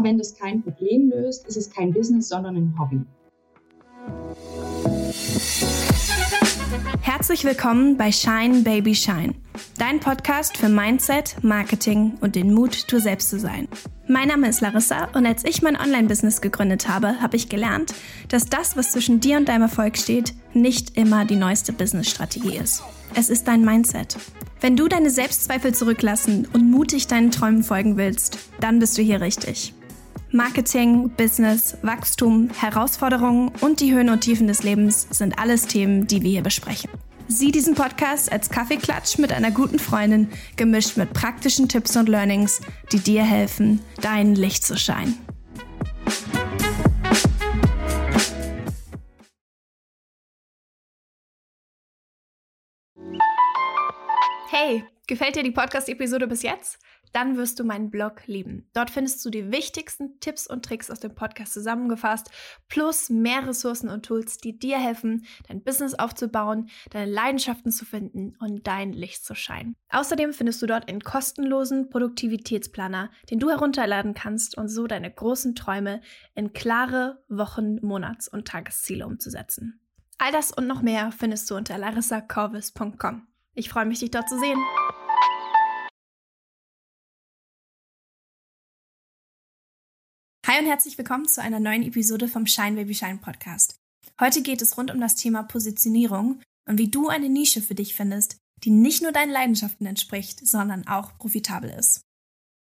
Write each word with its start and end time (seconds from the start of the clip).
Ja, 0.00 0.04
wenn 0.04 0.18
das 0.18 0.34
kein 0.34 0.62
Problem 0.62 1.10
löst, 1.10 1.46
ist 1.46 1.56
es 1.56 1.70
kein 1.70 1.92
Business, 1.92 2.28
sondern 2.28 2.56
ein 2.56 2.74
Hobby. 2.78 3.00
Herzlich 7.02 7.44
willkommen 7.44 7.96
bei 7.98 8.10
Shine 8.10 8.62
Baby 8.62 8.94
Shine, 8.94 9.34
dein 9.78 10.00
Podcast 10.00 10.56
für 10.56 10.68
Mindset, 10.68 11.36
Marketing 11.42 12.16
und 12.20 12.34
den 12.34 12.54
Mut, 12.54 12.90
du 12.90 12.98
selbst 12.98 13.28
zu 13.28 13.38
sein. 13.38 13.68
Mein 14.08 14.28
Name 14.28 14.48
ist 14.48 14.62
Larissa 14.62 15.08
und 15.12 15.26
als 15.26 15.44
ich 15.44 15.60
mein 15.60 15.76
Online-Business 15.76 16.40
gegründet 16.40 16.88
habe, 16.88 17.20
habe 17.20 17.36
ich 17.36 17.48
gelernt, 17.48 17.92
dass 18.28 18.46
das, 18.46 18.76
was 18.76 18.92
zwischen 18.92 19.20
dir 19.20 19.36
und 19.36 19.48
deinem 19.48 19.62
Erfolg 19.62 19.98
steht, 19.98 20.34
nicht 20.54 20.96
immer 20.96 21.24
die 21.26 21.36
neueste 21.36 21.72
Business-Strategie 21.72 22.56
ist. 22.56 22.82
Es 23.14 23.28
ist 23.28 23.48
dein 23.48 23.64
Mindset. 23.64 24.16
Wenn 24.60 24.76
du 24.76 24.88
deine 24.88 25.10
Selbstzweifel 25.10 25.74
zurücklassen 25.74 26.48
und 26.52 26.70
mutig 26.70 27.06
deinen 27.06 27.30
Träumen 27.30 27.62
folgen 27.62 27.96
willst, 27.96 28.38
dann 28.60 28.78
bist 28.78 28.96
du 28.96 29.02
hier 29.02 29.20
richtig. 29.20 29.74
Marketing, 30.32 31.10
Business, 31.16 31.76
Wachstum, 31.82 32.50
Herausforderungen 32.50 33.50
und 33.60 33.80
die 33.80 33.92
Höhen 33.92 34.10
und 34.10 34.20
Tiefen 34.20 34.46
des 34.46 34.62
Lebens 34.62 35.08
sind 35.10 35.36
alles 35.40 35.66
Themen, 35.66 36.06
die 36.06 36.22
wir 36.22 36.30
hier 36.30 36.42
besprechen. 36.42 36.88
Sieh 37.26 37.50
diesen 37.50 37.74
Podcast 37.74 38.30
als 38.30 38.48
Kaffeeklatsch 38.48 39.18
mit 39.18 39.32
einer 39.32 39.50
guten 39.50 39.80
Freundin, 39.80 40.28
gemischt 40.54 40.96
mit 40.96 41.12
praktischen 41.12 41.68
Tipps 41.68 41.96
und 41.96 42.08
Learnings, 42.08 42.60
die 42.92 43.00
dir 43.00 43.24
helfen, 43.24 43.80
dein 44.00 44.36
Licht 44.36 44.64
zu 44.64 44.76
scheinen. 44.76 45.18
Hey, 54.48 54.84
gefällt 55.08 55.34
dir 55.34 55.42
die 55.42 55.50
Podcast-Episode 55.50 56.28
bis 56.28 56.42
jetzt? 56.42 56.78
Dann 57.12 57.36
wirst 57.36 57.58
du 57.58 57.64
meinen 57.64 57.90
Blog 57.90 58.26
lieben. 58.26 58.68
Dort 58.72 58.90
findest 58.90 59.24
du 59.24 59.30
die 59.30 59.50
wichtigsten 59.50 60.20
Tipps 60.20 60.46
und 60.46 60.64
Tricks 60.64 60.90
aus 60.90 61.00
dem 61.00 61.14
Podcast 61.14 61.52
zusammengefasst, 61.52 62.30
plus 62.68 63.10
mehr 63.10 63.46
Ressourcen 63.46 63.88
und 63.88 64.04
Tools, 64.04 64.38
die 64.38 64.58
dir 64.58 64.78
helfen, 64.78 65.24
dein 65.48 65.62
Business 65.62 65.94
aufzubauen, 65.94 66.68
deine 66.90 67.10
Leidenschaften 67.10 67.72
zu 67.72 67.84
finden 67.84 68.36
und 68.38 68.66
dein 68.66 68.92
Licht 68.92 69.24
zu 69.24 69.34
scheinen. 69.34 69.76
Außerdem 69.90 70.32
findest 70.32 70.62
du 70.62 70.66
dort 70.66 70.88
einen 70.88 71.00
kostenlosen 71.00 71.90
Produktivitätsplaner, 71.90 73.10
den 73.30 73.40
du 73.40 73.50
herunterladen 73.50 74.14
kannst 74.14 74.56
und 74.56 74.68
so 74.68 74.86
deine 74.86 75.10
großen 75.10 75.54
Träume 75.54 76.00
in 76.34 76.52
klare 76.52 77.22
Wochen-, 77.28 77.78
Monats- 77.82 78.28
und 78.28 78.46
Tagesziele 78.46 79.06
umzusetzen. 79.06 79.80
All 80.18 80.32
das 80.32 80.52
und 80.52 80.66
noch 80.66 80.82
mehr 80.82 81.12
findest 81.12 81.50
du 81.50 81.56
unter 81.56 81.78
larissacorvis.com. 81.78 83.26
Ich 83.54 83.68
freue 83.68 83.86
mich, 83.86 84.00
dich 84.00 84.10
dort 84.10 84.28
zu 84.28 84.38
sehen. 84.38 84.58
Hi 90.50 90.58
und 90.58 90.66
herzlich 90.66 90.98
willkommen 90.98 91.28
zu 91.28 91.40
einer 91.40 91.60
neuen 91.60 91.84
Episode 91.84 92.26
vom 92.26 92.44
Shine 92.44 92.72
Baby 92.72 92.92
Shine 92.92 93.18
Podcast. 93.18 93.76
Heute 94.20 94.42
geht 94.42 94.60
es 94.62 94.76
rund 94.76 94.90
um 94.90 95.00
das 95.00 95.14
Thema 95.14 95.44
Positionierung 95.44 96.42
und 96.68 96.76
wie 96.76 96.88
du 96.88 97.06
eine 97.06 97.28
Nische 97.28 97.62
für 97.62 97.76
dich 97.76 97.94
findest, 97.94 98.36
die 98.64 98.70
nicht 98.70 99.00
nur 99.00 99.12
deinen 99.12 99.30
Leidenschaften 99.30 99.86
entspricht, 99.86 100.44
sondern 100.44 100.88
auch 100.88 101.16
profitabel 101.18 101.70
ist. 101.70 102.00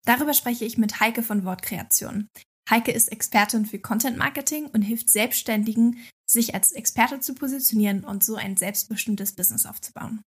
Darüber 0.04 0.34
spreche 0.34 0.64
ich 0.64 0.78
mit 0.78 0.98
Heike 0.98 1.22
von 1.22 1.44
Wortkreation. 1.44 2.26
Heike 2.68 2.90
ist 2.90 3.12
Expertin 3.12 3.66
für 3.66 3.78
Content 3.78 4.18
Marketing 4.18 4.66
und 4.66 4.82
hilft 4.82 5.08
Selbstständigen, 5.08 6.04
sich 6.28 6.56
als 6.56 6.72
Experte 6.72 7.20
zu 7.20 7.36
positionieren 7.36 8.02
und 8.02 8.24
so 8.24 8.34
ein 8.34 8.56
selbstbestimmtes 8.56 9.36
Business 9.36 9.64
aufzubauen. 9.64 10.22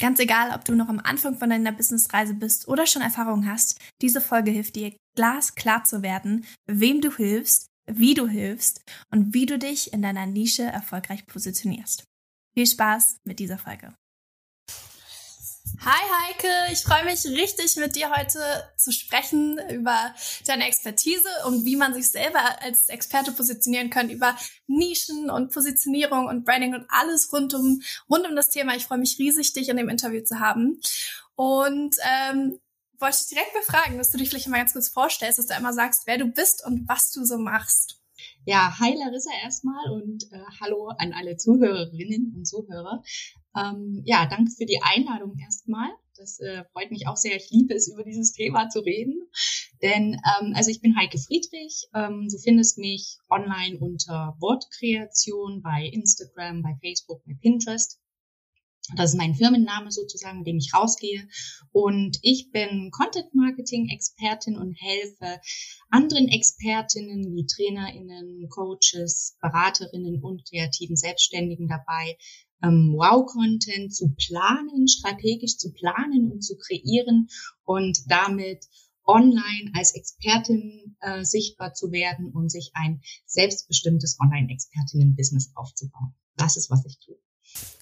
Ganz 0.00 0.18
egal, 0.18 0.50
ob 0.56 0.64
du 0.64 0.74
noch 0.74 0.88
am 0.88 0.98
Anfang 0.98 1.38
von 1.38 1.50
deiner 1.50 1.70
Businessreise 1.70 2.34
bist 2.34 2.66
oder 2.66 2.84
schon 2.84 3.02
Erfahrung 3.02 3.48
hast, 3.48 3.78
diese 4.02 4.20
Folge 4.20 4.50
hilft 4.50 4.74
dir 4.74 4.96
glasklar 5.16 5.84
zu 5.84 6.02
werden, 6.02 6.46
wem 6.66 7.00
du 7.00 7.14
hilfst, 7.14 7.66
wie 7.86 8.14
du 8.14 8.28
hilfst 8.28 8.82
und 9.10 9.34
wie 9.34 9.46
du 9.46 9.58
dich 9.58 9.92
in 9.92 10.02
deiner 10.02 10.26
Nische 10.26 10.62
erfolgreich 10.62 11.26
positionierst. 11.26 12.04
Viel 12.54 12.66
Spaß 12.66 13.18
mit 13.24 13.38
dieser 13.38 13.58
Folge. 13.58 13.94
Hi 15.80 16.02
Heike, 16.22 16.72
ich 16.72 16.80
freue 16.80 17.04
mich 17.04 17.24
richtig 17.26 17.76
mit 17.76 17.96
dir 17.96 18.10
heute 18.10 18.40
zu 18.76 18.92
sprechen 18.92 19.58
über 19.70 20.14
deine 20.46 20.66
Expertise 20.66 21.28
und 21.46 21.64
wie 21.64 21.76
man 21.76 21.92
sich 21.92 22.10
selber 22.10 22.62
als 22.62 22.88
Experte 22.88 23.32
positionieren 23.32 23.90
kann 23.90 24.08
über 24.08 24.36
Nischen 24.66 25.28
und 25.28 25.52
Positionierung 25.52 26.26
und 26.26 26.44
Branding 26.44 26.74
und 26.74 26.86
alles 26.88 27.32
rund 27.32 27.52
um 27.52 27.82
rund 28.08 28.26
um 28.26 28.34
das 28.36 28.48
Thema. 28.48 28.74
Ich 28.74 28.86
freue 28.86 28.98
mich 28.98 29.18
riesig, 29.18 29.52
dich 29.52 29.68
in 29.68 29.76
dem 29.76 29.88
Interview 29.88 30.22
zu 30.24 30.40
haben 30.40 30.80
und 31.34 31.96
ähm, 32.02 32.58
wollte 33.00 33.18
ich 33.20 33.28
direkt 33.28 33.52
befragen, 33.54 33.98
dass 33.98 34.10
du 34.10 34.18
dich 34.18 34.28
vielleicht 34.28 34.48
mal 34.48 34.58
ganz 34.58 34.72
kurz 34.72 34.88
vorstellst, 34.88 35.38
dass 35.38 35.46
du 35.46 35.54
einmal 35.54 35.72
sagst, 35.72 36.06
wer 36.06 36.18
du 36.18 36.26
bist 36.26 36.64
und 36.66 36.88
was 36.88 37.10
du 37.10 37.24
so 37.24 37.38
machst. 37.38 38.00
Ja, 38.44 38.78
hi 38.78 38.94
Larissa 38.96 39.30
erstmal 39.42 39.90
und 39.90 40.24
äh, 40.32 40.38
hallo 40.60 40.88
an 40.98 41.12
alle 41.12 41.36
Zuhörerinnen 41.36 42.32
und 42.36 42.46
Zuhörer. 42.46 43.02
Ähm, 43.56 44.02
ja, 44.04 44.26
danke 44.26 44.52
für 44.52 44.66
die 44.66 44.80
Einladung 44.82 45.36
erstmal. 45.38 45.90
Das 46.16 46.38
äh, 46.40 46.64
freut 46.72 46.90
mich 46.90 47.06
auch 47.06 47.16
sehr. 47.16 47.36
Ich 47.36 47.50
liebe 47.50 47.74
es, 47.74 47.88
über 47.88 48.04
dieses 48.04 48.32
Thema 48.32 48.68
zu 48.68 48.80
reden. 48.80 49.28
Denn, 49.82 50.14
ähm, 50.14 50.52
also 50.54 50.70
ich 50.70 50.80
bin 50.80 50.96
Heike 50.96 51.18
Friedrich. 51.18 51.88
Ähm, 51.94 52.28
du 52.30 52.38
findest 52.38 52.78
mich 52.78 53.18
online 53.28 53.78
unter 53.78 54.36
Wortkreation 54.40 55.62
bei 55.62 55.90
Instagram, 55.92 56.62
bei 56.62 56.76
Facebook, 56.80 57.22
bei 57.26 57.34
Pinterest. 57.40 58.00
Das 58.94 59.10
ist 59.10 59.16
mein 59.16 59.34
Firmenname 59.34 59.90
sozusagen, 59.90 60.38
mit 60.38 60.46
dem 60.46 60.58
ich 60.58 60.72
rausgehe. 60.72 61.26
Und 61.72 62.18
ich 62.22 62.50
bin 62.52 62.90
Content 62.92 63.34
Marketing 63.34 63.88
Expertin 63.88 64.56
und 64.56 64.74
helfe 64.74 65.40
anderen 65.90 66.28
Expertinnen 66.28 67.34
wie 67.34 67.46
Trainerinnen, 67.46 68.48
Coaches, 68.48 69.36
Beraterinnen 69.40 70.22
und 70.22 70.48
kreativen 70.48 70.96
Selbstständigen 70.96 71.68
dabei, 71.68 72.16
ähm, 72.62 72.94
Wow-Content 72.96 73.94
zu 73.94 74.14
planen, 74.14 74.88
strategisch 74.88 75.56
zu 75.56 75.72
planen 75.72 76.30
und 76.30 76.42
zu 76.42 76.56
kreieren 76.56 77.28
und 77.64 77.98
damit 78.08 78.64
online 79.04 79.70
als 79.74 79.94
Expertin 79.94 80.96
äh, 81.00 81.24
sichtbar 81.24 81.74
zu 81.74 81.92
werden 81.92 82.32
und 82.32 82.50
sich 82.50 82.70
ein 82.74 83.00
selbstbestimmtes 83.26 84.18
Online-Expertinnen-Business 84.20 85.52
aufzubauen. 85.54 86.14
Das 86.36 86.56
ist, 86.56 86.70
was 86.70 86.84
ich 86.84 86.98
tue. 86.98 87.18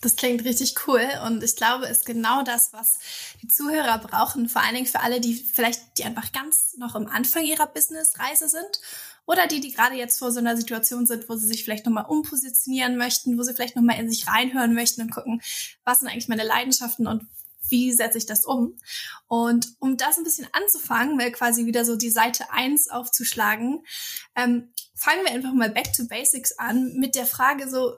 Das 0.01 0.17
klingt 0.17 0.45
richtig 0.45 0.75
cool 0.87 1.07
und 1.27 1.43
ich 1.43 1.57
glaube, 1.57 1.87
ist 1.87 2.05
genau 2.05 2.43
das, 2.43 2.73
was 2.75 2.99
die 3.41 3.49
Zuhörer 3.49 3.99
brauchen. 3.99 4.49
Vor 4.51 4.63
allen 4.63 4.75
Dingen 4.75 4.87
für 4.87 5.01
alle, 5.01 5.21
die 5.21 5.35
vielleicht, 5.35 5.99
die 5.99 6.05
einfach 6.05 6.31
ganz 6.33 6.77
noch 6.77 6.95
am 6.95 7.07
Anfang 7.07 7.43
ihrer 7.43 7.67
Businessreise 7.67 8.49
sind 8.49 8.81
oder 9.25 9.47
die, 9.47 9.61
die 9.61 9.73
gerade 9.73 9.97
jetzt 9.97 10.19
vor 10.19 10.31
so 10.31 10.41
einer 10.41 10.57
Situation 10.57 11.07
sind, 11.07 11.29
wo 11.29 11.37
sie 11.37 11.47
sich 11.47 11.65
vielleicht 11.65 11.87
nochmal 11.87 12.05
umpositionieren 12.07 12.99
möchten, 12.99 13.39
wo 13.39 13.43
sie 13.43 13.55
vielleicht 13.55 13.77
nochmal 13.77 13.99
in 13.99 14.11
sich 14.11 14.29
reinhören 14.29 14.75
möchten 14.75 15.01
und 15.01 15.11
gucken, 15.11 15.41
was 15.85 16.01
sind 16.01 16.09
eigentlich 16.09 16.29
meine 16.29 16.45
Leidenschaften 16.45 17.07
und 17.07 17.27
wie 17.71 17.93
setze 17.93 18.19
ich 18.19 18.27
das 18.27 18.45
um? 18.45 18.77
Und 19.27 19.75
um 19.79 19.97
das 19.97 20.19
ein 20.19 20.25
bisschen 20.25 20.47
anzufangen, 20.53 21.19
weil 21.19 21.33
quasi 21.33 21.65
wieder 21.65 21.87
so 21.87 21.97
die 21.97 22.11
Seite 22.11 22.51
eins 22.51 22.89
aufzuschlagen, 22.89 23.85
ähm, 24.37 24.73
fangen 24.95 25.25
wir 25.25 25.33
einfach 25.33 25.53
mal 25.53 25.71
back 25.71 25.93
to 25.95 26.07
basics 26.07 26.59
an 26.59 26.95
mit 26.99 27.15
der 27.15 27.27
Frage 27.27 27.69
so, 27.69 27.97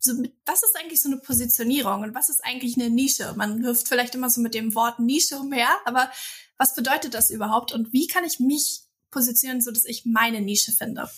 so 0.00 0.14
mit, 0.14 0.34
was 0.46 0.62
ist 0.62 0.76
eigentlich 0.78 1.02
so 1.02 1.08
eine 1.08 1.18
Positionierung 1.18 2.02
und 2.02 2.14
was 2.14 2.30
ist 2.30 2.44
eigentlich 2.44 2.76
eine 2.76 2.90
Nische? 2.90 3.34
Man 3.36 3.62
wirft 3.62 3.86
vielleicht 3.86 4.14
immer 4.14 4.30
so 4.30 4.40
mit 4.40 4.54
dem 4.54 4.74
Wort 4.74 4.98
Nische 4.98 5.38
umher, 5.38 5.68
aber 5.84 6.10
was 6.56 6.74
bedeutet 6.74 7.14
das 7.14 7.30
überhaupt 7.30 7.72
und 7.72 7.92
wie 7.92 8.06
kann 8.06 8.24
ich 8.24 8.40
mich 8.40 8.82
positionieren, 9.10 9.60
so 9.60 9.70
dass 9.70 9.84
ich 9.84 10.04
meine 10.06 10.40
Nische 10.40 10.72
finde? 10.72 11.08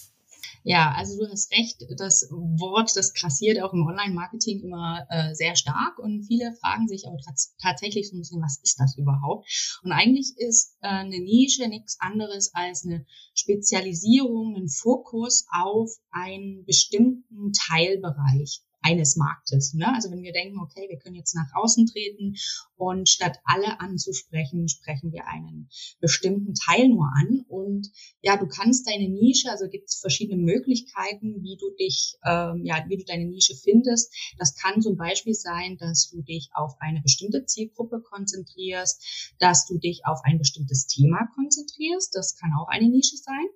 Ja, 0.64 0.92
also 0.96 1.18
du 1.18 1.28
hast 1.28 1.50
recht, 1.50 1.84
das 1.96 2.28
Wort, 2.30 2.94
das 2.94 3.14
krassiert 3.14 3.60
auch 3.60 3.72
im 3.72 3.84
Online-Marketing 3.84 4.60
immer 4.60 5.04
äh, 5.10 5.34
sehr 5.34 5.56
stark 5.56 5.98
und 5.98 6.22
viele 6.24 6.54
fragen 6.60 6.86
sich 6.86 7.06
aber 7.06 7.18
tatsächlich 7.60 8.08
so 8.08 8.16
ein 8.16 8.20
bisschen, 8.20 8.42
was 8.42 8.60
ist 8.62 8.78
das 8.78 8.96
überhaupt? 8.96 9.48
Und 9.82 9.90
eigentlich 9.90 10.34
ist 10.36 10.76
äh, 10.80 10.88
eine 10.88 11.18
Nische 11.18 11.66
nichts 11.66 11.98
anderes 11.98 12.54
als 12.54 12.84
eine 12.84 13.04
Spezialisierung, 13.34 14.54
ein 14.56 14.68
Fokus 14.68 15.46
auf 15.50 15.90
einen 16.12 16.64
bestimmten 16.64 17.52
Teilbereich 17.52 18.62
eines 18.82 19.16
Marktes. 19.16 19.74
Ne? 19.74 19.92
Also 19.94 20.10
wenn 20.10 20.22
wir 20.22 20.32
denken, 20.32 20.58
okay, 20.58 20.86
wir 20.88 20.98
können 20.98 21.14
jetzt 21.14 21.34
nach 21.34 21.50
außen 21.54 21.86
treten 21.86 22.36
und 22.76 23.08
statt 23.08 23.38
alle 23.44 23.80
anzusprechen, 23.80 24.68
sprechen 24.68 25.12
wir 25.12 25.26
einen 25.26 25.68
bestimmten 26.00 26.54
Teil 26.54 26.88
nur 26.88 27.06
an. 27.14 27.44
Und 27.48 27.90
ja, 28.20 28.36
du 28.36 28.46
kannst 28.46 28.88
deine 28.88 29.08
Nische, 29.08 29.50
also 29.50 29.68
gibt 29.68 29.88
es 29.88 30.00
verschiedene 30.00 30.42
Möglichkeiten, 30.42 31.42
wie 31.42 31.56
du 31.56 31.70
dich, 31.78 32.16
ähm, 32.24 32.64
ja, 32.64 32.84
wie 32.88 32.96
du 32.96 33.04
deine 33.04 33.26
Nische 33.26 33.54
findest. 33.54 34.12
Das 34.38 34.56
kann 34.56 34.82
zum 34.82 34.96
Beispiel 34.96 35.34
sein, 35.34 35.76
dass 35.78 36.10
du 36.10 36.22
dich 36.22 36.50
auf 36.54 36.74
eine 36.80 37.00
bestimmte 37.00 37.44
Zielgruppe 37.46 38.00
konzentrierst, 38.00 39.36
dass 39.38 39.66
du 39.66 39.78
dich 39.78 40.02
auf 40.04 40.20
ein 40.24 40.38
bestimmtes 40.38 40.86
Thema 40.86 41.28
konzentrierst. 41.34 42.14
Das 42.14 42.36
kann 42.36 42.50
auch 42.58 42.68
eine 42.68 42.88
Nische 42.88 43.16
sein. 43.16 43.46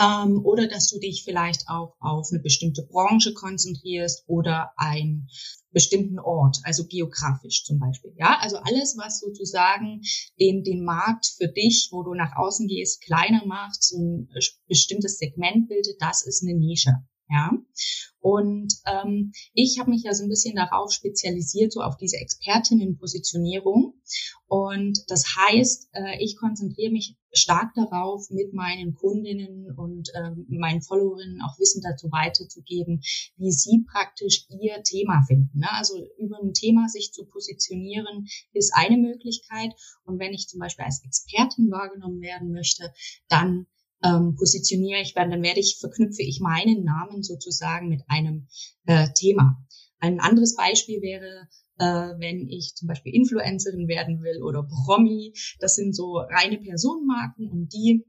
Ähm, 0.00 0.44
oder 0.44 0.66
dass 0.66 0.88
du 0.88 0.98
dich 0.98 1.24
vielleicht 1.24 1.68
auch 1.68 1.94
auf 2.00 2.28
eine 2.30 2.40
bestimmte 2.40 2.82
Branche 2.82 3.32
konzentrierst 3.32 4.24
oder 4.26 4.72
einen 4.76 5.28
bestimmten 5.72 6.18
Ort, 6.18 6.58
also 6.62 6.86
geografisch 6.86 7.64
zum 7.64 7.78
Beispiel. 7.78 8.12
Ja, 8.16 8.38
also 8.40 8.56
alles, 8.58 8.96
was 8.96 9.20
sozusagen 9.20 10.00
den, 10.40 10.62
den 10.62 10.84
Markt 10.84 11.26
für 11.36 11.48
dich, 11.48 11.88
wo 11.90 12.02
du 12.02 12.14
nach 12.14 12.36
außen 12.36 12.68
gehst, 12.68 13.02
kleiner 13.02 13.44
macht, 13.44 13.82
so 13.82 13.98
ein 13.98 14.28
bestimmtes 14.68 15.18
Segment 15.18 15.68
bildet, 15.68 15.96
das 16.00 16.24
ist 16.24 16.42
eine 16.42 16.56
Nische. 16.56 16.92
Ja, 17.28 17.52
und 18.20 18.74
ähm, 18.86 19.32
ich 19.54 19.78
habe 19.78 19.90
mich 19.90 20.02
ja 20.02 20.14
so 20.14 20.24
ein 20.24 20.28
bisschen 20.28 20.56
darauf 20.56 20.92
spezialisiert, 20.92 21.72
so 21.72 21.80
auf 21.80 21.96
diese 21.96 22.16
Expertinnenpositionierung. 22.16 23.94
Und 24.46 24.98
das 25.08 25.24
heißt, 25.36 25.88
äh, 25.92 26.22
ich 26.22 26.36
konzentriere 26.36 26.92
mich 26.92 27.16
stark 27.32 27.74
darauf, 27.74 28.30
mit 28.30 28.52
meinen 28.52 28.94
Kundinnen 28.94 29.74
und 29.76 30.08
äh, 30.14 30.30
meinen 30.48 30.80
Followerinnen 30.80 31.42
auch 31.42 31.58
Wissen 31.58 31.82
dazu 31.82 32.10
weiterzugeben, 32.12 33.00
wie 33.36 33.52
sie 33.52 33.84
praktisch 33.90 34.46
ihr 34.48 34.82
Thema 34.82 35.22
finden. 35.26 35.58
Ne? 35.58 35.70
Also 35.72 35.94
über 36.18 36.38
ein 36.42 36.52
Thema 36.52 36.88
sich 36.88 37.12
zu 37.12 37.26
positionieren, 37.26 38.26
ist 38.52 38.72
eine 38.74 38.96
Möglichkeit. 38.96 39.74
Und 40.04 40.18
wenn 40.18 40.32
ich 40.32 40.48
zum 40.48 40.60
Beispiel 40.60 40.84
als 40.84 41.04
Expertin 41.04 41.70
wahrgenommen 41.70 42.20
werden 42.20 42.52
möchte, 42.52 42.92
dann 43.28 43.66
ähm, 44.04 44.36
positioniere 44.36 45.00
ich 45.00 45.16
werde, 45.16 45.30
dann 45.30 45.42
werde 45.42 45.60
ich, 45.60 45.78
verknüpfe 45.80 46.22
ich 46.22 46.40
meinen 46.40 46.84
Namen 46.84 47.22
sozusagen 47.22 47.88
mit 47.88 48.02
einem 48.06 48.46
äh, 48.86 49.08
Thema. 49.14 49.56
Ein 49.98 50.20
anderes 50.20 50.54
Beispiel 50.54 51.00
wäre, 51.00 51.48
äh, 51.78 52.18
wenn 52.18 52.48
ich 52.48 52.74
zum 52.74 52.88
Beispiel 52.88 53.14
Influencerin 53.14 53.88
werden 53.88 54.22
will 54.22 54.42
oder 54.42 54.62
Promi. 54.62 55.32
Das 55.58 55.74
sind 55.76 55.96
so 55.96 56.18
reine 56.18 56.58
Personenmarken 56.58 57.50
und 57.50 57.72
die 57.72 58.04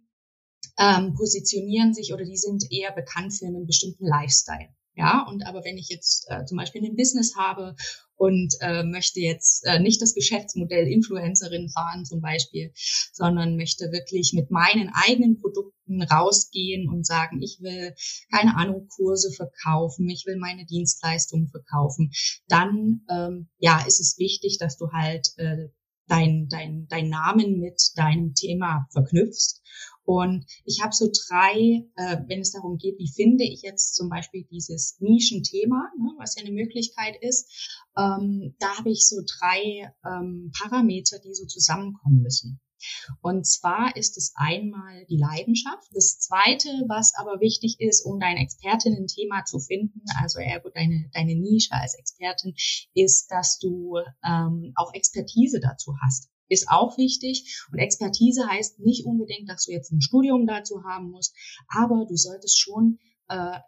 ähm, 0.77 1.13
positionieren 1.13 1.93
sich 1.93 2.13
oder 2.13 2.25
die 2.25 2.37
sind 2.37 2.65
eher 2.69 2.91
bekannt 2.91 3.33
für 3.33 3.45
einen 3.45 3.65
bestimmten 3.65 4.05
Lifestyle. 4.05 4.69
Ja, 4.95 5.25
und 5.27 5.45
aber 5.45 5.65
wenn 5.65 5.77
ich 5.77 5.89
jetzt 5.89 6.25
äh, 6.29 6.45
zum 6.45 6.57
Beispiel 6.57 6.81
ein 6.83 6.95
Business 6.95 7.35
habe 7.35 7.75
und 8.15 8.55
äh, 8.61 8.83
möchte 8.83 9.19
jetzt 9.19 9.65
äh, 9.65 9.79
nicht 9.79 10.01
das 10.01 10.13
Geschäftsmodell 10.13 10.87
Influencerin 10.87 11.69
fahren 11.69 12.05
zum 12.05 12.21
Beispiel, 12.21 12.71
sondern 13.11 13.57
möchte 13.57 13.91
wirklich 13.91 14.31
mit 14.33 14.51
meinen 14.51 14.89
eigenen 14.93 15.41
Produkten 15.41 16.01
rausgehen 16.01 16.87
und 16.89 17.05
sagen, 17.05 17.41
ich 17.41 17.59
will 17.59 17.93
keine 18.31 18.55
Ahnung 18.55 18.87
Kurse 18.87 19.31
verkaufen, 19.31 20.09
ich 20.09 20.25
will 20.25 20.37
meine 20.37 20.65
Dienstleistungen 20.65 21.49
verkaufen, 21.49 22.11
dann 22.47 23.01
ähm, 23.09 23.49
ja 23.57 23.83
ist 23.85 23.99
es 23.99 24.17
wichtig, 24.17 24.59
dass 24.59 24.77
du 24.77 24.91
halt 24.93 25.33
äh, 25.35 25.67
dein, 26.07 26.47
dein, 26.49 26.87
dein 26.87 27.09
Namen 27.09 27.59
mit 27.59 27.81
deinem 27.95 28.33
Thema 28.33 28.87
verknüpfst 28.91 29.61
und 30.05 30.45
ich 30.65 30.81
habe 30.81 30.93
so 30.93 31.09
drei, 31.27 31.83
äh, 31.95 32.17
wenn 32.27 32.41
es 32.41 32.51
darum 32.51 32.77
geht, 32.77 32.97
wie 32.99 33.11
finde 33.11 33.43
ich 33.43 33.61
jetzt 33.63 33.95
zum 33.95 34.09
Beispiel 34.09 34.45
dieses 34.51 34.97
Nischenthema, 34.99 35.91
ne, 35.97 36.13
was 36.17 36.35
ja 36.35 36.43
eine 36.43 36.53
Möglichkeit 36.53 37.15
ist, 37.21 37.81
ähm, 37.97 38.55
da 38.59 38.77
habe 38.77 38.91
ich 38.91 39.07
so 39.07 39.21
drei 39.39 39.91
ähm, 40.05 40.51
Parameter, 40.57 41.19
die 41.19 41.33
so 41.33 41.45
zusammenkommen 41.45 42.21
müssen. 42.21 42.59
Und 43.21 43.45
zwar 43.45 43.95
ist 43.95 44.17
es 44.17 44.33
einmal 44.35 45.05
die 45.05 45.17
Leidenschaft. 45.17 45.87
Das 45.93 46.19
zweite, 46.19 46.69
was 46.87 47.13
aber 47.15 47.39
wichtig 47.39 47.77
ist, 47.79 48.05
um 48.05 48.19
dein 48.19 48.37
Expertinnen-Thema 48.37 49.45
zu 49.45 49.59
finden, 49.59 50.01
also 50.21 50.39
ergo 50.39 50.69
deine, 50.69 51.09
deine 51.13 51.35
Nische 51.35 51.73
als 51.73 51.95
Expertin, 51.95 52.53
ist, 52.93 53.31
dass 53.31 53.59
du 53.59 53.97
ähm, 54.25 54.71
auch 54.75 54.93
Expertise 54.93 55.59
dazu 55.59 55.93
hast 56.03 56.29
ist 56.47 56.69
auch 56.69 56.97
wichtig. 56.99 57.65
Und 57.71 57.79
Expertise 57.79 58.47
heißt 58.47 58.79
nicht 58.79 59.05
unbedingt, 59.05 59.49
dass 59.49 59.65
du 59.65 59.71
jetzt 59.71 59.91
ein 59.91 60.01
Studium 60.01 60.45
dazu 60.45 60.83
haben 60.83 61.09
musst, 61.09 61.35
aber 61.67 62.05
du 62.07 62.15
solltest 62.15 62.59
schon 62.59 62.99
äh, 63.29 63.59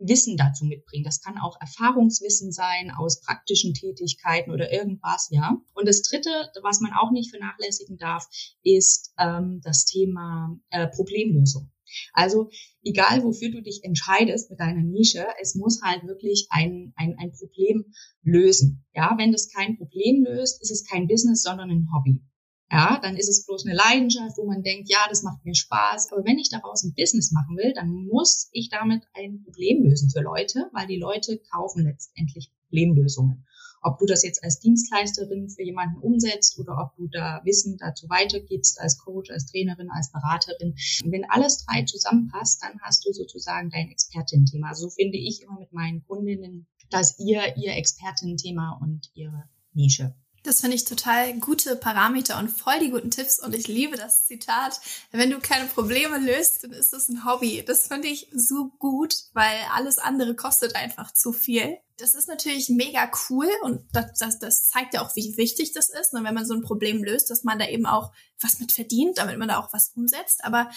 Wissen 0.00 0.36
dazu 0.36 0.64
mitbringen. 0.64 1.04
Das 1.04 1.20
kann 1.20 1.38
auch 1.38 1.60
Erfahrungswissen 1.60 2.52
sein 2.52 2.90
aus 2.90 3.20
praktischen 3.20 3.74
Tätigkeiten 3.74 4.50
oder 4.50 4.72
irgendwas, 4.72 5.28
ja. 5.30 5.56
Und 5.74 5.86
das 5.86 6.02
Dritte, 6.02 6.30
was 6.62 6.80
man 6.80 6.92
auch 6.92 7.10
nicht 7.10 7.30
vernachlässigen 7.30 7.98
darf, 7.98 8.26
ist 8.62 9.12
ähm, 9.18 9.60
das 9.62 9.84
Thema 9.84 10.56
äh, 10.70 10.88
Problemlösung. 10.88 11.70
Also 12.12 12.50
egal, 12.82 13.24
wofür 13.24 13.50
du 13.50 13.62
dich 13.62 13.80
entscheidest 13.82 14.50
mit 14.50 14.60
deiner 14.60 14.82
Nische, 14.82 15.26
es 15.40 15.54
muss 15.54 15.82
halt 15.82 16.06
wirklich 16.06 16.46
ein, 16.50 16.92
ein, 16.96 17.16
ein 17.18 17.32
Problem 17.32 17.92
lösen. 18.22 18.84
Ja, 18.94 19.14
wenn 19.18 19.32
das 19.32 19.48
kein 19.48 19.76
Problem 19.76 20.24
löst, 20.24 20.62
ist 20.62 20.70
es 20.70 20.86
kein 20.86 21.08
Business, 21.08 21.42
sondern 21.42 21.70
ein 21.70 21.88
Hobby. 21.92 22.22
Ja, 22.72 23.00
dann 23.02 23.16
ist 23.16 23.28
es 23.28 23.46
bloß 23.46 23.66
eine 23.66 23.74
Leidenschaft, 23.74 24.38
wo 24.38 24.46
man 24.46 24.62
denkt, 24.62 24.88
ja, 24.88 24.98
das 25.08 25.24
macht 25.24 25.44
mir 25.44 25.56
Spaß. 25.56 26.12
Aber 26.12 26.24
wenn 26.24 26.38
ich 26.38 26.50
daraus 26.50 26.84
ein 26.84 26.94
Business 26.94 27.32
machen 27.32 27.56
will, 27.56 27.72
dann 27.74 27.90
muss 28.06 28.48
ich 28.52 28.68
damit 28.68 29.02
ein 29.14 29.42
Problem 29.42 29.82
lösen 29.82 30.08
für 30.10 30.20
Leute, 30.20 30.70
weil 30.72 30.86
die 30.86 30.98
Leute 30.98 31.40
kaufen 31.50 31.84
letztendlich 31.84 32.52
Problemlösungen. 32.62 33.44
Ob 33.82 33.98
du 33.98 34.06
das 34.06 34.22
jetzt 34.22 34.44
als 34.44 34.60
Dienstleisterin 34.60 35.48
für 35.48 35.62
jemanden 35.62 36.00
umsetzt 36.00 36.58
oder 36.60 36.78
ob 36.78 36.94
du 36.96 37.08
da 37.08 37.40
Wissen 37.44 37.76
dazu 37.78 38.08
weitergibst 38.08 38.78
als 38.78 38.98
Coach, 38.98 39.30
als 39.30 39.46
Trainerin, 39.46 39.88
als 39.90 40.12
Beraterin. 40.12 40.74
Und 41.02 41.10
wenn 41.10 41.28
alles 41.28 41.64
drei 41.64 41.82
zusammenpasst, 41.84 42.62
dann 42.62 42.78
hast 42.82 43.04
du 43.04 43.12
sozusagen 43.12 43.70
dein 43.70 43.90
Expertin-Thema. 43.90 44.74
So 44.74 44.90
finde 44.90 45.18
ich 45.18 45.42
immer 45.42 45.58
mit 45.58 45.72
meinen 45.72 46.04
Kundinnen, 46.04 46.68
dass 46.90 47.18
ihr 47.18 47.56
ihr 47.56 47.74
Expertin-Thema 47.74 48.78
und 48.80 49.10
ihre 49.14 49.48
Nische 49.72 50.14
das 50.42 50.60
finde 50.60 50.76
ich 50.76 50.84
total 50.84 51.34
gute 51.38 51.76
Parameter 51.76 52.38
und 52.38 52.48
voll 52.48 52.78
die 52.80 52.90
guten 52.90 53.10
Tipps 53.10 53.38
und 53.38 53.54
ich 53.54 53.68
liebe 53.68 53.96
das 53.96 54.26
Zitat. 54.26 54.80
Wenn 55.10 55.30
du 55.30 55.38
keine 55.38 55.66
Probleme 55.66 56.18
löst, 56.18 56.64
dann 56.64 56.72
ist 56.72 56.92
das 56.92 57.08
ein 57.08 57.24
Hobby. 57.24 57.62
Das 57.66 57.88
finde 57.88 58.08
ich 58.08 58.28
so 58.34 58.70
gut, 58.78 59.14
weil 59.34 59.58
alles 59.74 59.98
andere 59.98 60.34
kostet 60.34 60.76
einfach 60.76 61.12
zu 61.12 61.32
viel. 61.32 61.76
Das 61.98 62.14
ist 62.14 62.28
natürlich 62.28 62.70
mega 62.70 63.10
cool 63.28 63.48
und 63.62 63.84
das, 63.92 64.18
das, 64.18 64.38
das 64.38 64.70
zeigt 64.70 64.94
ja 64.94 65.02
auch, 65.02 65.14
wie 65.14 65.36
wichtig 65.36 65.72
das 65.72 65.90
ist, 65.90 66.14
und 66.14 66.22
ne, 66.22 66.28
wenn 66.28 66.34
man 66.34 66.46
so 66.46 66.54
ein 66.54 66.62
Problem 66.62 67.04
löst, 67.04 67.28
dass 67.28 67.44
man 67.44 67.58
da 67.58 67.68
eben 67.68 67.84
auch 67.84 68.12
was 68.40 68.58
mit 68.58 68.72
verdient, 68.72 69.18
damit 69.18 69.38
man 69.38 69.48
da 69.48 69.58
auch 69.58 69.74
was 69.74 69.92
umsetzt. 69.94 70.42
Aber 70.44 70.70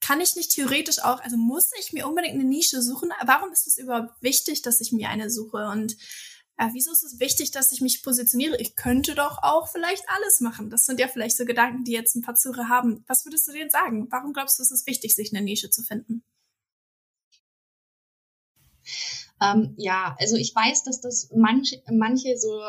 kann 0.00 0.20
ich 0.20 0.34
nicht 0.34 0.50
theoretisch 0.50 0.98
auch, 0.98 1.20
also 1.20 1.36
muss 1.36 1.70
ich 1.78 1.92
mir 1.92 2.08
unbedingt 2.08 2.34
eine 2.34 2.44
Nische 2.44 2.82
suchen? 2.82 3.10
Warum 3.24 3.52
ist 3.52 3.68
es 3.68 3.78
überhaupt 3.78 4.20
wichtig, 4.20 4.62
dass 4.62 4.80
ich 4.80 4.90
mir 4.90 5.08
eine 5.08 5.30
suche? 5.30 5.68
Und 5.68 5.96
äh, 6.62 6.68
wieso 6.72 6.92
ist 6.92 7.02
es 7.02 7.18
wichtig, 7.18 7.50
dass 7.50 7.72
ich 7.72 7.80
mich 7.80 8.02
positioniere? 8.02 8.56
Ich 8.60 8.76
könnte 8.76 9.14
doch 9.14 9.38
auch 9.42 9.68
vielleicht 9.68 10.04
alles 10.08 10.40
machen. 10.40 10.70
Das 10.70 10.84
sind 10.84 11.00
ja 11.00 11.08
vielleicht 11.08 11.36
so 11.36 11.44
Gedanken, 11.44 11.84
die 11.84 11.92
jetzt 11.92 12.14
ein 12.14 12.22
paar 12.22 12.36
Zuhörer 12.36 12.68
haben. 12.68 13.04
Was 13.08 13.24
würdest 13.24 13.48
du 13.48 13.52
denen 13.52 13.70
sagen? 13.70 14.06
Warum 14.10 14.32
glaubst 14.32 14.58
du, 14.58 14.62
ist 14.62 14.70
es 14.70 14.86
wichtig, 14.86 15.14
sich 15.14 15.32
eine 15.34 15.44
Nische 15.44 15.70
zu 15.70 15.82
finden? 15.82 16.22
Ähm, 19.42 19.74
ja, 19.76 20.14
also 20.20 20.36
ich 20.36 20.54
weiß, 20.54 20.84
dass 20.84 21.00
das 21.00 21.30
manche, 21.34 21.82
manche 21.90 22.38
so 22.38 22.60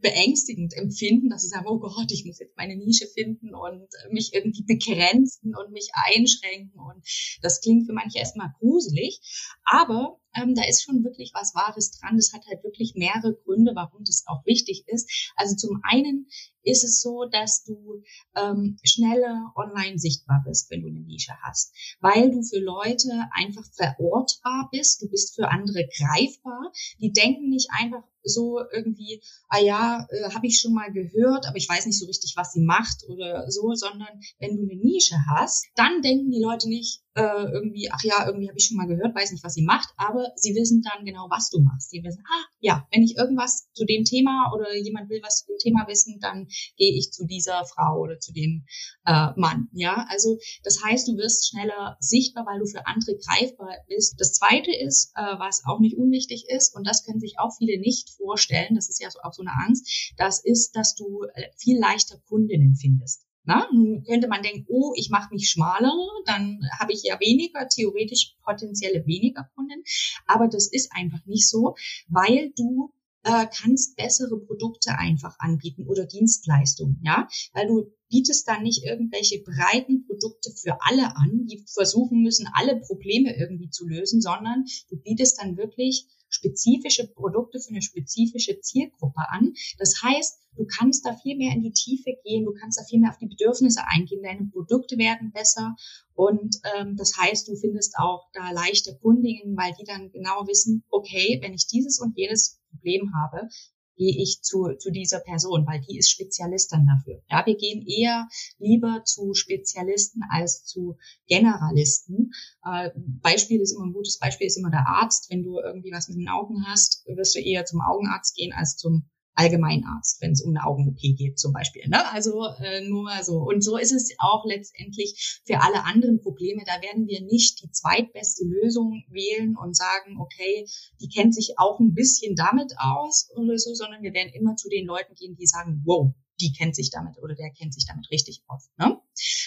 beängstigend 0.00 0.74
empfinden, 0.74 1.28
dass 1.28 1.42
sie 1.42 1.48
sagen, 1.48 1.66
oh 1.68 1.78
Gott, 1.78 2.10
ich 2.10 2.24
muss 2.24 2.40
jetzt 2.40 2.56
meine 2.56 2.74
Nische 2.74 3.06
finden 3.06 3.54
und 3.54 3.86
mich 4.10 4.34
irgendwie 4.34 4.64
begrenzen 4.64 5.54
und 5.54 5.70
mich 5.70 5.90
einschränken. 5.92 6.80
Und 6.80 7.04
das 7.42 7.60
klingt 7.60 7.86
für 7.86 7.92
manche 7.92 8.18
erstmal 8.18 8.52
gruselig. 8.58 9.20
Aber 9.64 10.18
ähm, 10.34 10.54
da 10.54 10.62
ist 10.68 10.82
schon 10.82 11.04
wirklich 11.04 11.32
was 11.34 11.54
Wahres 11.54 11.90
dran. 11.92 12.16
Das 12.16 12.32
hat 12.32 12.46
halt 12.46 12.62
wirklich 12.64 12.94
mehrere 12.94 13.34
Gründe, 13.34 13.72
warum 13.74 14.04
das 14.04 14.24
auch 14.26 14.44
wichtig 14.44 14.84
ist. 14.86 15.32
Also 15.36 15.56
zum 15.56 15.80
einen 15.82 16.26
ist 16.62 16.84
es 16.84 17.00
so, 17.00 17.24
dass 17.24 17.64
du 17.64 18.02
ähm, 18.36 18.78
schneller 18.82 19.52
online 19.56 19.98
sichtbar 19.98 20.42
bist, 20.46 20.70
wenn 20.70 20.82
du 20.82 20.88
eine 20.88 21.00
Nische 21.00 21.32
hast, 21.42 21.74
weil 22.00 22.30
du 22.30 22.42
für 22.42 22.58
Leute 22.58 23.28
einfach 23.32 23.64
verortbar 23.72 24.68
bist. 24.70 25.02
Du 25.02 25.08
bist 25.08 25.34
für 25.34 25.48
andere 25.48 25.88
greifbar. 25.96 26.72
Die 27.00 27.12
denken 27.12 27.48
nicht 27.48 27.68
einfach 27.70 28.02
so 28.28 28.60
irgendwie, 28.72 29.22
ah 29.48 29.60
ja, 29.60 30.06
äh, 30.10 30.30
habe 30.34 30.46
ich 30.46 30.58
schon 30.58 30.74
mal 30.74 30.92
gehört, 30.92 31.46
aber 31.46 31.56
ich 31.56 31.68
weiß 31.68 31.86
nicht 31.86 31.98
so 31.98 32.06
richtig, 32.06 32.34
was 32.36 32.52
sie 32.52 32.62
macht 32.62 33.04
oder 33.08 33.50
so, 33.50 33.74
sondern 33.74 34.20
wenn 34.38 34.56
du 34.56 34.62
eine 34.62 34.80
Nische 34.80 35.16
hast, 35.28 35.66
dann 35.74 36.02
denken 36.02 36.30
die 36.30 36.42
Leute 36.42 36.68
nicht 36.68 37.02
äh, 37.18 37.50
irgendwie, 37.52 37.90
ach 37.90 38.02
ja, 38.04 38.26
irgendwie 38.26 38.48
habe 38.48 38.58
ich 38.58 38.66
schon 38.66 38.76
mal 38.76 38.86
gehört, 38.86 39.14
weiß 39.14 39.32
nicht, 39.32 39.42
was 39.42 39.54
sie 39.54 39.64
macht, 39.64 39.88
aber 39.96 40.30
sie 40.36 40.54
wissen 40.54 40.82
dann 40.82 41.04
genau, 41.04 41.26
was 41.30 41.50
du 41.50 41.58
machst. 41.60 41.90
Sie 41.90 42.02
wissen, 42.04 42.22
ah 42.26 42.44
ja, 42.60 42.86
wenn 42.92 43.02
ich 43.02 43.16
irgendwas 43.16 43.68
zu 43.72 43.84
dem 43.84 44.04
Thema 44.04 44.52
oder 44.54 44.76
jemand 44.76 45.10
will 45.10 45.20
was 45.22 45.40
zu 45.40 45.46
dem 45.52 45.58
Thema 45.58 45.88
wissen, 45.88 46.20
dann 46.20 46.46
gehe 46.76 46.96
ich 46.96 47.10
zu 47.10 47.26
dieser 47.26 47.64
Frau 47.64 47.98
oder 47.98 48.20
zu 48.20 48.32
dem 48.32 48.64
äh, 49.04 49.30
Mann. 49.36 49.68
Ja, 49.72 50.06
also 50.08 50.38
das 50.62 50.82
heißt, 50.84 51.08
du 51.08 51.16
wirst 51.16 51.48
schneller 51.48 51.96
sichtbar, 51.98 52.46
weil 52.46 52.60
du 52.60 52.66
für 52.66 52.86
andere 52.86 53.16
greifbar 53.16 53.74
bist. 53.88 54.14
Das 54.18 54.34
Zweite 54.34 54.70
ist, 54.72 55.12
äh, 55.16 55.38
was 55.38 55.64
auch 55.66 55.80
nicht 55.80 55.96
unwichtig 55.96 56.44
ist, 56.48 56.76
und 56.76 56.86
das 56.86 57.04
können 57.04 57.20
sich 57.20 57.34
auch 57.38 57.50
viele 57.58 57.80
nicht 57.80 58.10
vorstellen, 58.18 58.74
das 58.74 58.88
ist 58.90 59.00
ja 59.00 59.08
auch 59.22 59.32
so 59.32 59.42
eine 59.42 59.52
Angst, 59.66 60.12
das 60.16 60.44
ist, 60.44 60.76
dass 60.76 60.94
du 60.94 61.24
äh, 61.34 61.48
viel 61.56 61.78
leichter 61.78 62.18
Kundinnen 62.28 62.74
findest. 62.76 63.24
Na, 63.44 63.66
nun 63.72 64.04
könnte 64.04 64.28
man 64.28 64.42
denken, 64.42 64.66
oh, 64.68 64.92
ich 64.94 65.08
mache 65.08 65.32
mich 65.32 65.48
schmaler, 65.48 65.94
dann 66.26 66.60
habe 66.78 66.92
ich 66.92 67.02
ja 67.04 67.18
weniger, 67.18 67.66
theoretisch 67.66 68.36
potenzielle 68.44 69.06
weniger 69.06 69.48
Kunden. 69.54 69.82
Aber 70.26 70.48
das 70.48 70.70
ist 70.70 70.92
einfach 70.92 71.24
nicht 71.24 71.48
so, 71.48 71.74
weil 72.08 72.52
du 72.56 72.92
äh, 73.22 73.46
kannst 73.46 73.96
bessere 73.96 74.38
Produkte 74.38 74.98
einfach 74.98 75.38
anbieten 75.38 75.86
oder 75.86 76.06
Dienstleistungen, 76.06 77.00
ja, 77.02 77.26
weil 77.52 77.66
du 77.66 77.90
bietest 78.10 78.46
dann 78.48 78.62
nicht 78.62 78.84
irgendwelche 78.84 79.42
breiten 79.42 80.06
Produkte 80.06 80.50
für 80.50 80.78
alle 80.80 81.16
an, 81.16 81.46
die 81.46 81.64
versuchen 81.72 82.22
müssen, 82.22 82.48
alle 82.54 82.80
Probleme 82.80 83.36
irgendwie 83.36 83.70
zu 83.70 83.86
lösen, 83.86 84.20
sondern 84.20 84.64
du 84.90 84.96
bietest 84.96 85.40
dann 85.40 85.56
wirklich 85.56 86.06
spezifische 86.28 87.06
Produkte 87.06 87.60
für 87.60 87.70
eine 87.70 87.82
spezifische 87.82 88.60
Zielgruppe 88.60 89.22
an. 89.30 89.54
Das 89.78 90.02
heißt, 90.02 90.38
du 90.56 90.66
kannst 90.66 91.06
da 91.06 91.14
viel 91.14 91.36
mehr 91.36 91.52
in 91.52 91.62
die 91.62 91.72
Tiefe 91.72 92.16
gehen, 92.24 92.44
du 92.44 92.52
kannst 92.52 92.78
da 92.78 92.84
viel 92.84 93.00
mehr 93.00 93.10
auf 93.10 93.18
die 93.18 93.28
Bedürfnisse 93.28 93.82
eingehen, 93.86 94.22
deine 94.22 94.46
Produkte 94.46 94.98
werden 94.98 95.32
besser 95.32 95.76
und 96.14 96.56
ähm, 96.74 96.96
das 96.96 97.16
heißt, 97.16 97.46
du 97.46 97.54
findest 97.54 97.96
auch 97.96 98.26
da 98.32 98.50
leichter 98.50 98.94
Kundinnen, 98.94 99.56
weil 99.56 99.72
die 99.78 99.84
dann 99.84 100.10
genau 100.10 100.46
wissen, 100.46 100.84
okay, 100.90 101.38
wenn 101.40 101.54
ich 101.54 101.66
dieses 101.68 102.00
und 102.00 102.16
jenes 102.16 102.60
Problem 102.70 103.12
habe, 103.14 103.48
gehe 103.98 104.16
ich 104.16 104.40
zu, 104.42 104.74
zu 104.78 104.90
dieser 104.90 105.20
Person, 105.20 105.66
weil 105.66 105.80
die 105.80 105.98
ist 105.98 106.10
Spezialistin 106.10 106.86
dafür. 106.86 107.22
Ja, 107.28 107.44
wir 107.44 107.56
gehen 107.56 107.84
eher 107.86 108.28
lieber 108.58 109.02
zu 109.04 109.34
Spezialisten 109.34 110.22
als 110.30 110.64
zu 110.64 110.96
Generalisten. 111.26 112.32
Äh, 112.64 112.90
Beispiel 112.96 113.60
ist 113.60 113.72
immer 113.72 113.86
ein 113.86 113.92
gutes 113.92 114.18
Beispiel 114.18 114.46
ist 114.46 114.56
immer 114.56 114.70
der 114.70 114.86
Arzt. 114.86 115.30
Wenn 115.30 115.42
du 115.42 115.58
irgendwie 115.58 115.92
was 115.92 116.08
mit 116.08 116.16
den 116.16 116.28
Augen 116.28 116.64
hast, 116.66 117.04
wirst 117.06 117.34
du 117.34 117.40
eher 117.40 117.66
zum 117.66 117.80
Augenarzt 117.80 118.36
gehen 118.36 118.52
als 118.52 118.76
zum 118.76 119.10
Allgemeinarzt, 119.38 120.20
wenn 120.20 120.32
es 120.32 120.42
um 120.42 120.50
eine 120.50 120.66
Augen-OP 120.66 120.98
geht 120.98 121.38
zum 121.38 121.52
Beispiel. 121.52 121.86
Ne? 121.88 122.10
Also 122.12 122.44
äh, 122.58 122.80
nur 122.88 123.04
mal 123.04 123.22
so. 123.22 123.38
Und 123.38 123.62
so 123.62 123.76
ist 123.76 123.92
es 123.92 124.10
auch 124.18 124.44
letztendlich 124.44 125.40
für 125.46 125.60
alle 125.60 125.84
anderen 125.84 126.20
Probleme. 126.20 126.62
Da 126.66 126.82
werden 126.82 127.06
wir 127.06 127.20
nicht 127.22 127.62
die 127.62 127.70
zweitbeste 127.70 128.44
Lösung 128.44 129.04
wählen 129.08 129.56
und 129.56 129.76
sagen, 129.76 130.18
okay, 130.20 130.66
die 131.00 131.08
kennt 131.08 131.34
sich 131.34 131.54
auch 131.56 131.78
ein 131.78 131.94
bisschen 131.94 132.34
damit 132.34 132.72
aus 132.78 133.30
oder 133.36 133.58
so, 133.58 133.74
sondern 133.74 134.02
wir 134.02 134.12
werden 134.12 134.32
immer 134.34 134.56
zu 134.56 134.68
den 134.68 134.86
Leuten 134.86 135.14
gehen, 135.14 135.36
die 135.36 135.46
sagen, 135.46 135.82
wow, 135.84 136.12
die 136.40 136.52
kennt 136.52 136.74
sich 136.74 136.90
damit 136.90 137.18
oder 137.22 137.36
der 137.36 137.50
kennt 137.50 137.74
sich 137.74 137.86
damit 137.86 138.10
richtig 138.10 138.42
aus. 138.48 138.70
Ne? 138.76 139.00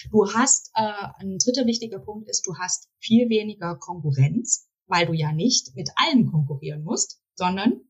Du 0.10 0.34
hast, 0.34 0.72
äh, 0.76 1.08
ein 1.20 1.38
dritter 1.38 1.66
wichtiger 1.66 2.00
Punkt 2.00 2.30
ist, 2.30 2.48
du 2.48 2.56
hast 2.58 2.90
viel 3.00 3.30
weniger 3.30 3.76
Konkurrenz, 3.76 4.70
weil 4.88 5.06
du 5.06 5.14
ja 5.14 5.34
nicht 5.34 5.76
mit 5.76 5.90
allen 5.96 6.28
konkurrieren 6.28 6.84
musst, 6.84 7.22
sondern 7.36 7.82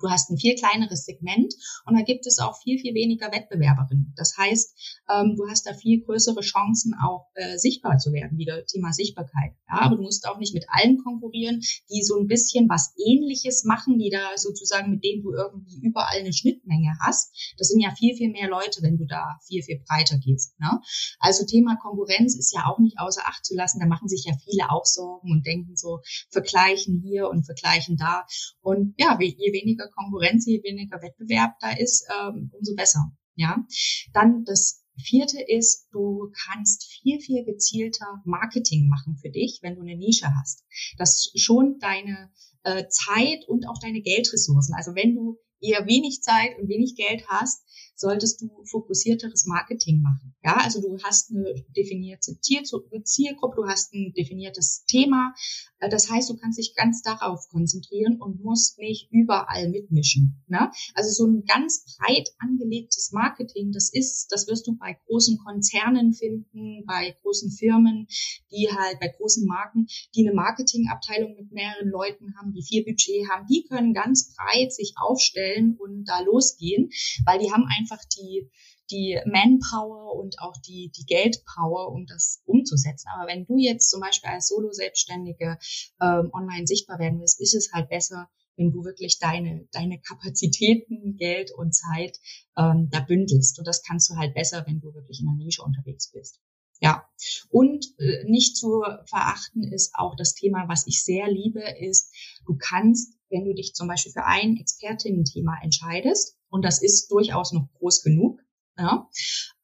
Du 0.00 0.08
hast 0.08 0.30
ein 0.30 0.38
viel 0.38 0.54
kleineres 0.54 1.04
Segment 1.04 1.54
und 1.86 1.96
da 1.96 2.02
gibt 2.02 2.26
es 2.26 2.38
auch 2.38 2.58
viel, 2.62 2.78
viel 2.78 2.94
weniger 2.94 3.30
Wettbewerberinnen. 3.32 4.14
Das 4.16 4.36
heißt, 4.36 4.76
ähm, 5.10 5.34
du 5.36 5.48
hast 5.48 5.66
da 5.66 5.74
viel 5.74 6.02
größere 6.02 6.40
Chancen, 6.40 6.94
auch 6.94 7.26
äh, 7.34 7.58
sichtbar 7.58 7.98
zu 7.98 8.12
werden, 8.12 8.38
wieder 8.38 8.64
Thema 8.66 8.92
Sichtbarkeit. 8.92 9.52
Ja, 9.68 9.82
aber 9.82 9.96
du 9.96 10.02
musst 10.02 10.26
auch 10.26 10.38
nicht 10.38 10.54
mit 10.54 10.66
allen 10.68 10.98
konkurrieren, 10.98 11.60
die 11.90 12.02
so 12.02 12.18
ein 12.18 12.26
bisschen 12.26 12.68
was 12.68 12.94
Ähnliches 12.96 13.64
machen, 13.64 13.98
die 13.98 14.10
da 14.10 14.36
sozusagen, 14.36 14.90
mit 14.90 15.04
denen 15.04 15.22
du 15.22 15.32
irgendwie 15.32 15.80
überall 15.82 16.18
eine 16.18 16.32
Schnittmenge 16.32 16.96
hast. 17.00 17.54
Das 17.58 17.68
sind 17.68 17.80
ja 17.80 17.94
viel, 17.94 18.16
viel 18.16 18.30
mehr 18.30 18.48
Leute, 18.48 18.82
wenn 18.82 18.96
du 18.96 19.06
da 19.06 19.38
viel, 19.46 19.62
viel 19.62 19.82
breiter 19.86 20.18
gehst. 20.18 20.58
Ne? 20.58 20.80
Also 21.18 21.44
Thema 21.44 21.76
Konkurrenz 21.76 22.36
ist 22.36 22.54
ja 22.54 22.66
auch 22.66 22.78
nicht 22.78 22.98
außer 22.98 23.22
Acht 23.26 23.44
zu 23.44 23.54
lassen. 23.54 23.80
Da 23.80 23.86
machen 23.86 24.08
sich 24.08 24.24
ja 24.24 24.34
viele 24.44 24.70
auch 24.70 24.84
Sorgen 24.84 25.30
und 25.30 25.46
denken 25.46 25.76
so, 25.76 26.00
vergleichen 26.30 27.02
hier 27.04 27.28
und 27.28 27.44
vergleichen 27.44 27.96
da. 27.96 28.24
Und 28.60 28.94
ja, 28.98 29.18
je 29.20 29.52
weniger 29.52 29.89
Konkurrenz, 29.90 30.46
je 30.46 30.62
weniger 30.62 31.00
Wettbewerb 31.02 31.58
da 31.60 31.70
ist, 31.70 32.06
ähm, 32.10 32.50
umso 32.52 32.74
besser. 32.74 33.12
Ja, 33.36 33.64
dann 34.12 34.44
das 34.44 34.84
vierte 34.96 35.40
ist, 35.40 35.88
du 35.92 36.30
kannst 36.46 36.84
viel, 36.84 37.20
viel 37.20 37.44
gezielter 37.44 38.20
Marketing 38.24 38.88
machen 38.88 39.16
für 39.16 39.30
dich, 39.30 39.60
wenn 39.62 39.76
du 39.76 39.82
eine 39.82 39.96
Nische 39.96 40.28
hast. 40.38 40.64
Das 40.98 41.32
schont 41.34 41.82
deine 41.82 42.30
äh, 42.64 42.84
Zeit 42.88 43.48
und 43.48 43.66
auch 43.68 43.78
deine 43.78 44.02
Geldressourcen. 44.02 44.74
Also 44.74 44.94
wenn 44.94 45.14
du 45.14 45.38
eher 45.60 45.86
wenig 45.86 46.22
Zeit 46.22 46.58
und 46.58 46.68
wenig 46.68 46.96
Geld 46.96 47.24
hast, 47.28 47.64
solltest 48.00 48.40
du 48.40 48.50
fokussierteres 48.64 49.46
Marketing 49.46 50.00
machen. 50.00 50.34
Ja, 50.42 50.56
also 50.56 50.80
du 50.80 50.98
hast 51.02 51.30
eine 51.30 51.54
definierte 51.76 52.38
Zielgruppe, 52.40 53.56
du 53.56 53.66
hast 53.66 53.92
ein 53.92 54.12
definiertes 54.16 54.84
Thema. 54.86 55.34
Äh, 55.80 55.88
das 55.88 56.10
heißt, 56.10 56.30
du 56.30 56.36
kannst 56.36 56.58
dich 56.58 56.74
ganz 56.74 57.02
darauf 57.02 57.48
konzentrieren 57.48 58.20
und 58.20 58.42
musst 58.42 58.78
nicht 58.78 59.08
überall 59.10 59.68
mitmischen. 59.68 60.42
Ne? 60.48 60.70
Also 60.94 61.10
so 61.10 61.30
ein 61.30 61.44
ganz 61.44 61.84
breit 61.84 62.30
angelegtes 62.38 63.12
Marketing, 63.12 63.72
das 63.72 63.92
ist, 63.92 64.28
das 64.32 64.46
wirst 64.48 64.66
du 64.66 64.76
bei 64.76 64.96
großen 65.06 65.38
Konzernen 65.38 66.14
finden, 66.14 66.84
bei 66.86 67.14
großen 67.22 67.50
Firmen, 67.50 68.06
die 68.50 68.68
halt 68.70 68.98
bei 69.00 69.08
großen 69.08 69.46
Marken, 69.46 69.86
die 70.14 70.26
eine 70.26 70.34
Marketingabteilung 70.34 71.36
mit 71.36 71.52
mehreren 71.52 71.88
Leuten 71.88 72.34
haben, 72.38 72.52
die 72.52 72.62
viel 72.62 72.84
Budget 72.84 73.28
haben, 73.28 73.46
die 73.46 73.64
können 73.64 73.92
ganz 73.92 74.34
breit 74.34 74.72
sich 74.72 74.94
aufstellen 74.96 75.76
und 75.78 76.04
da 76.04 76.20
losgehen, 76.20 76.90
weil 77.26 77.38
die 77.38 77.52
haben 77.52 77.66
einfach 77.78 77.89
einfach 77.90 78.04
die, 78.04 78.50
die 78.90 79.18
Manpower 79.26 80.14
und 80.14 80.38
auch 80.40 80.56
die, 80.66 80.90
die 80.96 81.04
Geldpower, 81.04 81.92
um 81.92 82.06
das 82.06 82.42
umzusetzen. 82.44 83.08
Aber 83.14 83.28
wenn 83.28 83.46
du 83.46 83.58
jetzt 83.58 83.90
zum 83.90 84.00
Beispiel 84.00 84.30
als 84.30 84.48
Solo-Selbstständige 84.48 85.58
ähm, 86.00 86.30
online 86.32 86.66
sichtbar 86.66 86.98
werden 86.98 87.20
willst, 87.20 87.40
ist 87.40 87.54
es 87.54 87.72
halt 87.72 87.88
besser, 87.88 88.28
wenn 88.56 88.72
du 88.72 88.84
wirklich 88.84 89.18
deine, 89.18 89.66
deine 89.72 90.00
Kapazitäten, 90.00 91.16
Geld 91.16 91.52
und 91.52 91.74
Zeit 91.74 92.18
ähm, 92.56 92.88
da 92.90 93.00
bündelst. 93.00 93.58
Und 93.58 93.66
das 93.66 93.82
kannst 93.82 94.10
du 94.10 94.16
halt 94.16 94.34
besser, 94.34 94.64
wenn 94.66 94.80
du 94.80 94.92
wirklich 94.94 95.20
in 95.20 95.26
der 95.26 95.36
Nische 95.36 95.62
unterwegs 95.62 96.10
bist. 96.10 96.40
Ja, 96.82 97.06
und 97.50 97.84
äh, 97.98 98.24
nicht 98.24 98.56
zu 98.56 98.82
verachten 99.04 99.64
ist 99.64 99.92
auch 99.94 100.16
das 100.16 100.34
Thema, 100.34 100.66
was 100.66 100.86
ich 100.86 101.04
sehr 101.04 101.30
liebe, 101.30 101.60
ist, 101.78 102.10
du 102.46 102.56
kannst, 102.56 103.18
wenn 103.28 103.44
du 103.44 103.52
dich 103.52 103.74
zum 103.74 103.86
Beispiel 103.86 104.12
für 104.12 104.24
ein 104.24 104.56
Expertinnen-Thema 104.56 105.58
entscheidest, 105.62 106.39
und 106.50 106.64
das 106.64 106.82
ist 106.82 107.10
durchaus 107.10 107.52
noch 107.52 107.68
groß 107.78 108.02
genug. 108.02 108.40
Ja. 108.76 109.08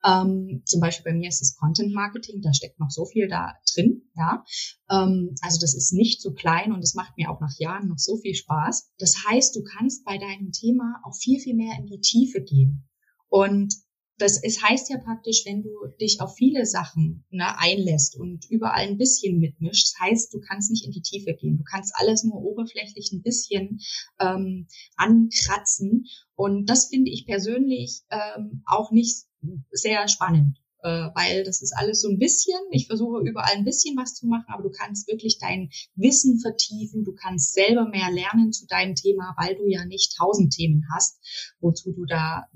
Ähm, 0.05 0.63
zum 0.67 0.81
Beispiel 0.81 1.11
bei 1.11 1.17
mir 1.17 1.29
ist 1.29 1.41
es 1.41 1.57
Content 1.57 1.93
Marketing, 1.93 2.43
da 2.43 2.53
steckt 2.53 2.79
noch 2.79 2.91
so 2.91 3.07
viel 3.07 3.29
da 3.29 3.55
drin. 3.75 4.03
Ja. 4.15 4.45
Ähm, 4.91 5.35
also 5.41 5.59
das 5.59 5.75
ist 5.75 5.93
nicht 5.93 6.21
so 6.21 6.33
klein 6.33 6.73
und 6.73 6.83
es 6.83 6.95
macht 6.95 7.17
mir 7.17 7.31
auch 7.31 7.41
nach 7.41 7.55
Jahren 7.59 7.89
noch 7.89 7.99
so 7.99 8.17
viel 8.19 8.35
Spaß. 8.35 8.91
Das 8.99 9.25
heißt, 9.27 9.57
du 9.57 9.63
kannst 9.63 10.05
bei 10.05 10.19
deinem 10.19 10.53
Thema 10.53 11.01
auch 11.05 11.15
viel, 11.15 11.41
viel 11.41 11.55
mehr 11.55 11.77
in 11.79 11.87
die 11.87 12.01
Tiefe 12.01 12.43
gehen. 12.43 12.89
Und 13.29 13.75
das 14.19 14.43
es 14.43 14.63
heißt 14.63 14.89
ja 14.91 14.99
praktisch, 14.99 15.45
wenn 15.45 15.63
du 15.63 15.71
dich 16.01 16.21
auf 16.21 16.37
viele 16.37 16.65
Sachen 16.65 17.25
ne, 17.31 17.59
einlässt 17.59 18.17
und 18.17 18.47
überall 18.51 18.87
ein 18.87 18.97
bisschen 18.97 19.39
mitmischst, 19.39 19.99
heißt, 20.01 20.33
du 20.33 20.41
kannst 20.41 20.71
nicht 20.71 20.85
in 20.85 20.93
die 20.93 21.03
Tiefe 21.03 21.35
gehen. 21.35 21.59
Du 21.59 21.65
kannst 21.65 21.95
alles 21.97 22.25
nur 22.25 22.41
oberflächlich 22.41 23.13
ein 23.13 23.23
bisschen 23.23 23.81
ähm, 24.19 24.69
ankratzen. 24.97 26.07
Und 26.35 26.67
das 26.67 26.87
finde 26.87 27.11
ich 27.11 27.27
persönlich 27.27 28.03
ähm, 28.11 28.63
auch 28.65 28.91
nicht 28.91 29.27
sehr 29.71 30.09
spannend, 30.09 30.59
äh, 30.83 31.09
weil 31.15 31.45
das 31.45 31.61
ist 31.61 31.77
alles 31.77 32.01
so 32.01 32.09
ein 32.09 32.19
bisschen. 32.19 32.59
Ich 32.71 32.87
versuche 32.87 33.21
überall 33.21 33.55
ein 33.55 33.65
bisschen 33.65 33.99
was 33.99 34.15
zu 34.15 34.27
machen, 34.27 34.47
aber 34.49 34.63
du 34.63 34.71
kannst 34.71 35.09
wirklich 35.09 35.39
dein 35.39 35.69
Wissen 35.95 36.41
vertiefen. 36.41 37.05
Du 37.05 37.15
kannst 37.15 37.53
selber 37.53 37.87
mehr 37.87 38.11
lernen 38.11 38.53
zu 38.53 38.67
deinem 38.67 38.95
Thema, 38.95 39.35
weil 39.39 39.57
du 39.57 39.67
ja 39.67 39.85
nicht 39.85 40.17
tausend 40.17 40.55
Themen 40.55 40.85
hast, 40.95 41.21
wozu 41.61 41.93
du 41.93 42.07
da 42.07 42.47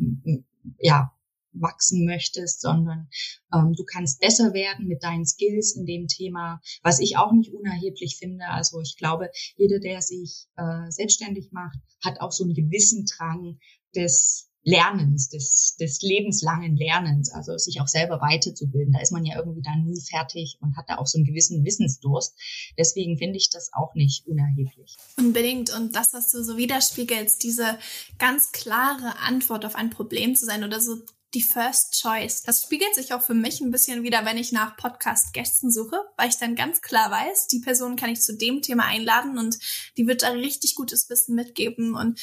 ja 0.78 1.12
wachsen 1.52 2.04
möchtest, 2.04 2.60
sondern 2.60 3.08
ähm, 3.52 3.72
du 3.76 3.84
kannst 3.84 4.20
besser 4.20 4.52
werden 4.52 4.86
mit 4.86 5.02
deinen 5.02 5.26
Skills 5.26 5.76
in 5.76 5.86
dem 5.86 6.06
Thema, 6.06 6.60
was 6.82 7.00
ich 7.00 7.16
auch 7.16 7.32
nicht 7.32 7.52
unerheblich 7.52 8.16
finde. 8.18 8.46
Also 8.48 8.80
ich 8.80 8.96
glaube, 8.96 9.30
jeder, 9.56 9.78
der 9.80 10.02
sich 10.02 10.46
äh, 10.56 10.90
selbstständig 10.90 11.50
macht, 11.52 11.78
hat 12.04 12.20
auch 12.20 12.32
so 12.32 12.44
einen 12.44 12.54
gewissen 12.54 13.06
Drang 13.06 13.58
des 13.94 14.50
Lernens, 14.62 15.30
des, 15.30 15.76
des 15.80 16.02
lebenslangen 16.02 16.76
Lernens, 16.76 17.32
also 17.32 17.56
sich 17.56 17.80
auch 17.80 17.88
selber 17.88 18.20
weiterzubilden. 18.20 18.92
Da 18.92 19.00
ist 19.00 19.12
man 19.12 19.24
ja 19.24 19.38
irgendwie 19.38 19.62
dann 19.62 19.84
nie 19.84 20.00
fertig 20.00 20.58
und 20.60 20.76
hat 20.76 20.84
da 20.88 20.98
auch 20.98 21.06
so 21.06 21.16
einen 21.16 21.24
gewissen 21.24 21.64
Wissensdurst. 21.64 22.36
Deswegen 22.76 23.16
finde 23.16 23.38
ich 23.38 23.48
das 23.48 23.70
auch 23.72 23.94
nicht 23.94 24.26
unerheblich. 24.26 24.96
Unbedingt. 25.16 25.74
Und 25.74 25.96
das, 25.96 26.12
was 26.12 26.30
du 26.30 26.44
so 26.44 26.58
widerspiegelst, 26.58 27.42
diese 27.42 27.78
ganz 28.18 28.52
klare 28.52 29.18
Antwort 29.20 29.64
auf 29.64 29.76
ein 29.76 29.90
Problem 29.90 30.34
zu 30.34 30.44
sein 30.44 30.62
oder 30.62 30.80
so 30.80 30.98
die 31.34 31.42
First 31.42 32.00
Choice. 32.00 32.42
Das 32.42 32.62
spiegelt 32.62 32.94
sich 32.94 33.14
auch 33.14 33.22
für 33.22 33.34
mich 33.34 33.60
ein 33.60 33.70
bisschen 33.70 34.02
wieder, 34.02 34.24
wenn 34.24 34.36
ich 34.36 34.50
nach 34.52 34.76
Podcast-Gästen 34.76 35.70
suche, 35.70 36.00
weil 36.16 36.28
ich 36.28 36.38
dann 36.38 36.56
ganz 36.56 36.80
klar 36.80 37.10
weiß, 37.10 37.46
die 37.46 37.60
Person 37.60 37.96
kann 37.96 38.10
ich 38.10 38.20
zu 38.20 38.36
dem 38.36 38.62
Thema 38.62 38.84
einladen 38.84 39.38
und 39.38 39.58
die 39.96 40.06
wird 40.06 40.22
da 40.22 40.30
richtig 40.30 40.74
gutes 40.74 41.08
Wissen 41.08 41.36
mitgeben. 41.36 41.94
Und 41.94 42.20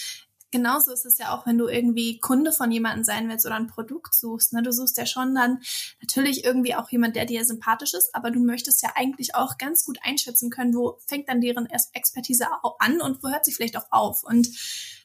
genauso 0.51 0.91
ist 0.91 1.05
es 1.05 1.17
ja 1.17 1.33
auch, 1.33 1.45
wenn 1.45 1.57
du 1.57 1.67
irgendwie 1.67 2.19
Kunde 2.19 2.51
von 2.51 2.69
jemandem 2.69 3.05
sein 3.05 3.29
willst 3.29 3.45
oder 3.45 3.55
ein 3.55 3.67
Produkt 3.67 4.13
suchst. 4.13 4.51
Ne? 4.51 4.61
Du 4.61 4.73
suchst 4.73 4.97
ja 4.97 5.05
schon 5.05 5.33
dann 5.33 5.59
natürlich 6.01 6.43
irgendwie 6.43 6.75
auch 6.75 6.89
jemand, 6.89 7.15
der 7.15 7.25
dir 7.25 7.45
sympathisch 7.45 7.93
ist, 7.93 8.13
aber 8.13 8.29
du 8.29 8.39
möchtest 8.39 8.83
ja 8.83 8.91
eigentlich 8.95 9.35
auch 9.35 9.57
ganz 9.57 9.85
gut 9.85 9.99
einschätzen 10.03 10.49
können, 10.49 10.75
wo 10.75 10.99
fängt 11.07 11.29
dann 11.29 11.39
deren 11.39 11.67
Expertise 11.93 12.47
an 12.79 12.99
und 12.99 13.23
wo 13.23 13.29
hört 13.29 13.45
sie 13.45 13.53
vielleicht 13.53 13.77
auch 13.77 13.87
auf. 13.91 14.23
Und 14.23 14.49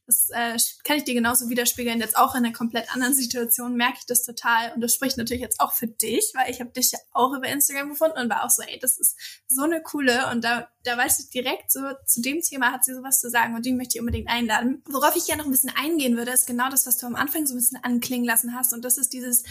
Das 0.06 0.30
äh, 0.30 0.56
kann 0.84 0.96
ich 0.96 1.04
dir 1.04 1.14
genauso 1.14 1.48
widerspiegeln. 1.48 2.00
Jetzt 2.00 2.16
auch 2.16 2.34
in 2.34 2.44
einer 2.44 2.52
komplett 2.52 2.92
anderen 2.92 3.14
Situation 3.14 3.76
merke 3.76 3.98
ich 4.00 4.06
das 4.06 4.24
total. 4.24 4.72
Und 4.72 4.80
das 4.80 4.94
spricht 4.94 5.16
natürlich 5.16 5.42
jetzt 5.42 5.60
auch 5.60 5.72
für 5.72 5.86
dich, 5.86 6.32
weil 6.34 6.50
ich 6.50 6.60
habe 6.60 6.70
dich 6.70 6.92
ja 6.92 6.98
auch 7.12 7.32
über 7.32 7.46
Instagram 7.46 7.90
gefunden 7.90 8.18
und 8.18 8.28
war 8.28 8.44
auch 8.44 8.50
so, 8.50 8.62
ey, 8.62 8.78
das 8.80 8.98
ist 8.98 9.16
so 9.48 9.62
eine 9.62 9.80
coole. 9.82 10.30
Und 10.30 10.42
da, 10.42 10.68
da 10.82 10.98
weiß 10.98 11.20
ich 11.20 11.30
direkt 11.30 11.70
so, 11.70 11.80
zu 12.04 12.20
dem 12.20 12.40
Thema 12.40 12.72
hat 12.72 12.84
sie 12.84 12.94
sowas 12.94 13.20
zu 13.20 13.30
sagen 13.30 13.54
und 13.54 13.64
die 13.64 13.72
möchte 13.72 13.96
ich 13.96 14.00
unbedingt 14.00 14.28
einladen. 14.28 14.82
Worauf 14.88 15.14
ich 15.14 15.28
ja 15.28 15.36
noch 15.36 15.44
ein 15.44 15.52
bisschen 15.52 15.72
eingehen 15.74 16.16
würde, 16.16 16.32
ist 16.32 16.46
genau 16.46 16.68
das, 16.68 16.86
was 16.86 16.98
du 16.98 17.06
am 17.06 17.14
Anfang 17.14 17.46
so 17.46 17.54
ein 17.54 17.58
bisschen 17.58 17.82
anklingen 17.82 18.26
lassen 18.26 18.54
hast. 18.54 18.72
Und 18.72 18.84
das 18.84 18.98
ist 18.98 19.12
dieses, 19.12 19.44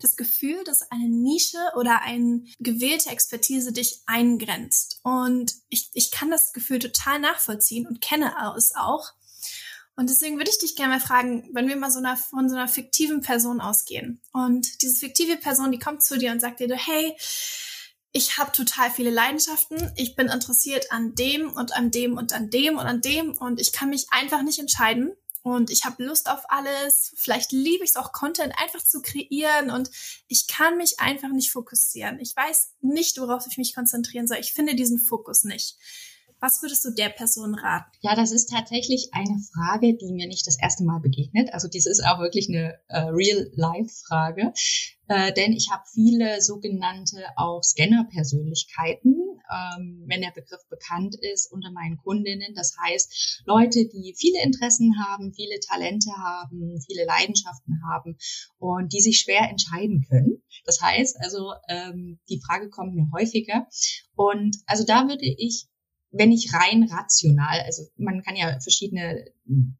das 0.00 0.16
Gefühl, 0.16 0.64
dass 0.64 0.90
eine 0.90 1.08
Nische 1.08 1.58
oder 1.76 2.00
eine 2.02 2.44
gewählte 2.60 3.10
Expertise 3.10 3.72
dich 3.72 4.02
eingrenzt. 4.06 5.00
Und 5.02 5.52
ich, 5.68 5.90
ich 5.92 6.10
kann 6.10 6.30
das 6.30 6.52
Gefühl 6.52 6.78
total 6.78 7.18
nachvollziehen 7.18 7.86
und 7.86 8.00
kenne 8.00 8.32
es 8.56 8.74
auch. 8.74 9.12
Und 9.98 10.10
deswegen 10.10 10.36
würde 10.36 10.48
ich 10.48 10.58
dich 10.58 10.76
gerne 10.76 10.94
mal 10.94 11.00
fragen, 11.00 11.50
wenn 11.54 11.66
wir 11.66 11.74
mal 11.74 11.90
so 11.90 11.98
einer, 11.98 12.16
von 12.16 12.48
so 12.48 12.54
einer 12.54 12.68
fiktiven 12.68 13.20
Person 13.20 13.60
ausgehen 13.60 14.22
und 14.32 14.80
diese 14.80 14.96
fiktive 14.96 15.36
Person, 15.38 15.72
die 15.72 15.80
kommt 15.80 16.04
zu 16.04 16.18
dir 16.18 16.30
und 16.30 16.38
sagt 16.38 16.60
dir, 16.60 16.72
hey, 16.76 17.16
ich 18.12 18.38
habe 18.38 18.52
total 18.52 18.92
viele 18.92 19.10
Leidenschaften, 19.10 19.92
ich 19.96 20.14
bin 20.14 20.28
interessiert 20.28 20.92
an 20.92 21.16
dem 21.16 21.50
und 21.50 21.74
an 21.76 21.90
dem 21.90 22.16
und 22.16 22.32
an 22.32 22.48
dem 22.48 22.78
und 22.78 22.86
an 22.86 23.00
dem 23.00 23.32
und 23.32 23.60
ich 23.60 23.72
kann 23.72 23.90
mich 23.90 24.06
einfach 24.10 24.42
nicht 24.42 24.60
entscheiden 24.60 25.16
und 25.42 25.68
ich 25.68 25.84
habe 25.84 26.04
Lust 26.04 26.30
auf 26.30 26.42
alles. 26.48 27.12
Vielleicht 27.16 27.50
liebe 27.50 27.82
ich 27.82 27.90
es 27.90 27.96
auch, 27.96 28.12
Content 28.12 28.54
einfach 28.56 28.84
zu 28.84 29.02
kreieren 29.02 29.72
und 29.72 29.90
ich 30.28 30.46
kann 30.46 30.76
mich 30.76 31.00
einfach 31.00 31.30
nicht 31.30 31.50
fokussieren. 31.50 32.20
Ich 32.20 32.36
weiß 32.36 32.74
nicht, 32.82 33.18
worauf 33.18 33.48
ich 33.50 33.58
mich 33.58 33.74
konzentrieren 33.74 34.28
soll. 34.28 34.38
Ich 34.38 34.52
finde 34.52 34.76
diesen 34.76 35.00
Fokus 35.00 35.42
nicht. 35.42 35.76
Was 36.40 36.62
würdest 36.62 36.84
du 36.84 36.90
der 36.90 37.08
Person 37.08 37.54
raten? 37.56 37.90
Ja, 38.00 38.14
das 38.14 38.30
ist 38.30 38.46
tatsächlich 38.46 39.08
eine 39.12 39.40
Frage, 39.52 39.96
die 39.96 40.12
mir 40.12 40.28
nicht 40.28 40.46
das 40.46 40.56
erste 40.60 40.84
Mal 40.84 41.00
begegnet. 41.00 41.52
Also 41.52 41.66
dies 41.66 41.86
ist 41.86 42.04
auch 42.04 42.20
wirklich 42.20 42.48
eine 42.48 42.78
äh, 42.86 43.00
Real-Life-Frage, 43.10 44.52
äh, 45.08 45.32
denn 45.32 45.52
ich 45.52 45.68
habe 45.72 45.82
viele 45.92 46.40
sogenannte 46.40 47.24
auch 47.36 47.62
Scanner-Persönlichkeiten, 47.64 49.16
ähm, 49.50 50.04
wenn 50.06 50.20
der 50.20 50.30
Begriff 50.30 50.60
bekannt 50.68 51.16
ist, 51.20 51.50
unter 51.50 51.72
meinen 51.72 51.96
Kundinnen. 51.96 52.54
Das 52.54 52.76
heißt, 52.86 53.42
Leute, 53.46 53.88
die 53.88 54.14
viele 54.16 54.40
Interessen 54.44 54.94
haben, 55.04 55.34
viele 55.34 55.58
Talente 55.58 56.10
haben, 56.18 56.80
viele 56.86 57.04
Leidenschaften 57.04 57.82
haben 57.90 58.16
und 58.58 58.92
die 58.92 59.00
sich 59.00 59.18
schwer 59.18 59.48
entscheiden 59.50 60.06
können. 60.08 60.42
Das 60.64 60.80
heißt 60.80 61.16
also, 61.20 61.52
ähm, 61.68 62.20
die 62.28 62.40
Frage 62.46 62.68
kommt 62.68 62.94
mir 62.94 63.10
häufiger. 63.12 63.66
Und 64.14 64.56
also 64.66 64.84
da 64.84 65.08
würde 65.08 65.26
ich 65.26 65.66
wenn 66.10 66.32
ich 66.32 66.52
rein 66.52 66.84
rational, 66.84 67.60
also 67.60 67.84
man 67.96 68.22
kann 68.22 68.36
ja 68.36 68.58
verschiedene, 68.60 69.26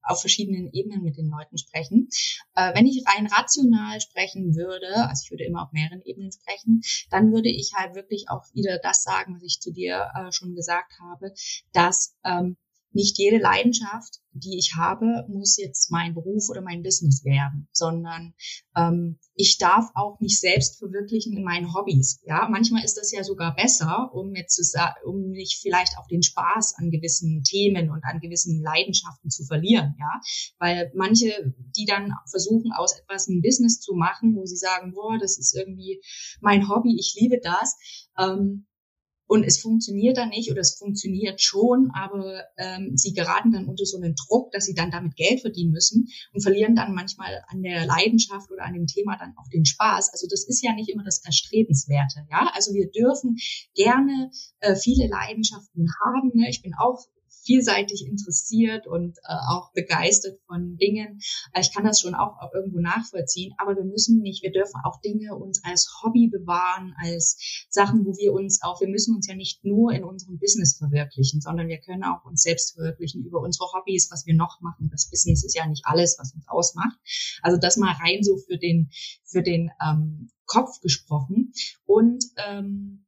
auf 0.02 0.20
verschiedenen 0.20 0.70
Ebenen 0.72 1.02
mit 1.02 1.16
den 1.16 1.28
Leuten 1.28 1.58
sprechen, 1.58 2.08
äh, 2.54 2.74
wenn 2.74 2.86
ich 2.86 3.04
rein 3.06 3.26
rational 3.26 4.00
sprechen 4.00 4.54
würde, 4.54 5.08
also 5.08 5.22
ich 5.24 5.30
würde 5.30 5.44
immer 5.44 5.62
auf 5.62 5.72
mehreren 5.72 6.02
Ebenen 6.02 6.32
sprechen, 6.32 6.82
dann 7.10 7.32
würde 7.32 7.48
ich 7.48 7.72
halt 7.74 7.94
wirklich 7.94 8.28
auch 8.28 8.44
wieder 8.52 8.78
das 8.78 9.02
sagen, 9.02 9.36
was 9.36 9.42
ich 9.42 9.60
zu 9.60 9.72
dir 9.72 10.10
äh, 10.14 10.32
schon 10.32 10.54
gesagt 10.54 10.98
habe, 11.00 11.32
dass 11.72 12.16
ähm, 12.24 12.56
nicht 12.92 13.18
jede 13.18 13.38
Leidenschaft, 13.38 14.20
die 14.32 14.58
ich 14.58 14.74
habe, 14.76 15.26
muss 15.28 15.56
jetzt 15.56 15.90
mein 15.90 16.14
Beruf 16.14 16.48
oder 16.48 16.60
mein 16.60 16.82
Business 16.82 17.24
werden, 17.24 17.68
sondern 17.72 18.34
ähm, 18.76 19.18
ich 19.34 19.58
darf 19.58 19.90
auch 19.94 20.20
mich 20.20 20.40
selbst 20.40 20.78
verwirklichen 20.78 21.36
in 21.36 21.44
meinen 21.44 21.74
Hobbys. 21.74 22.20
Ja, 22.24 22.48
manchmal 22.50 22.84
ist 22.84 22.96
das 22.96 23.12
ja 23.12 23.24
sogar 23.24 23.54
besser, 23.54 24.10
um 24.12 24.34
jetzt 24.34 24.54
zu 24.54 24.62
um 25.04 25.30
nicht 25.30 25.60
vielleicht 25.60 25.98
auch 25.98 26.06
den 26.06 26.22
Spaß 26.22 26.74
an 26.78 26.90
gewissen 26.90 27.42
Themen 27.42 27.90
und 27.90 28.04
an 28.04 28.20
gewissen 28.20 28.62
Leidenschaften 28.62 29.30
zu 29.30 29.44
verlieren. 29.44 29.94
Ja, 29.98 30.20
weil 30.58 30.92
manche, 30.94 31.54
die 31.76 31.84
dann 31.84 32.12
versuchen, 32.30 32.72
aus 32.72 32.98
etwas 32.98 33.28
ein 33.28 33.42
Business 33.42 33.80
zu 33.80 33.94
machen, 33.94 34.34
wo 34.36 34.44
sie 34.44 34.56
sagen, 34.56 34.92
boah, 34.92 35.18
das 35.18 35.38
ist 35.38 35.56
irgendwie 35.56 36.00
mein 36.40 36.68
Hobby, 36.68 36.96
ich 36.98 37.16
liebe 37.18 37.40
das. 37.42 37.76
Ähm, 38.18 38.66
und 39.28 39.44
es 39.44 39.60
funktioniert 39.60 40.16
dann 40.16 40.30
nicht 40.30 40.50
oder 40.50 40.62
es 40.62 40.76
funktioniert 40.76 41.40
schon, 41.40 41.90
aber 41.94 42.44
ähm, 42.56 42.96
sie 42.96 43.12
geraten 43.12 43.52
dann 43.52 43.66
unter 43.66 43.84
so 43.84 43.98
einen 43.98 44.14
Druck, 44.14 44.50
dass 44.52 44.64
sie 44.64 44.74
dann 44.74 44.90
damit 44.90 45.16
Geld 45.16 45.42
verdienen 45.42 45.70
müssen 45.70 46.08
und 46.32 46.40
verlieren 46.40 46.74
dann 46.74 46.94
manchmal 46.94 47.44
an 47.46 47.62
der 47.62 47.86
Leidenschaft 47.86 48.50
oder 48.50 48.64
an 48.64 48.72
dem 48.72 48.86
Thema 48.86 49.16
dann 49.18 49.34
auch 49.36 49.46
den 49.52 49.66
Spaß. 49.66 50.10
Also 50.12 50.26
das 50.28 50.44
ist 50.48 50.64
ja 50.64 50.72
nicht 50.72 50.88
immer 50.88 51.04
das 51.04 51.22
Erstrebenswerte. 51.24 52.26
Ja, 52.30 52.50
also 52.54 52.72
wir 52.72 52.90
dürfen 52.90 53.36
gerne 53.74 54.30
äh, 54.60 54.74
viele 54.74 55.06
Leidenschaften 55.08 55.86
haben. 56.04 56.32
Ne? 56.34 56.48
Ich 56.48 56.62
bin 56.62 56.72
auch 56.74 57.04
vielseitig 57.44 58.06
interessiert 58.06 58.86
und 58.86 59.18
äh, 59.18 59.34
auch 59.48 59.72
begeistert 59.72 60.38
von 60.46 60.76
Dingen. 60.76 61.20
Äh, 61.52 61.60
ich 61.60 61.72
kann 61.74 61.84
das 61.84 62.00
schon 62.00 62.14
auch, 62.14 62.38
auch 62.40 62.52
irgendwo 62.54 62.80
nachvollziehen, 62.80 63.54
aber 63.58 63.76
wir 63.76 63.84
müssen 63.84 64.20
nicht, 64.20 64.42
wir 64.42 64.52
dürfen 64.52 64.80
auch 64.84 65.00
Dinge 65.00 65.34
uns 65.34 65.62
als 65.64 65.90
Hobby 66.02 66.28
bewahren, 66.28 66.94
als 67.02 67.66
Sachen, 67.70 68.04
wo 68.04 68.16
wir 68.16 68.32
uns 68.32 68.62
auch, 68.62 68.80
wir 68.80 68.88
müssen 68.88 69.14
uns 69.14 69.26
ja 69.26 69.34
nicht 69.34 69.64
nur 69.64 69.92
in 69.92 70.04
unserem 70.04 70.38
Business 70.38 70.76
verwirklichen, 70.76 71.40
sondern 71.40 71.68
wir 71.68 71.78
können 71.78 72.04
auch 72.04 72.24
uns 72.24 72.42
selbst 72.42 72.74
verwirklichen 72.74 73.24
über 73.24 73.40
unsere 73.40 73.66
Hobbys, 73.72 74.10
was 74.10 74.26
wir 74.26 74.34
noch 74.34 74.60
machen. 74.60 74.88
Das 74.90 75.08
Business 75.10 75.44
ist 75.44 75.56
ja 75.56 75.66
nicht 75.66 75.84
alles, 75.84 76.16
was 76.18 76.34
uns 76.34 76.48
ausmacht. 76.48 76.96
Also 77.42 77.58
das 77.58 77.76
mal 77.76 77.94
rein 77.94 78.22
so 78.22 78.36
für 78.36 78.58
den, 78.58 78.90
für 79.24 79.42
den 79.42 79.70
ähm, 79.84 80.30
Kopf 80.46 80.80
gesprochen. 80.80 81.52
Und 81.86 82.24
ähm, 82.36 83.04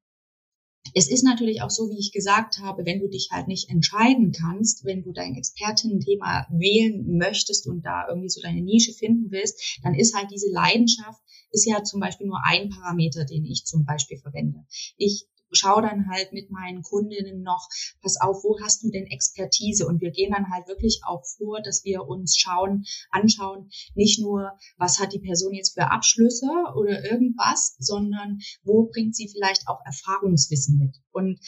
es 0.95 1.11
ist 1.11 1.25
natürlich 1.25 1.63
auch 1.63 1.71
so, 1.71 1.91
wie 1.91 1.99
ich 1.99 2.13
gesagt 2.13 2.59
habe, 2.59 2.85
wenn 2.85 3.01
du 3.01 3.09
dich 3.09 3.29
halt 3.31 3.49
nicht 3.49 3.69
entscheiden 3.69 4.33
kannst, 4.33 4.85
wenn 4.85 5.03
du 5.03 5.13
dein 5.13 5.37
Expertenthema 5.37 6.47
wählen 6.51 7.17
möchtest 7.17 7.67
und 7.67 7.83
da 7.83 8.07
irgendwie 8.09 8.29
so 8.29 8.41
deine 8.41 8.63
Nische 8.63 8.93
finden 8.93 9.31
willst, 9.31 9.79
dann 9.83 9.95
ist 9.95 10.17
halt 10.17 10.31
diese 10.31 10.51
Leidenschaft, 10.51 11.21
ist 11.51 11.67
ja 11.67 11.83
zum 11.83 12.01
Beispiel 12.01 12.27
nur 12.27 12.41
ein 12.45 12.71
Parameter, 12.71 13.25
den 13.25 13.45
ich 13.45 13.65
zum 13.65 13.85
Beispiel 13.85 14.19
verwende. 14.19 14.65
Ich 14.97 15.27
schau 15.53 15.81
dann 15.81 16.09
halt 16.09 16.33
mit 16.33 16.51
meinen 16.51 16.83
Kundinnen 16.83 17.43
noch, 17.43 17.69
pass 18.03 18.21
auf, 18.21 18.43
wo 18.45 18.59
hast 18.63 18.83
du 18.83 18.91
denn 18.91 19.07
Expertise? 19.07 19.87
Und 19.87 20.01
wir 20.01 20.11
gehen 20.11 20.33
dann 20.33 20.51
halt 20.51 20.69
wirklich 20.69 21.01
auch 21.07 21.25
vor, 21.39 21.61
dass 21.61 21.85
wir 21.85 22.07
uns 22.07 22.37
schauen, 22.39 22.85
anschauen, 23.11 23.71
nicht 23.95 24.21
nur, 24.21 24.53
was 24.77 24.99
hat 24.99 25.13
die 25.13 25.21
Person 25.21 25.55
jetzt 25.55 25.75
für 25.75 25.91
Abschlüsse 25.91 26.51
oder 26.77 27.05
irgendwas, 27.05 27.77
sondern 27.79 28.39
wo 28.63 28.85
bringt 28.85 29.15
sie 29.17 29.29
vielleicht 29.29 29.69
auch 29.69 29.81
Erfahrungswissen 29.85 30.79
mit? 30.79 30.97
Und 31.13 31.41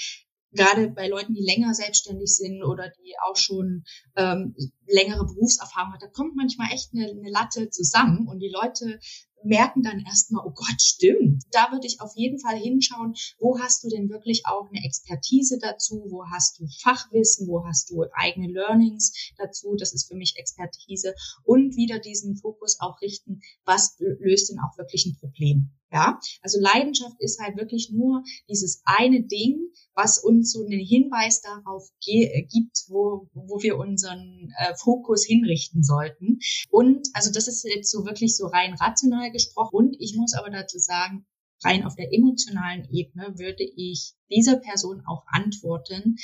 gerade 0.52 0.88
bei 0.88 1.08
Leuten, 1.08 1.34
die 1.34 1.44
länger 1.44 1.74
selbstständig 1.74 2.34
sind 2.34 2.62
oder 2.62 2.90
die 2.90 3.14
auch 3.26 3.36
schon 3.36 3.84
ähm, 4.16 4.54
längere 4.86 5.24
Berufserfahrung 5.24 5.94
hat, 5.94 6.02
da 6.02 6.08
kommt 6.08 6.36
manchmal 6.36 6.72
echt 6.72 6.90
eine, 6.92 7.10
eine 7.10 7.30
Latte 7.30 7.70
zusammen 7.70 8.28
und 8.28 8.40
die 8.40 8.52
Leute 8.52 9.00
merken 9.44 9.83
dann 9.83 10.00
erstmal, 10.00 10.44
oh 10.46 10.52
Gott, 10.52 10.81
stimmt. 10.81 11.44
Da 11.50 11.70
würde 11.72 11.87
ich 11.87 12.00
auf 12.00 12.12
jeden 12.16 12.38
Fall 12.38 12.57
hinschauen, 12.57 13.14
wo 13.38 13.59
hast 13.59 13.85
du 13.85 13.88
denn 13.88 14.09
wirklich 14.11 14.42
auch 14.46 14.68
eine 14.68 14.85
Expertise 14.85 15.59
dazu, 15.59 16.07
wo 16.09 16.26
hast 16.26 16.59
du 16.59 16.66
Fachwissen, 16.81 17.48
wo 17.48 17.64
hast 17.64 17.90
du 17.90 18.05
eigene 18.12 18.48
Learnings 18.52 19.12
dazu, 19.37 19.74
das 19.76 19.92
ist 19.92 20.09
für 20.09 20.16
mich 20.16 20.35
Expertise. 20.37 21.14
Und 21.44 21.76
wieder 21.76 21.98
diesen 21.98 22.37
Fokus 22.37 22.81
auch 22.81 23.00
richten, 23.00 23.40
was 23.64 23.96
löst 23.98 24.50
denn 24.50 24.59
auch 24.59 24.76
wirklich 24.78 25.07
ein 25.07 25.16
Problem. 25.18 25.70
Ja, 25.92 26.18
also 26.40 26.59
Leidenschaft 26.59 27.16
ist 27.20 27.38
halt 27.38 27.59
wirklich 27.59 27.90
nur 27.90 28.24
dieses 28.48 28.81
eine 28.87 29.22
Ding, 29.24 29.59
was 29.94 30.18
uns 30.18 30.50
so 30.50 30.64
einen 30.64 30.81
Hinweis 30.81 31.42
darauf 31.42 31.90
gibt, 32.00 32.85
wo, 32.88 33.28
wo 33.35 33.62
wir 33.62 33.76
unseren 33.76 34.50
äh, 34.57 34.74
Fokus 34.74 35.26
hinrichten 35.26 35.83
sollten. 35.83 36.38
Und 36.70 37.09
also 37.12 37.31
das 37.31 37.46
ist 37.46 37.64
jetzt 37.64 37.90
so 37.90 38.07
wirklich 38.07 38.35
so 38.37 38.46
rein 38.46 38.72
rational 38.72 39.31
gesprochen. 39.33 39.74
Und 39.74 39.96
ich 40.00 40.16
muss 40.16 40.33
aber 40.33 40.48
dazu 40.48 40.78
sagen, 40.78 41.26
rein 41.62 41.85
auf 41.85 41.94
der 41.94 42.12
emotionalen 42.12 42.88
Ebene 42.90 43.38
würde 43.38 43.64
ich 43.64 44.14
dieser 44.31 44.57
Person 44.57 45.02
auch 45.07 45.24
antworten, 45.26 46.16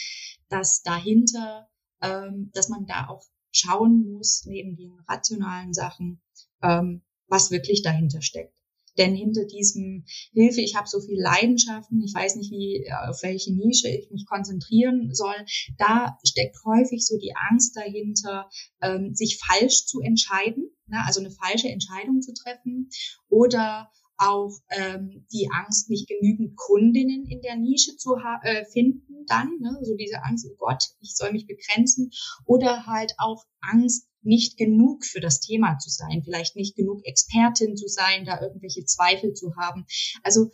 dass 0.48 0.82
dahinter, 0.82 1.68
ähm, 2.00 2.50
dass 2.54 2.70
man 2.70 2.86
da 2.86 3.08
auch 3.08 3.22
schauen 3.52 4.12
muss, 4.12 4.44
neben 4.46 4.76
den 4.76 4.98
rationalen 5.06 5.74
Sachen, 5.74 6.22
ähm, 6.62 7.02
was 7.26 7.50
wirklich 7.50 7.82
dahinter 7.82 8.22
steckt. 8.22 8.57
Denn 8.98 9.14
hinter 9.14 9.44
diesem 9.44 10.04
Hilfe, 10.32 10.60
ich 10.60 10.76
habe 10.76 10.88
so 10.88 11.00
viel 11.00 11.20
Leidenschaften, 11.20 12.02
ich 12.02 12.12
weiß 12.12 12.36
nicht, 12.36 12.50
wie 12.50 12.84
auf 13.08 13.22
welche 13.22 13.54
Nische 13.54 13.88
ich 13.88 14.10
mich 14.10 14.26
konzentrieren 14.26 15.14
soll, 15.14 15.36
da 15.78 16.18
steckt 16.24 16.56
häufig 16.64 17.06
so 17.06 17.16
die 17.18 17.34
Angst 17.50 17.76
dahinter, 17.76 18.50
ähm, 18.82 19.14
sich 19.14 19.38
falsch 19.38 19.86
zu 19.86 20.00
entscheiden, 20.00 20.70
ne? 20.86 20.98
also 21.06 21.20
eine 21.20 21.30
falsche 21.30 21.68
Entscheidung 21.68 22.20
zu 22.20 22.34
treffen 22.34 22.90
oder 23.28 23.90
auch 24.18 24.52
ähm, 24.70 25.26
die 25.32 25.48
Angst, 25.52 25.90
nicht 25.90 26.08
genügend 26.08 26.56
Kundinnen 26.56 27.26
in 27.26 27.40
der 27.40 27.56
Nische 27.56 27.96
zu 27.96 28.16
äh, 28.42 28.64
finden, 28.66 29.24
dann, 29.26 29.58
ne? 29.60 29.78
so 29.82 29.94
diese 29.94 30.22
Angst, 30.24 30.46
oh 30.50 30.56
Gott, 30.58 30.84
ich 31.00 31.14
soll 31.14 31.32
mich 31.32 31.46
begrenzen, 31.46 32.10
oder 32.44 32.86
halt 32.86 33.14
auch 33.18 33.44
Angst, 33.60 34.08
nicht 34.22 34.58
genug 34.58 35.04
für 35.04 35.20
das 35.20 35.40
Thema 35.40 35.78
zu 35.78 35.90
sein, 35.90 36.22
vielleicht 36.24 36.56
nicht 36.56 36.76
genug 36.76 37.00
Expertin 37.04 37.76
zu 37.76 37.86
sein, 37.86 38.24
da 38.24 38.40
irgendwelche 38.40 38.84
Zweifel 38.84 39.32
zu 39.34 39.54
haben. 39.56 39.86
Also 40.22 40.50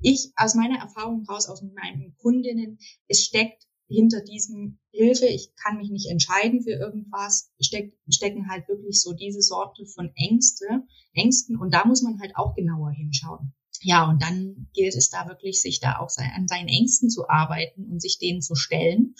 ich 0.00 0.32
aus 0.36 0.54
meiner 0.54 0.78
Erfahrung 0.78 1.24
raus, 1.26 1.48
aus 1.48 1.62
meinen 1.62 2.14
Kundinnen, 2.18 2.78
es 3.08 3.24
steckt 3.24 3.66
hinter 3.90 4.22
diesem 4.22 4.78
Hilfe, 4.92 5.26
ich 5.26 5.52
kann 5.56 5.76
mich 5.76 5.90
nicht 5.90 6.08
entscheiden 6.08 6.62
für 6.62 6.70
irgendwas, 6.70 7.52
steck, 7.60 7.98
stecken 8.08 8.48
halt 8.48 8.68
wirklich 8.68 9.00
so 9.02 9.12
diese 9.12 9.42
Sorte 9.42 9.84
von 9.86 10.12
Ängste, 10.14 10.66
Ängsten 11.12 11.56
und 11.58 11.74
da 11.74 11.84
muss 11.84 12.02
man 12.02 12.20
halt 12.20 12.36
auch 12.36 12.54
genauer 12.54 12.92
hinschauen. 12.92 13.52
Ja, 13.82 14.08
und 14.08 14.22
dann 14.22 14.68
gilt 14.74 14.94
es 14.94 15.10
da 15.10 15.26
wirklich, 15.26 15.60
sich 15.60 15.80
da 15.80 15.98
auch 15.98 16.10
an 16.36 16.46
seinen 16.46 16.68
Ängsten 16.68 17.08
zu 17.08 17.28
arbeiten 17.28 17.90
und 17.90 18.00
sich 18.00 18.18
denen 18.18 18.42
zu 18.42 18.54
stellen, 18.54 19.14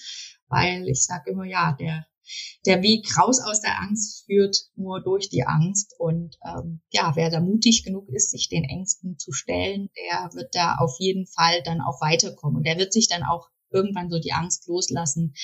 weil 0.48 0.88
ich 0.88 1.04
sage 1.04 1.30
immer, 1.30 1.44
ja, 1.44 1.72
der 1.78 2.06
der 2.66 2.82
Weg 2.82 3.06
raus 3.18 3.40
aus 3.40 3.60
der 3.60 3.80
Angst 3.80 4.24
führt 4.26 4.68
nur 4.76 5.02
durch 5.02 5.28
die 5.28 5.44
Angst. 5.44 5.94
Und 5.98 6.38
ähm, 6.46 6.80
ja, 6.90 7.12
wer 7.16 7.30
da 7.30 7.40
mutig 7.40 7.84
genug 7.84 8.08
ist, 8.08 8.30
sich 8.30 8.48
den 8.48 8.64
Ängsten 8.64 9.18
zu 9.18 9.32
stellen, 9.32 9.90
der 9.96 10.30
wird 10.34 10.54
da 10.54 10.76
auf 10.76 10.96
jeden 10.98 11.26
Fall 11.26 11.62
dann 11.64 11.80
auch 11.80 12.00
weiterkommen. 12.00 12.58
Und 12.58 12.66
der 12.66 12.78
wird 12.78 12.92
sich 12.92 13.08
dann 13.08 13.22
auch 13.22 13.48
irgendwann 13.70 14.10
so 14.10 14.18
die 14.18 14.32
Angst 14.32 14.66
loslassen, 14.68 15.34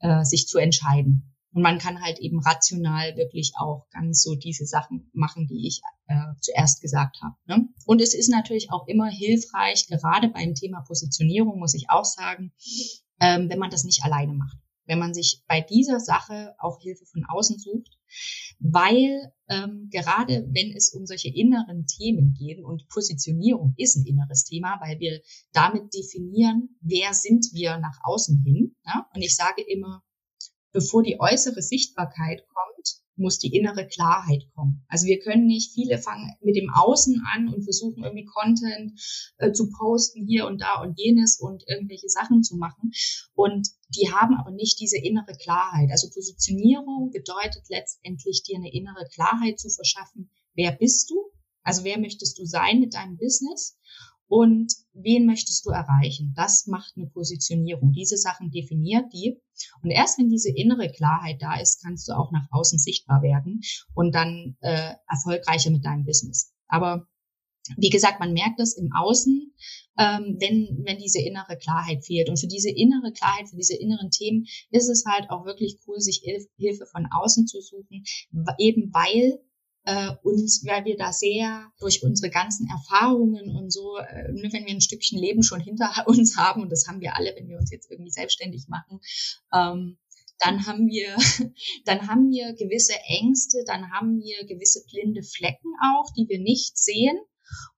äh, 0.00 0.24
sich 0.24 0.46
zu 0.46 0.58
entscheiden. 0.58 1.34
Und 1.52 1.62
man 1.62 1.78
kann 1.78 2.02
halt 2.02 2.18
eben 2.18 2.40
rational 2.40 3.16
wirklich 3.16 3.52
auch 3.56 3.86
ganz 3.90 4.22
so 4.22 4.34
diese 4.34 4.66
Sachen 4.66 5.08
machen, 5.12 5.46
die 5.46 5.68
ich 5.68 5.82
äh, 6.08 6.34
zuerst 6.40 6.80
gesagt 6.80 7.18
habe. 7.22 7.36
Ne? 7.46 7.68
Und 7.86 8.02
es 8.02 8.12
ist 8.12 8.28
natürlich 8.28 8.72
auch 8.72 8.88
immer 8.88 9.06
hilfreich, 9.06 9.86
gerade 9.86 10.28
beim 10.28 10.54
Thema 10.54 10.80
Positionierung, 10.80 11.60
muss 11.60 11.74
ich 11.74 11.90
auch 11.90 12.04
sagen, 12.04 12.52
ähm, 13.20 13.48
wenn 13.48 13.60
man 13.60 13.70
das 13.70 13.84
nicht 13.84 14.02
alleine 14.02 14.32
macht. 14.32 14.58
Wenn 14.86 14.98
man 14.98 15.14
sich 15.14 15.42
bei 15.46 15.60
dieser 15.60 16.00
Sache 16.00 16.54
auch 16.58 16.80
Hilfe 16.80 17.06
von 17.06 17.24
außen 17.24 17.58
sucht, 17.58 17.96
weil 18.58 19.32
ähm, 19.48 19.88
gerade 19.90 20.46
wenn 20.52 20.74
es 20.74 20.92
um 20.94 21.06
solche 21.06 21.28
inneren 21.28 21.86
Themen 21.86 22.34
geht 22.34 22.62
und 22.62 22.88
Positionierung 22.88 23.74
ist 23.76 23.96
ein 23.96 24.06
inneres 24.06 24.44
Thema, 24.44 24.78
weil 24.80 24.98
wir 25.00 25.20
damit 25.52 25.92
definieren, 25.94 26.76
wer 26.80 27.12
sind 27.12 27.46
wir 27.52 27.78
nach 27.78 27.98
außen 28.02 28.42
hin. 28.42 28.74
Ja? 28.86 29.08
Und 29.14 29.22
ich 29.22 29.36
sage 29.36 29.62
immer, 29.62 30.02
bevor 30.72 31.02
die 31.02 31.20
äußere 31.20 31.62
Sichtbarkeit 31.62 32.46
kommt, 32.48 32.73
muss 33.16 33.38
die 33.38 33.54
innere 33.54 33.86
Klarheit 33.86 34.44
kommen. 34.54 34.84
Also 34.88 35.06
wir 35.06 35.18
können 35.20 35.46
nicht, 35.46 35.72
viele 35.72 35.98
fangen 35.98 36.32
mit 36.42 36.56
dem 36.56 36.70
Außen 36.70 37.22
an 37.32 37.48
und 37.48 37.62
versuchen 37.62 38.02
irgendwie 38.02 38.24
Content 38.24 39.00
äh, 39.38 39.52
zu 39.52 39.70
posten 39.70 40.26
hier 40.26 40.46
und 40.46 40.60
da 40.60 40.80
und 40.82 40.98
jenes 40.98 41.38
und 41.38 41.64
irgendwelche 41.68 42.08
Sachen 42.08 42.42
zu 42.42 42.56
machen. 42.56 42.92
Und 43.34 43.68
die 43.88 44.10
haben 44.12 44.36
aber 44.36 44.50
nicht 44.50 44.80
diese 44.80 44.98
innere 44.98 45.36
Klarheit. 45.40 45.90
Also 45.90 46.08
Positionierung 46.10 47.10
bedeutet 47.12 47.64
letztendlich 47.68 48.42
dir 48.42 48.56
eine 48.56 48.72
innere 48.72 49.06
Klarheit 49.12 49.58
zu 49.60 49.70
verschaffen. 49.70 50.30
Wer 50.54 50.72
bist 50.72 51.10
du? 51.10 51.30
Also 51.62 51.84
wer 51.84 51.98
möchtest 51.98 52.38
du 52.38 52.44
sein 52.44 52.80
mit 52.80 52.94
deinem 52.94 53.16
Business? 53.16 53.78
Und 54.34 54.74
wen 54.94 55.26
möchtest 55.26 55.64
du 55.64 55.70
erreichen. 55.70 56.32
Das 56.34 56.66
macht 56.66 56.94
eine 56.96 57.06
Positionierung. 57.06 57.92
Diese 57.92 58.16
Sachen 58.16 58.50
definiert 58.50 59.12
die. 59.12 59.40
Und 59.80 59.92
erst 59.92 60.18
wenn 60.18 60.28
diese 60.28 60.50
innere 60.50 60.90
Klarheit 60.90 61.40
da 61.40 61.60
ist, 61.60 61.84
kannst 61.84 62.08
du 62.08 62.14
auch 62.14 62.32
nach 62.32 62.48
außen 62.50 62.80
sichtbar 62.80 63.22
werden 63.22 63.60
und 63.94 64.12
dann 64.12 64.56
äh, 64.60 64.94
erfolgreicher 65.08 65.70
mit 65.70 65.84
deinem 65.84 66.04
Business. 66.04 66.52
Aber 66.66 67.06
wie 67.76 67.90
gesagt, 67.90 68.18
man 68.18 68.32
merkt 68.32 68.58
das 68.58 68.76
im 68.76 68.90
Außen, 68.92 69.54
ähm, 70.00 70.36
wenn, 70.40 70.82
wenn 70.84 70.98
diese 70.98 71.20
innere 71.20 71.56
Klarheit 71.56 72.04
fehlt. 72.04 72.28
Und 72.28 72.40
für 72.40 72.48
diese 72.48 72.70
innere 72.70 73.12
Klarheit, 73.12 73.48
für 73.48 73.56
diese 73.56 73.76
inneren 73.76 74.10
Themen 74.10 74.46
ist 74.70 74.88
es 74.88 75.04
halt 75.06 75.30
auch 75.30 75.44
wirklich 75.44 75.78
cool, 75.86 76.00
sich 76.00 76.22
Hilfe 76.56 76.86
von 76.86 77.06
außen 77.08 77.46
zu 77.46 77.60
suchen, 77.60 78.02
eben 78.58 78.92
weil 78.92 79.38
äh, 79.84 80.12
uns, 80.22 80.64
weil 80.66 80.84
wir 80.84 80.96
da 80.96 81.12
sehr 81.12 81.70
durch 81.78 82.02
unsere 82.02 82.30
ganzen 82.30 82.68
Erfahrungen 82.68 83.54
und 83.54 83.70
so, 83.70 83.96
äh, 83.98 84.32
ne, 84.32 84.48
wenn 84.52 84.64
wir 84.64 84.74
ein 84.74 84.80
Stückchen 84.80 85.18
Leben 85.18 85.42
schon 85.42 85.60
hinter 85.60 85.90
uns 86.06 86.36
haben, 86.36 86.62
und 86.62 86.70
das 86.70 86.86
haben 86.88 87.00
wir 87.00 87.16
alle, 87.16 87.34
wenn 87.36 87.48
wir 87.48 87.58
uns 87.58 87.70
jetzt 87.70 87.90
irgendwie 87.90 88.10
selbstständig 88.10 88.66
machen, 88.68 89.00
ähm, 89.52 89.98
dann 90.40 90.66
haben 90.66 90.88
wir, 90.88 91.16
dann 91.84 92.08
haben 92.08 92.30
wir 92.30 92.54
gewisse 92.54 92.94
Ängste, 93.06 93.62
dann 93.66 93.90
haben 93.90 94.20
wir 94.20 94.46
gewisse 94.46 94.84
blinde 94.90 95.22
Flecken 95.22 95.72
auch, 95.92 96.10
die 96.16 96.28
wir 96.28 96.40
nicht 96.40 96.76
sehen. 96.76 97.18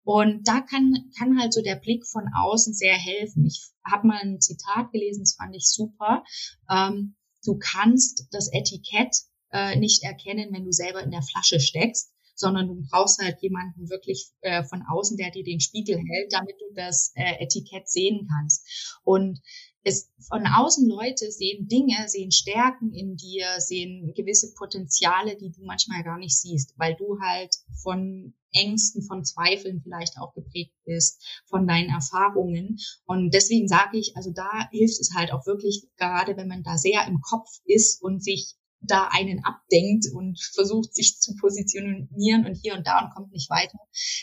Und 0.05 0.47
da 0.47 0.61
kann, 0.61 1.11
kann 1.19 1.39
halt 1.39 1.53
so 1.53 1.61
der 1.61 1.75
Blick 1.75 2.07
von 2.07 2.25
außen 2.35 2.73
sehr 2.73 2.95
helfen. 2.95 3.45
Ich 3.45 3.71
habe 3.85 4.07
mal 4.07 4.21
ein 4.23 4.41
Zitat 4.41 4.93
gelesen, 4.93 5.23
das 5.23 5.35
fand 5.35 5.55
ich 5.55 5.67
super. 5.69 6.25
Ähm, 6.71 7.17
du 7.45 7.59
kannst 7.59 8.29
das 8.31 8.49
Etikett 8.53 9.17
äh, 9.53 9.77
nicht 9.77 10.03
erkennen, 10.03 10.53
wenn 10.53 10.65
du 10.65 10.73
selber 10.73 11.03
in 11.03 11.11
der 11.11 11.23
Flasche 11.23 11.61
steckst, 11.61 12.13
sondern 12.35 12.69
du 12.69 12.83
brauchst 12.91 13.21
halt 13.23 13.41
jemanden 13.41 13.89
wirklich 13.89 14.31
äh, 14.43 14.63
von 14.65 14.83
außen, 14.83 15.17
der 15.17 15.31
dir 15.31 15.43
den 15.43 15.61
Spiegel 15.61 15.97
hält, 15.97 16.33
damit 16.33 16.57
du 16.61 16.75
das 16.75 17.13
äh, 17.15 17.43
Etikett 17.43 17.89
sehen 17.89 18.29
kannst. 18.31 18.99
Und 19.05 19.41
es 19.87 20.11
von 20.29 20.45
außen 20.47 20.89
Leute 20.89 21.31
sehen 21.31 21.69
Dinge, 21.69 22.09
sehen 22.09 22.33
Stärken 22.33 22.93
in 22.93 23.17
dir, 23.17 23.61
sehen 23.61 24.13
gewisse 24.17 24.53
Potenziale, 24.55 25.37
die 25.37 25.53
du 25.53 25.65
manchmal 25.65 26.03
gar 26.03 26.19
nicht 26.19 26.37
siehst, 26.37 26.75
weil 26.77 26.97
du 26.97 27.21
halt 27.21 27.55
von 27.83 28.35
Ängsten, 28.53 29.03
von 29.03 29.25
Zweifeln 29.25 29.81
vielleicht 29.83 30.19
auch 30.19 30.35
geprägt 30.35 30.75
bist, 30.85 31.25
von 31.47 31.69
deinen 31.69 31.91
Erfahrungen. 31.91 32.79
Und 33.05 33.33
deswegen 33.33 33.69
sage 33.69 33.99
ich, 33.99 34.17
also 34.17 34.33
da 34.33 34.69
hilft 34.73 35.01
es 35.01 35.15
halt 35.15 35.33
auch 35.33 35.47
wirklich, 35.47 35.87
gerade 35.97 36.37
wenn 36.37 36.49
man 36.49 36.65
da 36.65 36.77
sehr 36.77 37.07
im 37.07 37.21
Kopf 37.21 37.49
ist 37.65 38.03
und 38.03 38.25
sich 38.25 38.57
da 38.87 39.09
einen 39.11 39.45
abdenkt 39.45 40.07
und 40.13 40.41
versucht, 40.55 40.95
sich 40.95 41.21
zu 41.21 41.35
positionieren 41.37 42.47
und 42.47 42.55
hier 42.55 42.75
und 42.75 42.87
da 42.87 43.05
und 43.05 43.15
kommt 43.15 43.33
nicht 43.33 43.51
weiter, 43.51 43.79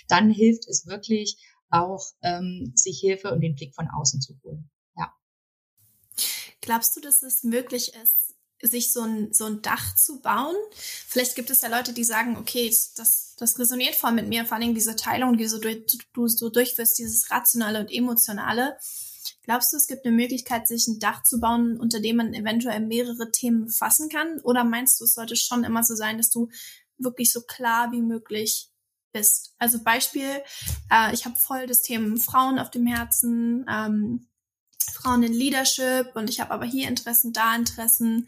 dann 0.08 0.30
hilft 0.30 0.67
es 0.67 0.86
wirklich 0.86 1.38
auch, 1.69 2.06
ähm, 2.21 2.71
sich 2.76 2.99
Hilfe 2.99 3.32
und 3.32 3.41
den 3.41 3.56
Blick 3.56 3.73
von 3.76 3.88
außen 3.89 4.21
zu 4.21 4.39
holen. 4.43 4.69
Ja. 4.95 5.12
Glaubst 6.62 6.95
du, 6.95 7.02
dass 7.02 7.23
es 7.23 7.43
möglich 7.43 7.93
ist, 8.02 8.36
sich 8.62 8.93
so 8.93 9.02
ein, 9.02 9.34
so 9.34 9.45
ein 9.45 9.62
Dach 9.62 9.95
zu 9.95 10.21
bauen? 10.21 10.56
Vielleicht 10.73 11.36
gibt 11.36 11.49
es 11.49 11.62
ja 11.62 11.69
Leute, 11.69 11.93
die 11.93 12.04
sagen, 12.04 12.38
okay, 12.38 12.69
das, 12.95 13.36
das 13.38 13.60
resoniert 13.60 13.95
voll 13.95 14.13
mit 14.13 14.28
mir, 14.28 14.45
vor 14.45 14.58
allem 14.58 14.76
diese 14.76 14.95
Teilung, 14.95 15.38
die 15.38 15.47
so 15.47 15.60
durch, 15.60 15.86
du 16.13 16.28
so 16.28 16.49
durchführst, 16.49 16.97
dieses 16.97 17.30
Rationale 17.32 17.80
und 17.80 17.91
Emotionale. 17.91 18.78
Glaubst 19.43 19.73
du, 19.73 19.77
es 19.77 19.88
gibt 19.88 20.05
eine 20.05 20.15
Möglichkeit, 20.15 20.67
sich 20.67 20.88
ein 20.88 20.99
Dach 20.99 21.23
zu 21.23 21.39
bauen, 21.39 21.79
unter 21.79 21.99
dem 21.99 22.17
man 22.17 22.33
eventuell 22.33 22.79
mehrere 22.79 23.31
Themen 23.31 23.69
fassen 23.69 24.09
kann? 24.09 24.39
Oder 24.43 24.63
meinst 24.63 24.99
du, 24.99 25.05
es 25.05 25.13
sollte 25.13 25.36
schon 25.36 25.63
immer 25.63 25.83
so 25.83 25.95
sein, 25.95 26.17
dass 26.17 26.29
du 26.29 26.49
wirklich 26.97 27.31
so 27.31 27.41
klar 27.41 27.91
wie 27.91 28.01
möglich 28.01 28.69
bist? 29.12 29.55
Also 29.59 29.83
Beispiel, 29.83 30.41
äh, 30.91 31.13
ich 31.13 31.25
habe 31.25 31.36
voll 31.36 31.67
das 31.67 31.81
Thema 31.81 32.17
Frauen 32.17 32.59
auf 32.59 32.71
dem 32.71 32.88
Herzen, 32.88 33.65
ähm, 33.69 34.27
Frauen 34.91 35.24
in 35.24 35.34
Leadership 35.34 36.12
und 36.15 36.30
ich 36.30 36.39
habe 36.39 36.52
aber 36.52 36.65
hier 36.65 36.88
Interessen, 36.88 37.34
da 37.34 37.56
Interessen. 37.56 38.28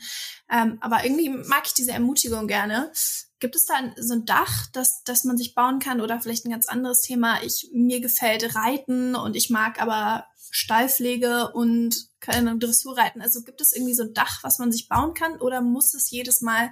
Ähm, 0.50 0.78
aber 0.82 1.04
irgendwie 1.04 1.30
mag 1.30 1.64
ich 1.66 1.74
diese 1.74 1.92
Ermutigung 1.92 2.48
gerne. 2.48 2.92
Gibt 3.40 3.56
es 3.56 3.66
da 3.66 3.76
so 3.98 4.14
ein 4.14 4.26
Dach, 4.26 4.68
das, 4.74 5.04
das 5.04 5.24
man 5.24 5.38
sich 5.38 5.56
bauen 5.56 5.80
kann 5.80 6.02
oder 6.02 6.20
vielleicht 6.22 6.46
ein 6.46 6.52
ganz 6.52 6.68
anderes 6.68 7.02
Thema? 7.02 7.44
Ich, 7.44 7.70
mir 7.74 8.00
gefällt 8.00 8.56
Reiten 8.56 9.16
und 9.16 9.36
ich 9.36 9.50
mag 9.50 9.82
aber 9.82 10.26
Stallpflege 10.52 11.52
und 11.52 12.08
keine 12.20 12.58
Dressurreiten. 12.58 13.22
Also 13.22 13.44
gibt 13.44 13.62
es 13.62 13.74
irgendwie 13.74 13.94
so 13.94 14.04
ein 14.04 14.14
Dach, 14.14 14.40
was 14.42 14.58
man 14.58 14.72
sich 14.72 14.88
bauen 14.88 15.14
kann 15.14 15.40
oder 15.42 15.62
muss 15.62 15.94
es 15.94 16.10
jedes 16.10 16.42
Mal 16.42 16.72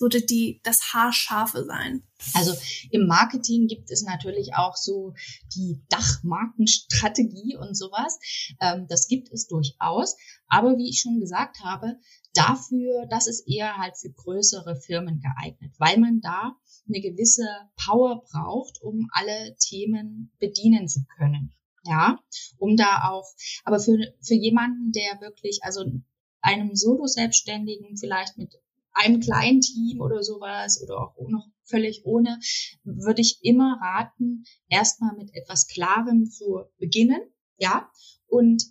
so 0.00 0.08
die, 0.08 0.60
das 0.64 0.94
Haarscharfe 0.94 1.64
sein? 1.64 2.02
Also 2.32 2.54
im 2.90 3.06
Marketing 3.06 3.66
gibt 3.66 3.90
es 3.90 4.02
natürlich 4.02 4.54
auch 4.54 4.74
so 4.74 5.12
die 5.54 5.82
Dachmarkenstrategie 5.90 7.56
und 7.56 7.76
sowas. 7.76 8.18
Ähm, 8.60 8.86
das 8.88 9.08
gibt 9.08 9.30
es 9.30 9.46
durchaus. 9.46 10.16
Aber 10.48 10.78
wie 10.78 10.88
ich 10.88 11.00
schon 11.00 11.20
gesagt 11.20 11.60
habe, 11.62 11.98
dafür, 12.32 13.06
das 13.10 13.26
ist 13.26 13.46
eher 13.46 13.76
halt 13.76 13.98
für 13.98 14.10
größere 14.10 14.76
Firmen 14.76 15.20
geeignet, 15.20 15.74
weil 15.78 15.98
man 15.98 16.20
da 16.22 16.56
eine 16.88 17.00
gewisse 17.00 17.46
Power 17.76 18.24
braucht, 18.24 18.80
um 18.80 19.08
alle 19.12 19.54
Themen 19.58 20.32
bedienen 20.38 20.88
zu 20.88 21.04
können. 21.18 21.52
Ja, 21.84 22.18
um 22.58 22.76
da 22.76 23.10
auch, 23.10 23.26
aber 23.64 23.80
für, 23.80 23.98
für 24.22 24.34
jemanden, 24.34 24.92
der 24.92 25.20
wirklich, 25.20 25.60
also 25.62 25.84
einem 26.40 26.74
Solo-Selbstständigen 26.74 27.96
vielleicht 27.96 28.38
mit 28.38 28.54
einem 28.92 29.20
kleinen 29.20 29.60
Team 29.60 30.00
oder 30.00 30.22
sowas 30.22 30.82
oder 30.82 30.98
auch 30.98 31.14
noch 31.28 31.46
völlig 31.64 32.02
ohne, 32.04 32.38
würde 32.84 33.20
ich 33.20 33.38
immer 33.42 33.78
raten, 33.80 34.44
erstmal 34.68 35.16
mit 35.16 35.34
etwas 35.34 35.66
Klarem 35.68 36.26
zu 36.26 36.64
beginnen, 36.78 37.20
ja, 37.56 37.90
und 38.26 38.64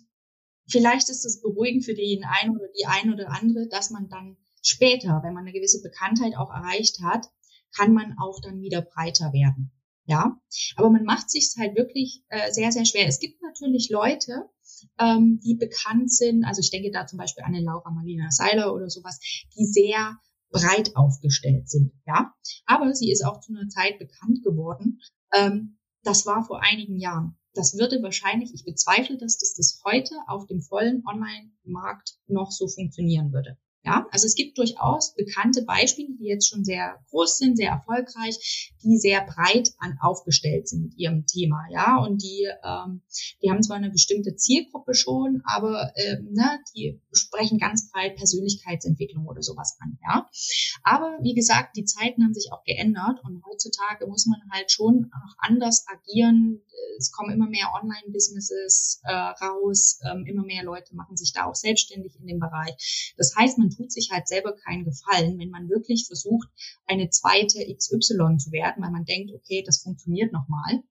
vielleicht 0.68 1.08
ist 1.08 1.24
es 1.24 1.40
beruhigend 1.40 1.84
für 1.84 1.94
den 1.94 2.24
einen 2.24 2.56
oder 2.56 2.68
die 2.78 2.86
eine 2.86 3.14
oder 3.14 3.30
andere, 3.30 3.68
dass 3.68 3.90
man 3.90 4.08
dann 4.08 4.36
später, 4.62 5.20
wenn 5.22 5.34
man 5.34 5.44
eine 5.44 5.52
gewisse 5.52 5.82
Bekanntheit 5.82 6.36
auch 6.36 6.50
erreicht 6.50 7.00
hat, 7.02 7.26
kann 7.74 7.92
man 7.92 8.16
auch 8.18 8.40
dann 8.40 8.60
wieder 8.60 8.82
breiter 8.82 9.32
werden. 9.32 9.72
Ja, 10.10 10.36
aber 10.74 10.90
man 10.90 11.04
macht 11.04 11.30
sich 11.30 11.54
halt 11.56 11.76
wirklich 11.76 12.24
äh, 12.30 12.50
sehr, 12.50 12.72
sehr 12.72 12.84
schwer. 12.84 13.06
Es 13.06 13.20
gibt 13.20 13.40
natürlich 13.42 13.90
Leute, 13.90 14.50
ähm, 14.98 15.38
die 15.44 15.54
bekannt 15.54 16.12
sind, 16.12 16.44
also 16.44 16.58
ich 16.58 16.72
denke 16.72 16.90
da 16.90 17.06
zum 17.06 17.16
Beispiel 17.16 17.44
an 17.44 17.54
eine 17.54 17.64
Laura 17.64 17.92
Marlina 17.92 18.28
Seiler 18.32 18.74
oder 18.74 18.90
sowas, 18.90 19.20
die 19.56 19.66
sehr 19.66 20.18
breit 20.50 20.96
aufgestellt 20.96 21.70
sind, 21.70 21.92
ja. 22.08 22.34
Aber 22.66 22.92
sie 22.92 23.12
ist 23.12 23.24
auch 23.24 23.38
zu 23.38 23.52
einer 23.52 23.68
Zeit 23.68 24.00
bekannt 24.00 24.42
geworden. 24.42 24.98
Ähm, 25.32 25.78
das 26.02 26.26
war 26.26 26.44
vor 26.44 26.60
einigen 26.60 26.98
Jahren. 26.98 27.38
das 27.54 27.78
würde 27.78 28.02
wahrscheinlich, 28.02 28.52
ich 28.52 28.64
bezweifle, 28.64 29.16
dass 29.16 29.38
das, 29.38 29.54
das 29.54 29.80
heute 29.84 30.16
auf 30.26 30.48
dem 30.48 30.60
vollen 30.60 31.04
Online-Markt 31.06 32.18
noch 32.26 32.50
so 32.50 32.66
funktionieren 32.66 33.32
würde. 33.32 33.58
Ja, 33.82 34.06
also 34.10 34.26
es 34.26 34.34
gibt 34.34 34.58
durchaus 34.58 35.14
bekannte 35.14 35.62
Beispiele, 35.62 36.14
die 36.18 36.26
jetzt 36.26 36.48
schon 36.48 36.64
sehr 36.64 37.02
groß 37.08 37.38
sind, 37.38 37.56
sehr 37.56 37.70
erfolgreich, 37.70 38.74
die 38.82 38.98
sehr 38.98 39.24
breit 39.24 39.70
an 39.78 39.96
aufgestellt 40.02 40.68
sind 40.68 40.82
mit 40.82 40.98
ihrem 40.98 41.24
Thema, 41.24 41.64
ja, 41.70 41.96
und 41.96 42.22
die, 42.22 42.46
ähm, 42.62 43.00
die 43.42 43.50
haben 43.50 43.62
zwar 43.62 43.78
eine 43.78 43.90
bestimmte 43.90 44.36
Zielgruppe 44.36 44.94
schon, 44.94 45.42
aber 45.44 45.92
ähm, 45.96 46.28
ne, 46.32 46.58
die 46.74 47.00
sprechen 47.12 47.58
ganz 47.58 47.90
breit 47.90 48.16
Persönlichkeitsentwicklung 48.16 49.26
oder 49.26 49.42
sowas 49.42 49.78
an, 49.80 49.98
ja. 50.02 50.28
Aber 50.82 51.18
wie 51.22 51.34
gesagt, 51.34 51.76
die 51.76 51.84
Zeiten 51.84 52.22
haben 52.22 52.34
sich 52.34 52.52
auch 52.52 52.64
geändert 52.64 53.20
und 53.24 53.42
heutzutage 53.46 54.06
muss 54.06 54.26
man 54.26 54.40
halt 54.50 54.70
schon 54.70 55.10
noch 55.10 55.36
anders 55.38 55.86
agieren. 55.88 56.60
Es 57.00 57.12
kommen 57.12 57.32
immer 57.32 57.48
mehr 57.48 57.72
Online-Businesses 57.74 59.00
äh, 59.04 59.12
raus, 59.12 60.00
ähm, 60.10 60.26
immer 60.26 60.44
mehr 60.44 60.62
Leute 60.62 60.94
machen 60.94 61.16
sich 61.16 61.32
da 61.32 61.46
auch 61.46 61.54
selbstständig 61.54 62.14
in 62.20 62.26
dem 62.26 62.38
Bereich. 62.38 63.14
Das 63.16 63.34
heißt, 63.36 63.58
man 63.58 63.70
tut 63.70 63.90
sich 63.90 64.10
halt 64.12 64.28
selber 64.28 64.52
keinen 64.52 64.84
Gefallen, 64.84 65.38
wenn 65.38 65.50
man 65.50 65.68
wirklich 65.68 66.06
versucht, 66.06 66.48
eine 66.86 67.10
zweite 67.10 67.58
XY 67.74 68.36
zu 68.38 68.52
werden, 68.52 68.82
weil 68.82 68.90
man 68.90 69.04
denkt, 69.04 69.32
okay, 69.34 69.62
das 69.64 69.82
funktioniert 69.82 70.32
nochmal. 70.32 70.82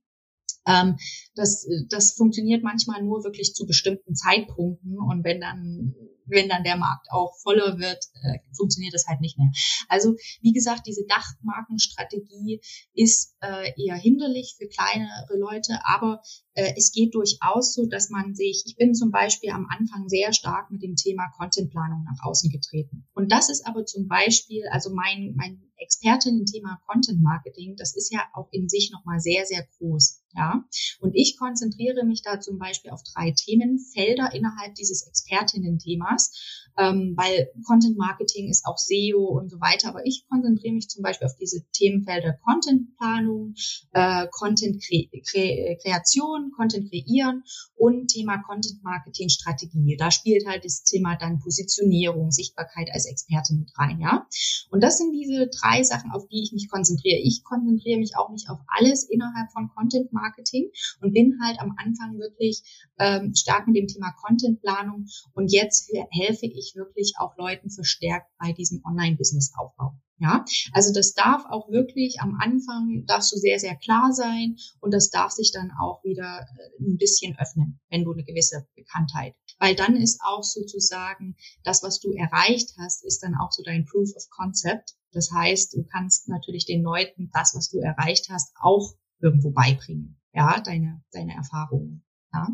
Ähm, 0.65 0.97
das, 1.35 1.67
das 1.89 2.13
funktioniert 2.13 2.63
manchmal 2.63 3.03
nur 3.03 3.23
wirklich 3.23 3.53
zu 3.53 3.65
bestimmten 3.65 4.15
Zeitpunkten 4.15 4.99
und 4.99 5.23
wenn 5.23 5.41
dann 5.41 5.95
wenn 6.29 6.49
dann 6.49 6.63
der 6.63 6.77
Markt 6.77 7.07
auch 7.11 7.37
voller 7.41 7.79
wird, 7.79 8.03
äh, 8.23 8.39
funktioniert 8.55 8.93
das 8.93 9.07
halt 9.07 9.21
nicht 9.21 9.37
mehr. 9.37 9.51
Also 9.87 10.15
wie 10.41 10.53
gesagt, 10.53 10.87
diese 10.87 11.05
Dachmarkenstrategie 11.07 12.61
ist 12.93 13.35
äh, 13.41 13.71
eher 13.81 13.95
hinderlich 13.95 14.55
für 14.57 14.67
kleinere 14.67 15.37
Leute, 15.37 15.79
aber 15.83 16.21
äh, 16.53 16.73
es 16.77 16.91
geht 16.91 17.15
durchaus 17.15 17.73
so, 17.73 17.85
dass 17.85 18.09
man 18.09 18.35
sich, 18.35 18.63
ich 18.65 18.75
bin 18.75 18.93
zum 18.93 19.11
Beispiel 19.11 19.51
am 19.51 19.67
Anfang 19.69 20.09
sehr 20.09 20.33
stark 20.33 20.71
mit 20.71 20.83
dem 20.83 20.95
Thema 20.95 21.29
Contentplanung 21.37 22.03
nach 22.03 22.23
außen 22.25 22.51
getreten. 22.51 23.07
Und 23.13 23.31
das 23.31 23.49
ist 23.49 23.65
aber 23.65 23.85
zum 23.85 24.07
Beispiel, 24.07 24.63
also 24.71 24.93
mein, 24.93 25.33
mein 25.35 25.68
Expertin-Thema 25.79 26.81
Content 26.87 27.21
Marketing, 27.21 27.75
das 27.77 27.95
ist 27.95 28.13
ja 28.13 28.21
auch 28.33 28.47
in 28.51 28.69
sich 28.69 28.91
nochmal 28.91 29.19
sehr, 29.19 29.45
sehr 29.45 29.67
groß. 29.77 30.21
Ja, 30.35 30.63
und 30.99 31.15
ich 31.15 31.37
konzentriere 31.39 32.05
mich 32.05 32.21
da 32.21 32.39
zum 32.39 32.59
Beispiel 32.59 32.91
auf 32.91 33.01
drei 33.01 33.31
Themenfelder 33.31 34.31
innerhalb 34.31 34.75
dieses 34.75 35.07
Expertinnen-Themas, 35.07 36.69
ähm, 36.77 37.15
weil 37.17 37.49
Content 37.65 37.97
Marketing 37.97 38.47
ist 38.47 38.65
auch 38.65 38.77
SEO 38.77 39.25
und 39.25 39.49
so 39.49 39.59
weiter. 39.59 39.89
Aber 39.89 40.05
ich 40.05 40.25
konzentriere 40.29 40.75
mich 40.75 40.87
zum 40.87 41.01
Beispiel 41.01 41.25
auf 41.25 41.35
diese 41.35 41.65
Themenfelder 41.71 42.33
Content 42.45 42.95
Planung, 42.97 43.55
äh, 43.93 44.27
Content 44.29 44.83
Kre 44.83 45.09
Kre 45.27 45.77
Kreation, 45.81 46.51
Content 46.55 46.91
kreieren 46.91 47.43
und 47.75 48.09
Thema 48.09 48.37
Content 48.43 48.83
Marketing 48.83 49.29
Strategie. 49.29 49.97
Da 49.97 50.11
spielt 50.11 50.45
halt 50.47 50.63
das 50.63 50.83
Thema 50.83 51.15
dann 51.15 51.39
Positionierung, 51.39 52.29
Sichtbarkeit 52.29 52.89
als 52.93 53.07
Expertin 53.07 53.61
mit 53.61 53.71
rein. 53.79 53.99
Ja, 53.99 54.27
und 54.69 54.83
das 54.83 54.99
sind 54.99 55.11
diese 55.13 55.47
drei 55.47 55.68
Sachen, 55.83 56.11
auf 56.11 56.27
die 56.27 56.43
ich 56.43 56.51
mich 56.51 56.69
konzentriere. 56.69 57.19
Ich 57.19 57.43
konzentriere 57.43 57.99
mich 57.99 58.17
auch 58.17 58.29
nicht 58.29 58.49
auf 58.49 58.59
alles 58.67 59.03
innerhalb 59.03 59.51
von 59.51 59.69
Content 59.69 60.11
Marketing 60.11 60.69
und 61.01 61.13
bin 61.13 61.39
halt 61.41 61.59
am 61.59 61.75
Anfang 61.77 62.17
wirklich 62.17 62.63
ähm, 62.99 63.33
stark 63.35 63.67
mit 63.67 63.75
dem 63.75 63.87
Thema 63.87 64.11
Contentplanung 64.11 65.07
und 65.33 65.51
jetzt 65.51 65.91
helfe 66.11 66.45
ich 66.45 66.73
wirklich 66.75 67.13
auch 67.19 67.37
Leuten 67.37 67.69
verstärkt 67.69 68.27
bei 68.39 68.51
diesem 68.51 68.81
Online-Business-Aufbau. 68.83 69.93
Ja, 70.21 70.43
also 70.73 70.91
das 70.93 71.13
darf 71.13 71.45
auch 71.45 71.69
wirklich 71.69 72.19
am 72.19 72.35
Anfang 72.41 73.05
darfst 73.05 73.31
du 73.31 73.37
sehr, 73.37 73.57
sehr 73.57 73.77
klar 73.77 74.11
sein 74.11 74.57
und 74.81 74.93
das 74.93 75.09
darf 75.09 75.31
sich 75.31 75.53
dann 75.53 75.71
auch 75.79 76.03
wieder 76.03 76.41
äh, 76.41 76.83
ein 76.83 76.97
bisschen 76.97 77.37
öffnen, 77.39 77.79
wenn 77.89 78.03
du 78.03 78.11
eine 78.11 78.25
gewisse 78.25 78.67
Bekanntheit. 78.75 79.33
Weil 79.59 79.75
dann 79.75 79.95
ist 79.95 80.19
auch 80.25 80.43
sozusagen 80.43 81.37
das, 81.63 81.83
was 81.83 82.01
du 82.01 82.11
erreicht 82.11 82.73
hast, 82.77 83.05
ist 83.05 83.23
dann 83.23 83.35
auch 83.35 83.53
so 83.53 83.63
dein 83.63 83.85
Proof 83.85 84.09
of 84.13 84.29
Concept. 84.29 84.95
Das 85.11 85.31
heißt, 85.31 85.73
du 85.73 85.83
kannst 85.83 86.29
natürlich 86.29 86.65
den 86.65 86.83
Leuten 86.83 87.29
das, 87.33 87.55
was 87.55 87.69
du 87.69 87.79
erreicht 87.79 88.29
hast, 88.29 88.53
auch 88.61 88.95
irgendwo 89.21 89.51
beibringen. 89.51 90.19
Ja, 90.33 90.61
deine, 90.61 91.03
deine 91.11 91.33
Erfahrungen. 91.33 92.03
Ja, 92.31 92.47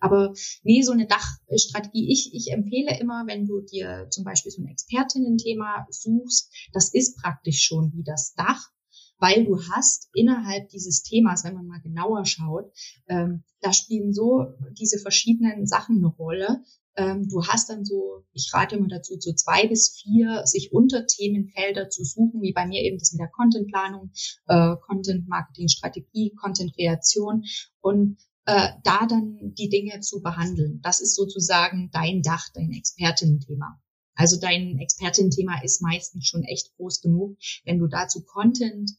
aber 0.00 0.34
nee, 0.62 0.82
so 0.82 0.92
eine 0.92 1.06
Dachstrategie. 1.06 2.12
Ich, 2.12 2.34
ich 2.34 2.52
empfehle 2.52 2.98
immer, 3.00 3.24
wenn 3.26 3.46
du 3.46 3.62
dir 3.62 4.06
zum 4.10 4.24
Beispiel 4.24 4.52
so 4.52 4.60
ein 4.60 4.68
Expertinnen-Thema 4.68 5.86
suchst, 5.88 6.52
das 6.74 6.92
ist 6.92 7.16
praktisch 7.16 7.62
schon 7.62 7.92
wie 7.94 8.02
das 8.04 8.34
Dach, 8.34 8.70
weil 9.18 9.44
du 9.44 9.58
hast 9.70 10.10
innerhalb 10.12 10.68
dieses 10.68 11.02
Themas, 11.02 11.44
wenn 11.44 11.54
man 11.54 11.66
mal 11.66 11.80
genauer 11.80 12.26
schaut, 12.26 12.70
ähm, 13.08 13.44
da 13.60 13.72
spielen 13.72 14.12
so 14.12 14.48
diese 14.78 14.98
verschiedenen 14.98 15.66
Sachen 15.66 15.98
eine 15.98 16.08
Rolle, 16.08 16.62
ähm, 16.96 17.28
du 17.28 17.44
hast 17.46 17.70
dann 17.70 17.84
so, 17.84 18.24
ich 18.32 18.50
rate 18.52 18.76
immer 18.76 18.88
dazu, 18.88 19.16
so 19.18 19.32
zwei 19.32 19.66
bis 19.66 19.90
vier 19.90 20.46
sich 20.46 20.72
Unterthemenfelder 20.72 21.88
zu 21.88 22.04
suchen, 22.04 22.42
wie 22.42 22.52
bei 22.52 22.66
mir 22.66 22.82
eben 22.82 22.98
das 22.98 23.12
mit 23.12 23.20
der 23.20 23.30
Contentplanung, 23.30 24.10
äh, 24.46 24.76
Content 24.86 25.28
Marketing 25.28 25.68
Strategie, 25.68 26.34
Content 26.40 26.74
Kreation 26.74 27.44
und 27.80 28.18
äh, 28.44 28.68
da 28.84 29.06
dann 29.06 29.54
die 29.54 29.68
Dinge 29.68 30.00
zu 30.00 30.20
behandeln. 30.20 30.80
Das 30.82 31.00
ist 31.00 31.14
sozusagen 31.14 31.90
dein 31.92 32.22
Dach, 32.22 32.48
dein 32.54 32.72
Expertenthema. 32.72 33.80
Also 34.14 34.38
dein 34.38 34.78
Expertenthema 34.78 35.62
ist 35.62 35.80
meistens 35.80 36.26
schon 36.26 36.42
echt 36.42 36.74
groß 36.76 37.00
genug, 37.00 37.38
wenn 37.64 37.78
du 37.78 37.86
dazu 37.86 38.22
Content 38.24 38.90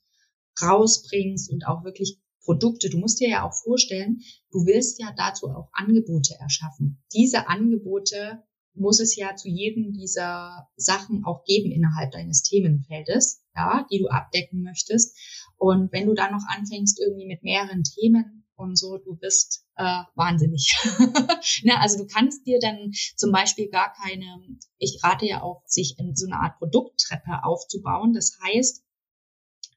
rausbringst 0.61 1.51
und 1.51 1.67
auch 1.67 1.83
wirklich 1.83 2.19
Produkte. 2.43 2.89
Du 2.89 2.97
musst 2.97 3.19
dir 3.19 3.29
ja 3.29 3.47
auch 3.47 3.53
vorstellen, 3.53 4.21
du 4.51 4.65
willst 4.65 4.99
ja 4.99 5.13
dazu 5.15 5.47
auch 5.47 5.69
Angebote 5.73 6.35
erschaffen. 6.39 7.03
Diese 7.13 7.47
Angebote 7.47 8.43
muss 8.75 8.99
es 8.99 9.15
ja 9.15 9.35
zu 9.35 9.49
jedem 9.49 9.93
dieser 9.93 10.67
Sachen 10.75 11.23
auch 11.25 11.43
geben 11.45 11.71
innerhalb 11.71 12.11
deines 12.11 12.41
Themenfeldes, 12.41 13.43
ja, 13.55 13.85
die 13.91 13.99
du 13.99 14.07
abdecken 14.07 14.63
möchtest. 14.63 15.17
Und 15.57 15.91
wenn 15.91 16.07
du 16.07 16.13
dann 16.13 16.31
noch 16.31 16.43
anfängst 16.47 16.99
irgendwie 16.99 17.27
mit 17.27 17.43
mehreren 17.43 17.83
Themen 17.83 18.45
und 18.55 18.77
so, 18.77 18.97
du 18.97 19.15
bist 19.15 19.65
äh, 19.75 20.01
wahnsinnig. 20.15 20.75
ne, 21.63 21.79
also 21.79 21.97
du 21.97 22.07
kannst 22.07 22.45
dir 22.45 22.59
dann 22.59 22.91
zum 23.15 23.31
Beispiel 23.31 23.69
gar 23.69 23.93
keine, 23.93 24.41
ich 24.77 24.99
rate 25.03 25.25
ja 25.25 25.41
auch, 25.41 25.63
sich 25.65 25.95
in 25.99 26.15
so 26.15 26.27
eine 26.27 26.39
Art 26.39 26.57
Produkttreppe 26.57 27.43
aufzubauen. 27.43 28.13
Das 28.13 28.37
heißt, 28.43 28.82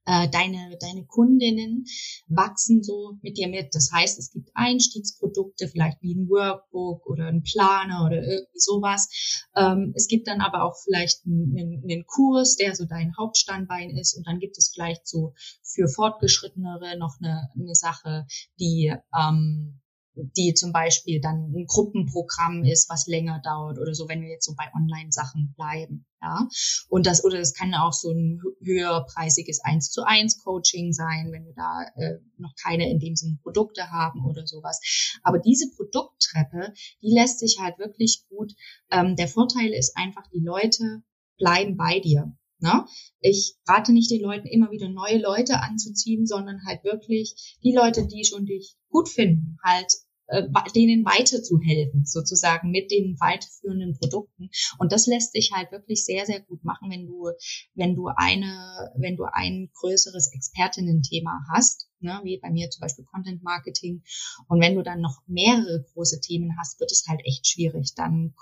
äh, 0.06 0.28
deine, 0.28 0.76
deine 0.80 1.04
Kundinnen 1.04 1.84
wachsen 2.28 2.82
so 2.82 3.18
mit 3.22 3.36
dir 3.36 3.48
mit. 3.48 3.74
Das 3.74 3.90
heißt, 3.92 4.18
es 4.18 4.30
gibt 4.30 4.50
Einstiegsprodukte, 4.54 5.68
vielleicht 5.68 6.00
wie 6.00 6.14
ein 6.14 6.28
Workbook 6.28 7.06
oder 7.06 7.26
ein 7.26 7.42
Planer 7.42 8.04
oder 8.06 8.22
irgendwie 8.22 8.58
sowas. 8.58 9.44
Ähm, 9.56 9.92
es 9.96 10.06
gibt 10.08 10.28
dann 10.28 10.40
aber 10.40 10.62
auch 10.62 10.76
vielleicht 10.82 11.26
einen, 11.26 11.82
einen 11.82 12.06
Kurs, 12.06 12.56
der 12.56 12.74
so 12.74 12.84
dein 12.84 13.16
Hauptstandbein 13.16 13.90
ist. 13.90 14.16
Und 14.16 14.26
dann 14.26 14.38
gibt 14.38 14.56
es 14.58 14.70
vielleicht 14.72 15.06
so 15.06 15.34
für 15.62 15.88
Fortgeschrittenere 15.88 16.98
noch 16.98 17.16
eine, 17.20 17.50
eine 17.54 17.74
Sache, 17.74 18.26
die 18.58 18.94
ähm, 19.18 19.80
die 20.16 20.55
zum 20.55 20.72
Beispiel 20.72 21.20
dann 21.20 21.52
ein 21.55 21.66
Gruppenprogramm 21.66 22.64
ist, 22.64 22.88
was 22.88 23.07
länger 23.07 23.40
dauert 23.44 23.79
oder 23.79 23.94
so, 23.94 24.09
wenn 24.09 24.22
wir 24.22 24.31
jetzt 24.31 24.46
so 24.46 24.55
bei 24.57 24.64
Online-Sachen 24.74 25.55
bleiben, 25.57 26.07
ja. 26.22 26.48
Und 26.88 27.07
das, 27.07 27.24
oder 27.24 27.38
das 27.38 27.52
kann 27.55 27.74
auch 27.74 27.92
so 27.92 28.11
ein 28.11 28.40
höherpreisiges 28.62 29.61
eins 29.62 29.90
zu 29.90 30.02
eins 30.05 30.42
Coaching 30.42 30.92
sein, 30.92 31.31
wenn 31.33 31.44
wir 31.44 31.55
da 31.55 31.83
äh, 31.96 32.18
noch 32.38 32.55
keine 32.62 32.90
in 32.90 32.98
dem 32.98 33.14
Sinne 33.14 33.38
Produkte 33.42 33.90
haben 33.90 34.24
oder 34.24 34.46
sowas. 34.46 34.81
Aber 35.22 35.38
diese 35.38 35.70
Produkttreppe, 35.76 36.72
die 37.02 37.12
lässt 37.12 37.38
sich 37.38 37.59
halt 37.61 37.79
wirklich 37.79 38.24
gut. 38.29 38.52
Ähm, 38.90 39.16
der 39.16 39.29
Vorteil 39.29 39.72
ist 39.72 39.96
einfach, 39.96 40.26
die 40.33 40.42
Leute 40.42 41.02
bleiben 41.38 41.76
bei 41.76 42.00
dir. 42.00 42.35
Ne? 42.59 42.87
Ich 43.20 43.57
rate 43.66 43.92
nicht 43.92 44.11
den 44.11 44.22
Leuten 44.22 44.46
immer 44.46 44.70
wieder 44.70 44.88
neue 44.88 45.18
Leute 45.18 45.61
anzuziehen, 45.61 46.26
sondern 46.26 46.64
halt 46.66 46.83
wirklich 46.85 47.59
die 47.62 47.74
Leute, 47.74 48.07
die 48.07 48.24
schon 48.24 48.46
dich 48.46 48.76
gut 48.88 49.11
finden, 49.11 49.59
halt 49.62 49.92
äh, 50.28 50.42
denen 50.74 51.04
weiterzuhelfen, 51.04 52.04
sozusagen 52.04 52.70
mit 52.70 52.90
den 52.90 53.18
weiterführenden 53.20 53.98
Produkten. 53.98 54.50
Und 54.78 54.92
das 54.92 55.06
lässt 55.06 55.32
sich 55.32 55.52
halt 55.52 55.72
wirklich 55.72 56.04
sehr, 56.04 56.26
sehr 56.26 56.40
gut 56.40 56.64
machen, 56.64 56.90
wenn 56.90 57.06
du, 57.06 57.30
wenn 57.74 57.94
du 57.94 58.08
eine, 58.16 58.92
wenn 58.96 59.16
du 59.16 59.24
ein 59.32 59.70
größeres 59.74 60.32
Expertinnen-Thema 60.32 61.46
hast, 61.52 61.88
ne, 62.00 62.20
wie 62.24 62.38
bei 62.38 62.50
mir 62.50 62.70
zum 62.70 62.80
Beispiel 62.80 63.04
Content 63.04 63.42
Marketing. 63.42 64.02
Und 64.48 64.60
wenn 64.60 64.74
du 64.74 64.82
dann 64.82 65.00
noch 65.00 65.22
mehrere 65.26 65.84
große 65.92 66.20
Themen 66.20 66.56
hast, 66.58 66.80
wird 66.80 66.92
es 66.92 67.04
halt 67.08 67.20
echt 67.24 67.46
schwierig. 67.46 67.94
Dann 67.94 68.34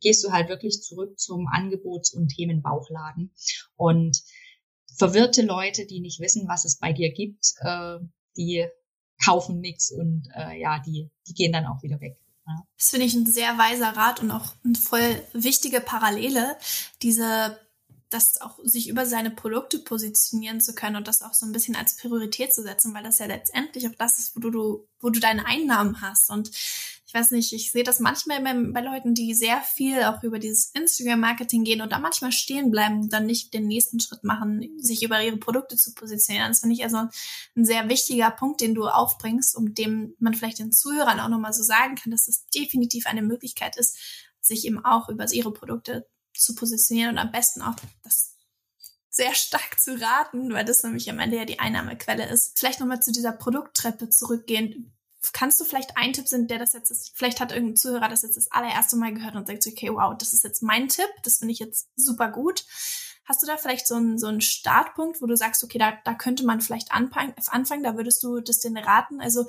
gehst 0.00 0.24
du 0.24 0.32
halt 0.32 0.48
wirklich 0.48 0.82
zurück 0.82 1.18
zum 1.18 1.46
Angebots- 1.48 2.12
und 2.12 2.28
Themenbauchladen. 2.28 3.32
Und 3.76 4.22
verwirrte 4.98 5.42
Leute, 5.42 5.86
die 5.86 6.00
nicht 6.00 6.20
wissen, 6.20 6.48
was 6.48 6.64
es 6.64 6.78
bei 6.78 6.92
dir 6.92 7.12
gibt, 7.12 7.54
äh, 7.60 7.98
die 8.36 8.66
kaufen 9.24 9.60
nichts 9.60 9.90
und 9.90 10.28
äh, 10.34 10.60
ja, 10.60 10.78
die, 10.78 11.10
die 11.28 11.34
gehen 11.34 11.52
dann 11.52 11.66
auch 11.66 11.82
wieder 11.82 12.00
weg. 12.00 12.16
Ja. 12.46 12.62
Das 12.76 12.90
finde 12.90 13.06
ich 13.06 13.14
ein 13.14 13.26
sehr 13.26 13.58
weiser 13.58 13.96
Rat 13.96 14.20
und 14.20 14.30
auch 14.30 14.54
eine 14.64 14.74
voll 14.74 15.22
wichtige 15.32 15.80
Parallele. 15.80 16.56
Diese 17.02 17.58
das 18.10 18.40
auch 18.40 18.58
sich 18.64 18.88
über 18.88 19.06
seine 19.06 19.30
Produkte 19.30 19.78
positionieren 19.78 20.60
zu 20.60 20.74
können 20.74 20.96
und 20.96 21.06
das 21.06 21.22
auch 21.22 21.32
so 21.32 21.46
ein 21.46 21.52
bisschen 21.52 21.76
als 21.76 21.96
Priorität 21.96 22.52
zu 22.52 22.62
setzen, 22.62 22.92
weil 22.92 23.04
das 23.04 23.20
ja 23.20 23.26
letztendlich 23.26 23.86
auch 23.86 23.94
das 23.96 24.18
ist, 24.18 24.34
wo 24.34 24.50
du, 24.50 24.88
wo 24.98 25.10
du 25.10 25.20
deine 25.20 25.46
Einnahmen 25.46 26.00
hast. 26.02 26.28
Und 26.28 26.50
ich 27.10 27.14
weiß 27.14 27.32
nicht, 27.32 27.52
ich 27.52 27.72
sehe 27.72 27.82
das 27.82 27.98
manchmal 27.98 28.40
bei, 28.40 28.80
Leuten, 28.82 29.14
die 29.14 29.34
sehr 29.34 29.60
viel 29.62 30.04
auch 30.04 30.22
über 30.22 30.38
dieses 30.38 30.66
Instagram-Marketing 30.66 31.64
gehen 31.64 31.80
und 31.80 31.90
da 31.90 31.98
manchmal 31.98 32.30
stehen 32.30 32.70
bleiben 32.70 33.00
und 33.00 33.12
dann 33.12 33.26
nicht 33.26 33.52
den 33.52 33.66
nächsten 33.66 33.98
Schritt 33.98 34.22
machen, 34.22 34.78
sich 34.78 35.02
über 35.02 35.20
ihre 35.20 35.36
Produkte 35.36 35.74
zu 35.74 35.92
positionieren. 35.92 36.52
Das 36.52 36.60
finde 36.60 36.76
ich 36.76 36.84
also 36.84 36.98
ein 37.56 37.64
sehr 37.64 37.88
wichtiger 37.88 38.30
Punkt, 38.30 38.60
den 38.60 38.76
du 38.76 38.86
aufbringst, 38.86 39.56
um 39.56 39.74
dem 39.74 40.14
man 40.20 40.34
vielleicht 40.34 40.60
den 40.60 40.70
Zuhörern 40.70 41.18
auch 41.18 41.28
nochmal 41.28 41.52
so 41.52 41.64
sagen 41.64 41.96
kann, 41.96 42.12
dass 42.12 42.26
das 42.26 42.46
definitiv 42.46 43.08
eine 43.08 43.22
Möglichkeit 43.22 43.76
ist, 43.76 43.98
sich 44.40 44.64
eben 44.64 44.84
auch 44.84 45.08
über 45.08 45.26
ihre 45.32 45.52
Produkte 45.52 46.06
zu 46.32 46.54
positionieren 46.54 47.14
und 47.14 47.18
am 47.18 47.32
besten 47.32 47.60
auch 47.60 47.74
das 48.04 48.36
sehr 49.08 49.34
stark 49.34 49.80
zu 49.80 50.00
raten, 50.00 50.52
weil 50.52 50.64
das 50.64 50.84
nämlich 50.84 51.10
am 51.10 51.18
Ende 51.18 51.38
ja 51.38 51.44
die 51.44 51.58
Einnahmequelle 51.58 52.28
ist. 52.28 52.56
Vielleicht 52.56 52.78
nochmal 52.78 53.02
zu 53.02 53.10
dieser 53.10 53.32
Produkttreppe 53.32 54.10
zurückgehend. 54.10 54.76
Kannst 55.32 55.60
du 55.60 55.64
vielleicht 55.64 55.96
ein 55.96 56.12
Tipp 56.12 56.28
sind, 56.28 56.50
der 56.50 56.58
das 56.58 56.72
jetzt 56.72 56.90
ist, 56.90 57.12
vielleicht 57.14 57.40
hat 57.40 57.52
irgendein 57.52 57.76
Zuhörer 57.76 58.08
das 58.08 58.22
jetzt 58.22 58.36
das 58.36 58.50
allererste 58.50 58.96
Mal 58.96 59.12
gehört 59.12 59.36
und 59.36 59.46
sagt, 59.46 59.66
okay, 59.66 59.90
wow, 59.90 60.14
das 60.16 60.32
ist 60.32 60.44
jetzt 60.44 60.62
mein 60.62 60.88
Tipp, 60.88 61.08
das 61.22 61.38
finde 61.38 61.52
ich 61.52 61.58
jetzt 61.58 61.88
super 61.96 62.30
gut. 62.30 62.64
Hast 63.30 63.42
du 63.42 63.46
da 63.46 63.56
vielleicht 63.56 63.86
so 63.86 63.94
einen, 63.94 64.18
so 64.18 64.26
einen 64.26 64.40
Startpunkt, 64.40 65.22
wo 65.22 65.26
du 65.26 65.36
sagst, 65.36 65.62
okay, 65.62 65.78
da, 65.78 65.92
da 66.04 66.14
könnte 66.14 66.44
man 66.44 66.60
vielleicht 66.60 66.90
anfangen, 66.90 67.32
anfangen, 67.46 67.84
da 67.84 67.96
würdest 67.96 68.24
du 68.24 68.40
das 68.40 68.58
denn 68.58 68.76
raten? 68.76 69.20
Also 69.20 69.46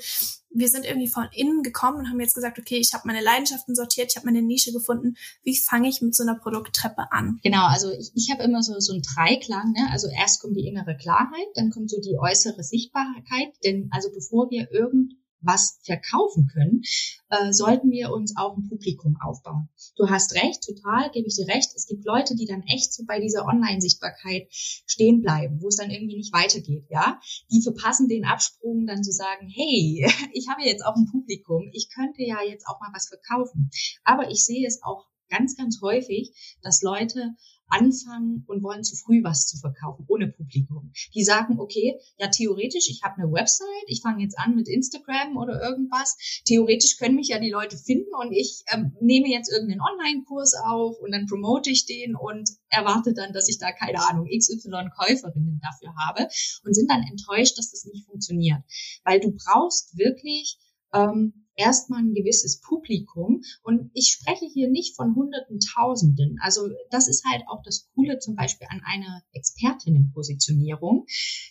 wir 0.52 0.68
sind 0.68 0.86
irgendwie 0.86 1.08
von 1.08 1.28
innen 1.32 1.64
gekommen 1.64 1.98
und 1.98 2.10
haben 2.10 2.20
jetzt 2.20 2.36
gesagt, 2.36 2.60
okay, 2.60 2.78
ich 2.78 2.94
habe 2.94 3.08
meine 3.08 3.24
Leidenschaften 3.24 3.74
sortiert, 3.74 4.12
ich 4.12 4.18
habe 4.18 4.28
meine 4.28 4.44
Nische 4.44 4.72
gefunden. 4.72 5.16
Wie 5.42 5.58
fange 5.58 5.90
ich 5.90 6.02
mit 6.02 6.14
so 6.16 6.22
einer 6.22 6.36
Produkttreppe 6.36 7.12
an? 7.12 7.40
Genau, 7.42 7.66
also 7.66 7.90
ich, 7.90 8.12
ich 8.14 8.30
habe 8.32 8.44
immer 8.44 8.62
so, 8.62 8.80
so 8.80 8.94
einen 8.94 9.02
Dreiklang. 9.02 9.72
Ne? 9.72 9.90
Also 9.92 10.10
erst 10.10 10.42
kommt 10.42 10.58
die 10.58 10.68
innere 10.68 10.96
Klarheit, 10.96 11.48
dann 11.56 11.72
kommt 11.72 11.90
so 11.90 12.00
die 12.00 12.18
äußere 12.20 12.64
Sichtbarkeit. 12.64 13.50
Denn 13.64 13.90
also 13.92 14.10
bevor 14.14 14.52
wir 14.52 14.70
irgend 14.72 15.14
was 15.42 15.80
verkaufen 15.84 16.48
können, 16.54 16.82
äh, 17.30 17.52
sollten 17.52 17.92
wir 17.92 18.12
uns 18.12 18.36
auch 18.38 18.56
ein 18.56 18.68
Publikum 18.68 19.18
aufbauen. 19.22 19.70
Du 19.96 20.10
hast 20.10 20.34
recht, 20.36 20.64
total, 20.64 21.12
gebe 21.12 21.28
ich 21.28 21.36
dir 21.36 21.48
recht. 21.48 21.72
Es 21.76 21.88
gibt 21.88 22.06
Leute, 22.06 22.36
die 22.36 22.46
dann 22.46 22.64
echt 22.64 22.94
so 22.94 23.04
bei 23.06 23.20
dieser 23.20 23.46
Online-Sichtbarkeit 23.46 24.48
stehen 24.52 25.22
bleiben, 25.22 25.62
wo 25.62 25.68
es 25.68 25.78
dann 25.78 25.92
irgendwie 25.92 26.18
nicht 26.18 26.34
weitergeht, 26.34 26.86
ja. 26.90 27.20
Die 27.52 27.62
verpassen 27.62 28.08
den 28.08 28.26
Absprung 28.26 28.86
dann 28.86 29.04
zu 29.04 29.12
sagen, 29.12 29.48
hey, 29.50 30.08
ich 30.34 30.48
habe 30.50 30.64
jetzt 30.64 30.86
auch 30.86 30.96
ein 30.96 31.10
Publikum, 31.12 31.70
ich 31.74 31.90
könnte 31.90 32.24
ja 32.24 32.38
jetzt 32.48 32.68
auch 32.68 32.80
mal 32.80 32.92
was 32.94 33.08
verkaufen. 33.08 33.70
Aber 34.04 34.30
ich 34.30 34.46
sehe 34.46 34.68
es 34.68 34.82
auch 34.84 35.06
ganz, 35.30 35.56
ganz 35.56 35.82
häufig, 35.82 36.32
dass 36.62 36.82
Leute 36.82 37.36
anfangen 37.72 38.44
und 38.48 38.64
wollen 38.64 38.84
zu 38.84 38.96
früh 38.96 39.24
was 39.24 39.48
zu 39.48 39.58
verkaufen, 39.58 40.06
ohne 40.08 40.28
Publikum. 40.28 40.92
Die 41.16 41.24
sagen, 41.24 41.60
okay, 41.60 42.00
ja, 42.18 42.28
theoretisch, 42.28 42.90
ich 42.90 43.02
habe 43.04 43.22
eine 43.22 43.32
Website, 43.32 43.68
ich 43.88 44.02
fange 44.02 44.24
jetzt 44.24 44.38
an 44.38 44.56
mit 44.56 44.68
Instagram 44.68 45.38
oder 45.38 45.62
irgendwas. 45.62 46.18
Theoretisch 46.46 46.98
können 46.98 47.16
mich 47.16 47.30
ja 47.30 47.40
die 47.40 47.50
Leute 47.50 47.78
finden 47.78 48.14
und 48.22 48.32
ich 48.34 48.64
ähm, 48.74 48.96
nehme 49.02 49.30
jetzt 49.30 49.52
irgendeinen 49.52 49.82
Online-Kurs 49.82 50.56
auf 50.66 51.00
und 51.00 51.12
dann 51.12 51.26
promote 51.28 51.70
ich 51.70 51.86
den 51.86 52.16
und 52.16 52.50
erwarte 52.70 53.14
dann, 53.14 53.34
dass 53.34 53.50
ich 53.50 53.58
da, 53.58 53.72
keine 53.72 54.08
Ahnung, 54.08 54.28
XY 54.28 54.90
Käuferinnen 54.96 55.62
dafür 55.62 55.96
habe 56.06 56.28
und 56.66 56.74
sind 56.74 56.90
dann 56.92 57.04
enttäuscht, 57.04 57.58
dass 57.58 57.72
das 57.72 57.86
nicht 57.86 58.06
funktioniert. 58.06 58.62
Weil 59.04 59.20
du 59.20 59.32
brauchst 59.32 59.98
wirklich 59.98 60.58
ähm, 60.94 61.41
erstmal 61.56 62.02
ein 62.02 62.14
gewisses 62.14 62.62
Publikum. 62.62 63.42
Und 63.64 63.92
ich 63.94 64.18
spreche 64.18 64.46
hier 64.46 64.70
nicht 64.70 64.96
von 64.96 65.16
Hunderten, 65.16 65.60
Tausenden. 65.60 66.38
Also 66.42 66.70
das 66.90 67.08
ist 67.08 67.24
halt 67.32 67.44
auch 67.48 67.62
das 67.64 67.90
Coole 67.94 68.20
zum 68.20 68.36
Beispiel 68.36 68.68
an 68.70 68.82
einer 68.86 69.22
Expertinnenpositionierung, 69.34 71.06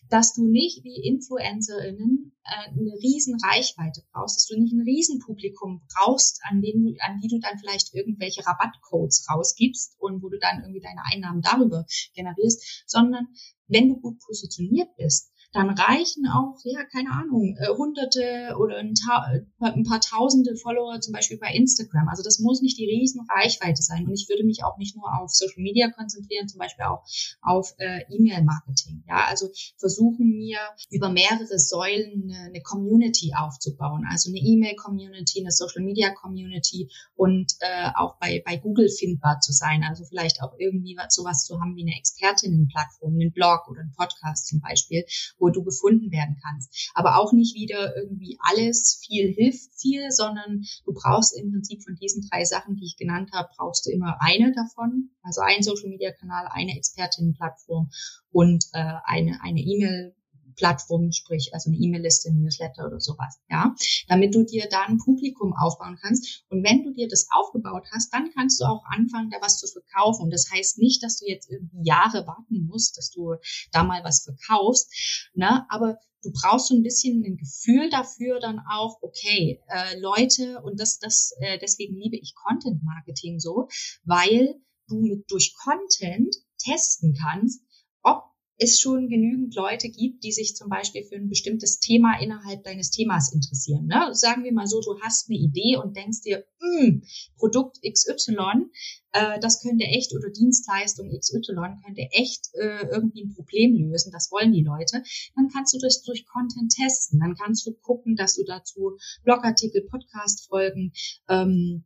dass 0.09 0.35
du 0.35 0.47
nicht 0.47 0.85
wie 0.85 1.03
InfluencerInnen 1.07 2.33
äh, 2.45 2.71
eine 2.71 2.93
riesen 3.03 3.37
Reichweite 3.43 4.03
brauchst, 4.13 4.37
dass 4.37 4.47
du 4.47 4.61
nicht 4.61 4.73
ein 4.73 4.83
Riesenpublikum 4.83 5.83
brauchst, 5.95 6.41
an 6.49 6.63
du, 6.63 6.69
an 7.01 7.21
die 7.23 7.29
du 7.29 7.39
dann 7.39 7.59
vielleicht 7.59 7.95
irgendwelche 7.95 8.47
Rabattcodes 8.47 9.27
rausgibst 9.31 9.97
und 9.99 10.23
wo 10.23 10.29
du 10.29 10.39
dann 10.39 10.61
irgendwie 10.63 10.81
deine 10.81 11.03
Einnahmen 11.11 11.43
darüber 11.43 11.87
generierst, 12.15 12.85
sondern 12.87 13.29
wenn 13.69 13.89
du 13.89 14.01
gut 14.01 14.19
positioniert 14.21 14.89
bist, 14.97 15.33
dann 15.53 15.71
reichen 15.71 16.29
auch, 16.29 16.57
ja, 16.65 16.85
keine 16.85 17.11
Ahnung, 17.11 17.57
äh, 17.59 17.69
hunderte 17.77 18.55
oder 18.59 18.79
ein, 18.79 18.95
ein, 19.59 19.83
paar 19.85 20.01
tausende 20.01 20.55
Follower 20.55 21.01
zum 21.01 21.13
Beispiel 21.13 21.39
bei 21.39 21.53
Instagram. 21.53 22.09
Also 22.09 22.23
das 22.23 22.39
muss 22.39 22.63
nicht 22.63 22.79
die 22.79 22.85
riesen 22.85 23.27
Reichweite 23.29 23.83
sein. 23.83 24.07
Und 24.07 24.15
ich 24.15 24.29
würde 24.29 24.45
mich 24.45 24.63
auch 24.63 24.79
nicht 24.79 24.97
nur 24.97 25.13
auf 25.13 25.31
Social 25.31 25.61
Media 25.61 25.91
konzentrieren, 25.91 26.47
zum 26.47 26.61
Beispiel 26.61 26.85
auch 26.85 27.03
auf 27.43 27.75
äh, 27.79 28.03
E-Mail-Marketing. 28.11 29.03
Ja, 29.09 29.27
also 29.29 29.51
versuchen 29.77 30.39
mir 30.39 30.59
über 30.89 31.09
mehrere 31.09 31.59
Säulen 31.59 32.31
eine, 32.31 32.51
eine 32.51 32.63
Community 32.63 33.33
aufzubauen. 33.37 34.07
Also 34.09 34.31
eine 34.31 34.39
E-Mail-Community, 34.39 35.41
eine 35.41 35.51
Social 35.51 35.83
Media-Community 35.83 36.91
und 37.17 37.55
äh, 37.59 37.91
auch 37.97 38.19
bei, 38.21 38.41
bei 38.47 38.57
Google 38.57 38.89
findbar 38.89 39.41
zu 39.41 39.53
sein. 39.53 39.83
Also 39.83 40.05
vielleicht 40.05 40.43
auch 40.43 40.55
irgendwie 40.59 40.97
was, 40.97 41.13
sowas 41.13 41.45
zu 41.45 41.61
haben 41.61 41.75
wie 41.75 41.83
eine 41.83 41.99
Expertinnenplattform, 41.99 43.15
einen 43.15 43.33
Blog 43.33 43.69
oder 43.69 43.81
einen 43.81 43.93
Podcast 43.93 44.47
zum 44.47 44.61
Beispiel 44.61 45.05
wo 45.41 45.51
du 45.51 45.65
gefunden 45.65 46.13
werden 46.13 46.37
kannst. 46.43 46.91
Aber 46.95 47.19
auch 47.19 47.33
nicht 47.33 47.55
wieder 47.57 47.97
irgendwie 47.97 48.39
alles, 48.41 49.01
viel 49.05 49.33
hilft 49.33 49.75
viel, 49.77 50.11
sondern 50.11 50.65
du 50.85 50.93
brauchst 50.93 51.37
im 51.37 51.51
Prinzip 51.51 51.83
von 51.83 51.97
diesen 51.97 52.29
drei 52.31 52.45
Sachen, 52.45 52.77
die 52.77 52.85
ich 52.85 52.97
genannt 52.97 53.31
habe, 53.33 53.49
brauchst 53.57 53.87
du 53.87 53.91
immer 53.91 54.19
eine 54.21 54.53
davon. 54.53 55.11
Also 55.23 55.41
ein 55.41 55.63
Social 55.63 55.89
Media 55.89 56.13
Kanal, 56.13 56.47
eine 56.51 56.77
Expertinnenplattform 56.77 57.91
und 58.31 58.65
äh, 58.73 58.93
eine 59.05 59.41
eine 59.43 59.61
E-Mail 59.61 60.15
Plattform, 60.57 61.13
sprich 61.13 61.51
also 61.53 61.71
eine 61.71 61.79
E-Mail-Liste, 61.79 62.33
Newsletter 62.33 62.87
oder 62.87 63.01
sowas, 63.01 63.41
ja, 63.49 63.75
damit 64.09 64.35
du 64.35 64.45
dir 64.45 64.69
da 64.71 64.83
ein 64.83 64.99
Publikum 64.99 65.55
aufbauen 65.55 65.99
kannst. 66.01 66.45
Und 66.49 66.65
wenn 66.65 66.85
du 66.85 66.93
dir 66.93 67.09
das 67.09 67.29
aufgebaut 67.31 67.87
hast, 67.93 68.13
dann 68.13 68.31
kannst 68.35 68.61
du 68.61 68.65
auch 68.65 68.85
anfangen, 68.87 69.31
da 69.31 69.39
was 69.41 69.59
zu 69.59 69.67
verkaufen. 69.67 70.25
Und 70.25 70.31
das 70.31 70.51
heißt 70.51 70.79
nicht, 70.79 71.03
dass 71.03 71.19
du 71.19 71.27
jetzt 71.27 71.51
irgendwie 71.51 71.83
Jahre 71.85 72.27
warten 72.27 72.67
musst, 72.67 72.97
dass 72.97 73.11
du 73.11 73.35
da 73.73 73.83
mal 73.85 74.03
was 74.05 74.25
verkaufst, 74.25 74.93
ne, 75.35 75.67
aber 75.69 75.99
du 76.23 76.33
brauchst 76.33 76.69
so 76.69 76.75
ein 76.75 76.83
bisschen 76.83 77.25
ein 77.25 77.37
Gefühl 77.37 77.91
dafür 77.91 78.41
dann 78.41 78.61
auch, 78.71 78.99
okay, 79.03 79.61
äh, 79.69 79.99
Leute, 79.99 80.61
und 80.63 80.79
das, 80.81 80.99
das, 80.99 81.33
äh, 81.41 81.59
deswegen 81.59 81.97
liebe 81.97 82.17
ich 82.17 82.35
Content 82.35 82.83
Marketing 82.83 83.39
so, 83.39 83.69
weil 84.05 84.61
du 84.89 85.01
mit 85.01 85.31
durch 85.31 85.55
Content 85.55 86.35
testen 86.59 87.15
kannst, 87.15 87.63
ob 88.03 88.25
es 88.63 88.79
schon 88.79 89.09
genügend 89.09 89.55
Leute 89.55 89.89
gibt, 89.89 90.23
die 90.23 90.33
sich 90.33 90.55
zum 90.55 90.69
Beispiel 90.69 91.03
für 91.03 91.17
ein 91.17 91.31
bestimmtes 91.31 91.81
Thema 91.81 92.21
innerhalb 92.21 92.63
deines 92.63 92.91
Themas 92.91 93.33
interessieren. 93.33 93.87
Ne? 93.87 94.11
Sagen 94.13 94.45
wir 94.45 94.53
mal 94.53 94.67
so, 94.67 94.81
du 94.83 95.01
hast 95.01 95.31
eine 95.31 95.39
Idee 95.39 95.77
und 95.77 95.97
denkst 95.97 96.21
dir, 96.21 96.45
hm, 96.61 97.03
Produkt 97.39 97.79
XY, 97.83 98.69
äh, 99.13 99.41
das 99.41 99.63
könnte 99.63 99.85
echt 99.85 100.15
oder 100.15 100.29
Dienstleistung 100.29 101.09
XY 101.09 101.55
könnte 101.85 102.03
echt 102.13 102.51
äh, 102.53 102.87
irgendwie 102.93 103.25
ein 103.25 103.35
Problem 103.35 103.77
lösen. 103.77 104.13
Das 104.13 104.31
wollen 104.31 104.53
die 104.53 104.63
Leute. 104.63 105.03
Dann 105.37 105.49
kannst 105.49 105.73
du 105.73 105.79
das 105.79 106.03
durch 106.03 106.27
Content 106.27 106.71
testen. 106.73 107.19
Dann 107.19 107.37
kannst 107.37 107.67
du 107.67 107.73
gucken, 107.73 108.15
dass 108.15 108.37
du 108.37 108.45
dazu 108.45 108.99
Blogartikel, 109.25 109.87
Podcast-Folgen 109.91 110.93
ähm, 111.31 111.85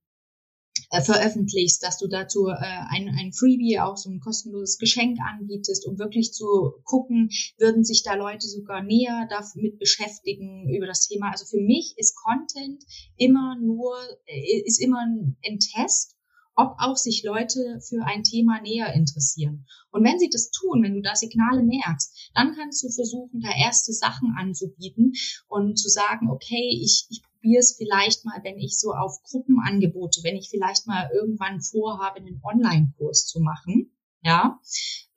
äh, 0.94 1.02
veröffentlichst, 1.02 1.82
dass 1.82 1.98
du 1.98 2.06
dazu 2.06 2.48
äh, 2.48 2.54
ein, 2.54 3.08
ein 3.18 3.32
Freebie, 3.32 3.80
auch 3.80 3.96
so 3.96 4.10
ein 4.10 4.20
kostenloses 4.20 4.78
Geschenk 4.78 5.18
anbietest, 5.20 5.86
um 5.86 5.98
wirklich 5.98 6.32
zu 6.32 6.74
gucken, 6.84 7.30
würden 7.58 7.84
sich 7.84 8.02
da 8.02 8.14
Leute 8.14 8.46
sogar 8.46 8.82
näher 8.82 9.28
damit 9.28 9.78
beschäftigen 9.78 10.72
über 10.74 10.86
das 10.86 11.06
Thema. 11.06 11.30
Also 11.30 11.46
für 11.46 11.60
mich 11.60 11.94
ist 11.96 12.16
Content 12.16 12.84
immer 13.16 13.56
nur, 13.60 13.96
äh, 14.26 14.62
ist 14.64 14.80
immer 14.80 15.00
ein, 15.00 15.36
ein 15.44 15.58
Test, 15.58 16.16
ob 16.56 16.76
auch 16.78 16.96
sich 16.96 17.22
Leute 17.24 17.80
für 17.80 18.04
ein 18.04 18.22
Thema 18.22 18.60
näher 18.60 18.92
interessieren. 18.94 19.66
Und 19.90 20.04
wenn 20.04 20.18
sie 20.18 20.28
das 20.28 20.50
tun, 20.50 20.82
wenn 20.82 20.94
du 20.94 21.02
da 21.02 21.14
Signale 21.14 21.62
merkst, 21.62 22.30
dann 22.34 22.54
kannst 22.54 22.82
du 22.82 22.90
versuchen, 22.90 23.40
da 23.40 23.50
erste 23.56 23.92
Sachen 23.92 24.34
anzubieten 24.38 25.12
und 25.48 25.78
zu 25.78 25.88
sagen, 25.88 26.30
okay, 26.30 26.78
ich, 26.82 27.06
ich 27.10 27.22
probiere 27.22 27.60
es 27.60 27.76
vielleicht 27.76 28.24
mal, 28.24 28.40
wenn 28.42 28.58
ich 28.58 28.78
so 28.78 28.92
auf 28.92 29.22
Gruppenangebote, 29.22 30.22
wenn 30.22 30.36
ich 30.36 30.48
vielleicht 30.50 30.86
mal 30.86 31.10
irgendwann 31.12 31.60
vorhabe, 31.60 32.18
einen 32.18 32.40
Online-Kurs 32.42 33.26
zu 33.26 33.40
machen, 33.40 33.90
ja, 34.22 34.58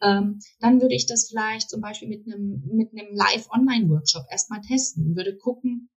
ähm, 0.02 0.40
dann 0.60 0.82
würde 0.82 0.96
ich 0.96 1.06
das 1.06 1.30
vielleicht 1.30 1.70
zum 1.70 1.82
Beispiel 1.82 2.10
mit 2.10 2.28
einem, 2.28 2.62
mit 2.74 2.92
einem 2.92 3.16
Live-Online-Workshop 3.16 4.26
erstmal 4.30 4.62
testen 4.62 5.06
und 5.06 5.16
würde 5.16 5.38
gucken, 5.38 5.90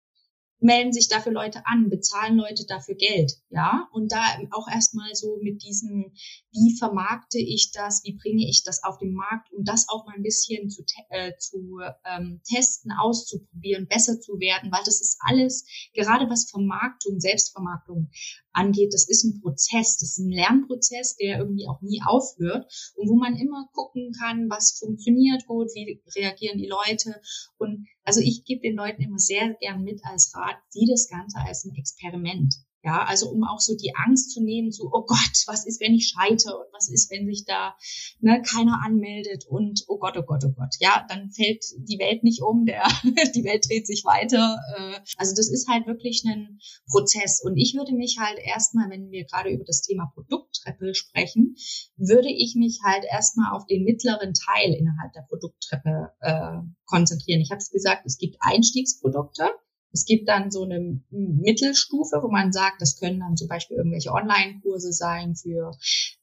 melden 0.59 0.91
sich 0.93 1.07
dafür 1.07 1.31
Leute 1.31 1.65
an, 1.65 1.89
bezahlen 1.89 2.37
Leute 2.37 2.65
dafür 2.65 2.95
Geld, 2.95 3.33
ja, 3.49 3.87
und 3.93 4.11
da 4.11 4.21
auch 4.51 4.67
erstmal 4.67 5.13
so 5.15 5.37
mit 5.41 5.63
diesem, 5.63 6.11
wie 6.51 6.77
vermarkte 6.77 7.39
ich 7.39 7.71
das, 7.71 8.03
wie 8.03 8.17
bringe 8.17 8.47
ich 8.47 8.63
das 8.63 8.83
auf 8.83 8.97
den 8.97 9.13
Markt, 9.13 9.51
um 9.53 9.63
das 9.63 9.87
auch 9.89 10.05
mal 10.05 10.15
ein 10.15 10.23
bisschen 10.23 10.69
zu, 10.69 10.83
äh, 11.09 11.33
zu 11.37 11.79
ähm, 12.05 12.41
testen, 12.43 12.91
auszuprobieren, 12.91 13.87
besser 13.87 14.19
zu 14.19 14.39
werden, 14.39 14.71
weil 14.71 14.83
das 14.85 15.01
ist 15.01 15.17
alles, 15.21 15.65
gerade 15.93 16.29
was 16.29 16.49
Vermarktung, 16.49 17.19
Selbstvermarktung 17.19 18.09
angeht, 18.53 18.93
das 18.93 19.07
ist 19.07 19.23
ein 19.23 19.41
Prozess, 19.41 19.97
das 19.97 20.17
ist 20.17 20.19
ein 20.19 20.31
Lernprozess, 20.31 21.15
der 21.15 21.39
irgendwie 21.39 21.67
auch 21.67 21.81
nie 21.81 22.01
aufhört 22.05 22.93
und 22.95 23.09
wo 23.09 23.15
man 23.15 23.35
immer 23.35 23.69
gucken 23.73 24.11
kann, 24.19 24.49
was 24.49 24.77
funktioniert 24.79 25.45
gut, 25.45 25.67
wie 25.73 26.01
reagieren 26.15 26.57
die 26.57 26.69
Leute. 26.69 27.21
Und 27.57 27.87
also 28.03 28.21
ich 28.21 28.43
gebe 28.45 28.61
den 28.61 28.75
Leuten 28.75 29.01
immer 29.01 29.19
sehr 29.19 29.55
gern 29.59 29.83
mit 29.83 30.01
als 30.03 30.33
Rat, 30.35 30.57
sieh 30.69 30.87
das 30.89 31.07
Ganze 31.09 31.39
als 31.39 31.65
ein 31.65 31.75
Experiment. 31.75 32.55
Ja, 32.81 33.03
also 33.03 33.29
um 33.29 33.43
auch 33.43 33.59
so 33.59 33.75
die 33.75 33.93
Angst 33.95 34.31
zu 34.31 34.41
nehmen, 34.41 34.71
so, 34.71 34.89
oh 34.93 35.03
Gott, 35.05 35.43
was 35.47 35.65
ist, 35.65 35.81
wenn 35.81 35.93
ich 35.93 36.07
scheite 36.07 36.55
und 36.55 36.67
was 36.71 36.89
ist, 36.89 37.11
wenn 37.11 37.27
sich 37.27 37.43
da 37.45 37.75
ne, 38.21 38.41
keiner 38.41 38.79
anmeldet 38.85 39.45
und 39.49 39.83
oh 39.87 39.97
Gott, 39.97 40.15
oh 40.17 40.23
Gott, 40.23 40.45
oh 40.45 40.53
Gott. 40.55 40.75
Ja, 40.79 41.05
dann 41.09 41.29
fällt 41.29 41.65
die 41.77 41.99
Welt 41.99 42.23
nicht 42.23 42.41
um, 42.41 42.65
der, 42.65 42.83
die 43.35 43.43
Welt 43.43 43.65
dreht 43.67 43.85
sich 43.85 44.05
weiter. 44.05 44.57
Äh, 44.77 44.99
also 45.17 45.35
das 45.35 45.49
ist 45.49 45.67
halt 45.67 45.87
wirklich 45.87 46.23
ein 46.25 46.59
Prozess. 46.87 47.41
Und 47.43 47.57
ich 47.57 47.75
würde 47.75 47.93
mich 47.93 48.17
halt 48.17 48.39
erstmal, 48.39 48.89
wenn 48.89 49.11
wir 49.11 49.25
gerade 49.25 49.49
über 49.49 49.65
das 49.65 49.81
Thema 49.81 50.09
Produkttreppe 50.13 50.95
sprechen, 50.95 51.55
würde 51.97 52.29
ich 52.29 52.55
mich 52.55 52.79
halt 52.85 53.03
erstmal 53.03 53.57
auf 53.57 53.65
den 53.65 53.83
mittleren 53.83 54.33
Teil 54.33 54.73
innerhalb 54.73 55.11
der 55.11 55.25
Produkttreppe 55.27 56.13
äh, 56.21 56.59
konzentrieren. 56.85 57.41
Ich 57.41 57.51
habe 57.51 57.59
es 57.59 57.71
gesagt, 57.71 58.05
es 58.05 58.17
gibt 58.17 58.37
Einstiegsprodukte. 58.39 59.51
Es 59.91 60.05
gibt 60.05 60.29
dann 60.29 60.51
so 60.51 60.63
eine 60.63 61.01
Mittelstufe, 61.09 62.19
wo 62.21 62.29
man 62.29 62.51
sagt, 62.51 62.81
das 62.81 62.99
können 62.99 63.19
dann 63.19 63.37
zum 63.37 63.47
Beispiel 63.47 63.77
irgendwelche 63.77 64.11
Online-Kurse 64.11 64.93
sein 64.93 65.35
für, 65.35 65.71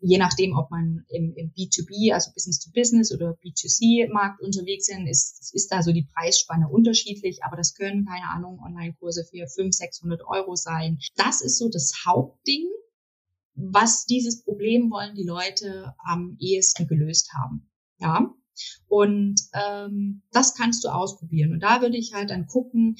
je 0.01 0.19
nachdem, 0.19 0.57
ob 0.57 0.71
man 0.71 1.05
im, 1.09 1.35
im 1.35 1.53
B2B, 1.53 2.13
also 2.13 2.31
Business 2.33 2.61
to 2.61 2.71
Business 2.73 3.13
oder 3.13 3.37
B2C-Markt 3.45 4.41
unterwegs 4.41 4.87
sind, 4.87 5.07
ist, 5.07 5.53
ist 5.55 5.73
da 5.73 5.83
so 5.83 5.93
die 5.93 6.07
Preisspanne 6.15 6.69
unterschiedlich, 6.69 7.43
aber 7.43 7.57
das 7.57 7.75
können, 7.75 8.07
keine 8.07 8.31
Ahnung, 8.31 8.61
Online-Kurse 8.65 9.25
für 9.25 9.47
500, 9.47 9.75
600 9.75 10.23
Euro 10.27 10.55
sein. 10.55 10.99
Das 11.17 11.41
ist 11.41 11.59
so 11.59 11.69
das 11.69 12.05
Hauptding, 12.07 12.67
was 13.55 14.05
dieses 14.05 14.45
Problem 14.45 14.91
wollen 14.91 15.15
die 15.15 15.27
Leute 15.27 15.95
am 16.05 16.37
ehesten 16.39 16.87
gelöst 16.87 17.33
haben. 17.33 17.69
Ja, 17.99 18.35
und 18.89 19.41
ähm, 19.55 20.23
das 20.33 20.55
kannst 20.55 20.85
du 20.85 20.89
ausprobieren. 20.89 21.53
Und 21.53 21.61
da 21.61 21.81
würde 21.81 21.97
ich 21.97 22.13
halt 22.15 22.31
dann 22.31 22.47
gucken, 22.47 22.97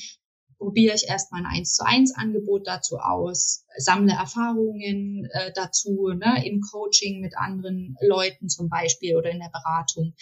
probiere 0.59 0.95
ich 0.95 1.09
erstmal 1.09 1.43
ein 1.43 1.59
1 1.59 1.75
zu 1.75 1.85
1 1.85 2.15
Angebot 2.17 2.67
dazu 2.67 2.99
aus, 2.99 3.65
sammle 3.77 4.15
Erfahrungen 4.15 5.29
äh, 5.33 5.53
dazu, 5.55 6.09
ne, 6.15 6.47
im 6.47 6.61
Coaching 6.61 7.21
mit 7.21 7.37
anderen 7.37 7.97
Leuten 8.01 8.49
zum 8.49 8.69
Beispiel 8.69 9.17
oder 9.17 9.31
in 9.31 9.39
der 9.39 9.51
Beratung. 9.53 10.15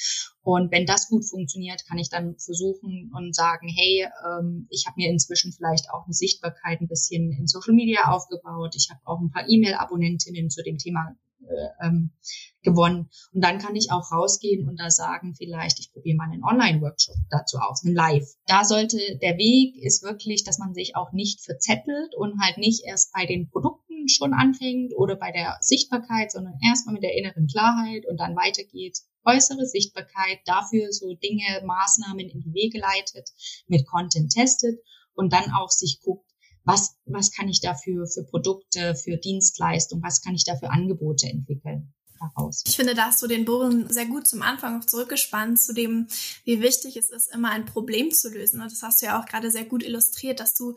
Und 0.42 0.70
wenn 0.72 0.86
das 0.86 1.08
gut 1.08 1.24
funktioniert, 1.24 1.86
kann 1.86 1.98
ich 1.98 2.10
dann 2.10 2.36
versuchen 2.38 3.10
und 3.14 3.34
sagen, 3.34 3.68
hey, 3.68 4.06
ähm, 4.26 4.66
ich 4.70 4.84
habe 4.86 4.96
mir 4.98 5.10
inzwischen 5.10 5.52
vielleicht 5.52 5.90
auch 5.90 6.04
eine 6.04 6.12
Sichtbarkeit 6.12 6.80
ein 6.80 6.88
bisschen 6.88 7.32
in 7.32 7.46
Social 7.46 7.74
Media 7.74 8.10
aufgebaut. 8.12 8.74
Ich 8.76 8.90
habe 8.90 9.00
auch 9.04 9.20
ein 9.20 9.30
paar 9.30 9.48
E-Mail-Abonnentinnen 9.48 10.50
zu 10.50 10.62
dem 10.62 10.78
Thema 10.78 11.16
ähm, 11.82 12.12
gewonnen. 12.62 13.10
Und 13.32 13.44
dann 13.44 13.58
kann 13.58 13.76
ich 13.76 13.90
auch 13.90 14.10
rausgehen 14.10 14.68
und 14.68 14.78
da 14.80 14.90
sagen, 14.90 15.34
vielleicht, 15.36 15.78
ich 15.78 15.92
probiere 15.92 16.16
mal 16.16 16.30
einen 16.30 16.44
Online-Workshop 16.44 17.16
dazu 17.30 17.58
aus, 17.58 17.84
einen 17.84 17.94
Live. 17.94 18.28
Da 18.46 18.64
sollte 18.64 18.98
der 19.22 19.36
Weg 19.36 19.76
ist 19.82 20.02
wirklich, 20.02 20.44
dass 20.44 20.58
man 20.58 20.74
sich 20.74 20.96
auch 20.96 21.12
nicht 21.12 21.44
verzettelt 21.44 22.14
und 22.16 22.40
halt 22.40 22.58
nicht 22.58 22.84
erst 22.84 23.12
bei 23.12 23.26
den 23.26 23.50
Produkten 23.50 24.08
schon 24.08 24.34
anfängt 24.34 24.92
oder 24.96 25.16
bei 25.16 25.30
der 25.32 25.58
Sichtbarkeit, 25.60 26.32
sondern 26.32 26.58
erstmal 26.62 26.94
mit 26.94 27.02
der 27.02 27.16
inneren 27.16 27.46
Klarheit 27.46 28.04
und 28.08 28.18
dann 28.18 28.36
weitergeht. 28.36 28.98
Äußere 29.24 29.66
Sichtbarkeit, 29.66 30.38
dafür 30.44 30.92
so 30.92 31.14
Dinge, 31.14 31.62
Maßnahmen 31.64 32.28
in 32.28 32.40
die 32.40 32.52
Wege 32.52 32.78
leitet, 32.78 33.30
mit 33.66 33.86
Content 33.86 34.32
testet 34.32 34.78
und 35.14 35.32
dann 35.32 35.52
auch 35.52 35.70
sich 35.70 36.00
guckt, 36.02 36.28
was, 36.64 36.96
was 37.04 37.30
kann 37.30 37.48
ich 37.48 37.60
dafür 37.60 38.06
für 38.06 38.24
Produkte, 38.24 38.94
für 38.94 39.16
Dienstleistungen, 39.16 40.02
was 40.02 40.22
kann 40.22 40.34
ich 40.34 40.44
da 40.44 40.56
für 40.56 40.70
Angebote 40.70 41.28
entwickeln 41.28 41.92
heraus. 42.24 42.62
Ich 42.66 42.76
finde, 42.76 42.94
da 42.94 43.06
hast 43.06 43.22
du 43.22 43.26
den 43.26 43.44
Bogen 43.44 43.92
sehr 43.92 44.06
gut 44.06 44.26
zum 44.26 44.42
Anfang 44.42 44.80
auch 44.80 44.84
zurückgespannt, 44.84 45.60
zu 45.60 45.72
dem, 45.72 46.06
wie 46.44 46.60
wichtig 46.60 46.96
es 46.96 47.10
ist, 47.10 47.32
immer 47.32 47.50
ein 47.50 47.64
Problem 47.64 48.10
zu 48.10 48.30
lösen. 48.30 48.60
Und 48.60 48.70
das 48.70 48.82
hast 48.82 49.02
du 49.02 49.06
ja 49.06 49.20
auch 49.20 49.26
gerade 49.26 49.50
sehr 49.50 49.64
gut 49.64 49.82
illustriert, 49.82 50.40
dass 50.40 50.54
du 50.54 50.74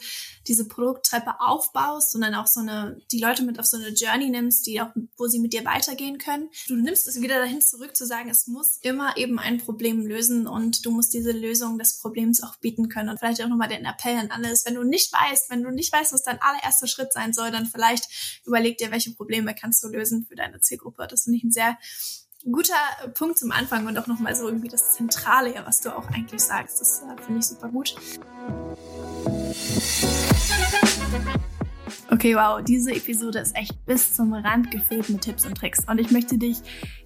diese 0.48 0.68
Produkttreppe 0.68 1.40
aufbaust 1.40 2.16
und 2.16 2.22
dann 2.22 2.36
auch 2.36 2.48
so 2.48 2.60
eine, 2.60 3.00
die 3.12 3.20
Leute 3.20 3.44
mit 3.44 3.60
auf 3.60 3.66
so 3.66 3.78
eine 3.78 3.90
Journey 3.90 4.30
nimmst, 4.30 4.66
die 4.68 4.82
auch, 4.82 4.90
wo 5.18 5.28
sie 5.28 5.40
mit 5.40 5.54
dir 5.54 5.66
weitergehen 5.66 6.18
können. 6.18 6.50
Du 6.68 6.76
nimmst 6.76 7.08
es 7.08 7.22
wieder 7.22 7.40
dahin 7.40 7.62
zurück 7.62 7.96
zu 7.96 8.06
sagen, 8.06 8.30
es 8.30 8.48
muss 8.48 8.78
immer 8.82 9.18
eben 9.18 9.40
ein 9.40 9.58
Problem 9.58 10.06
lösen 10.06 10.48
und 10.48 10.86
du 10.86 10.92
musst 10.92 11.14
diese 11.14 11.32
Lösung 11.32 11.78
des 11.78 12.00
Problems 12.00 12.44
auch 12.44 12.58
bieten 12.58 12.90
können. 12.90 13.10
Und 13.10 13.20
vielleicht 13.20 13.42
auch 13.42 13.48
nochmal 13.48 13.70
den 13.70 13.86
Appell 13.86 14.16
an 14.18 14.32
alles, 14.32 14.66
wenn 14.66 14.76
du 14.76 14.84
nicht 14.84 15.12
weißt, 15.12 15.50
wenn 15.50 15.64
du 15.64 15.72
nicht 15.72 15.92
weißt, 15.92 16.14
was 16.14 16.24
dein 16.24 16.42
allererster 16.42 16.88
Schritt 16.88 17.14
sein 17.14 17.34
soll, 17.34 17.52
dann 17.52 17.66
vielleicht 17.66 18.42
überleg 18.46 18.78
dir, 18.78 18.92
welche 18.92 19.12
Probleme 19.12 19.56
kannst 19.56 19.84
du 19.84 19.88
lösen 19.88 20.26
für 20.28 20.36
deine 20.36 20.60
Zielgruppe. 20.60 21.08
Das 21.10 21.24
finde 21.24 21.37
ich 21.38 21.44
ein 21.44 21.52
sehr 21.52 21.78
guter 22.52 23.10
Punkt 23.14 23.38
zum 23.38 23.52
Anfang 23.52 23.88
und 23.88 23.98
auch 23.98 24.08
nochmal 24.08 24.36
so 24.36 24.48
irgendwie 24.48 24.70
das 24.70 24.94
Zentrale, 24.94 25.54
was 25.66 25.82
du 25.82 25.96
auch 25.96 26.08
eigentlich 26.10 26.42
sagst. 26.42 26.80
Das 26.82 27.02
äh, 27.02 27.22
finde 27.22 27.40
ich 27.40 27.48
super 27.48 27.70
gut. 27.70 27.96
Okay, 32.10 32.36
wow, 32.36 32.64
diese 32.64 32.94
Episode 32.94 33.40
ist 33.40 33.54
echt 33.58 33.86
bis 33.86 34.14
zum 34.14 34.34
Rand 34.34 34.72
gefüllt 34.72 35.10
mit 35.10 35.22
Tipps 35.22 35.46
und 35.46 35.56
Tricks 35.56 35.84
und 35.88 36.00
ich 36.00 36.10
möchte 36.10 36.38
dich 36.38 36.58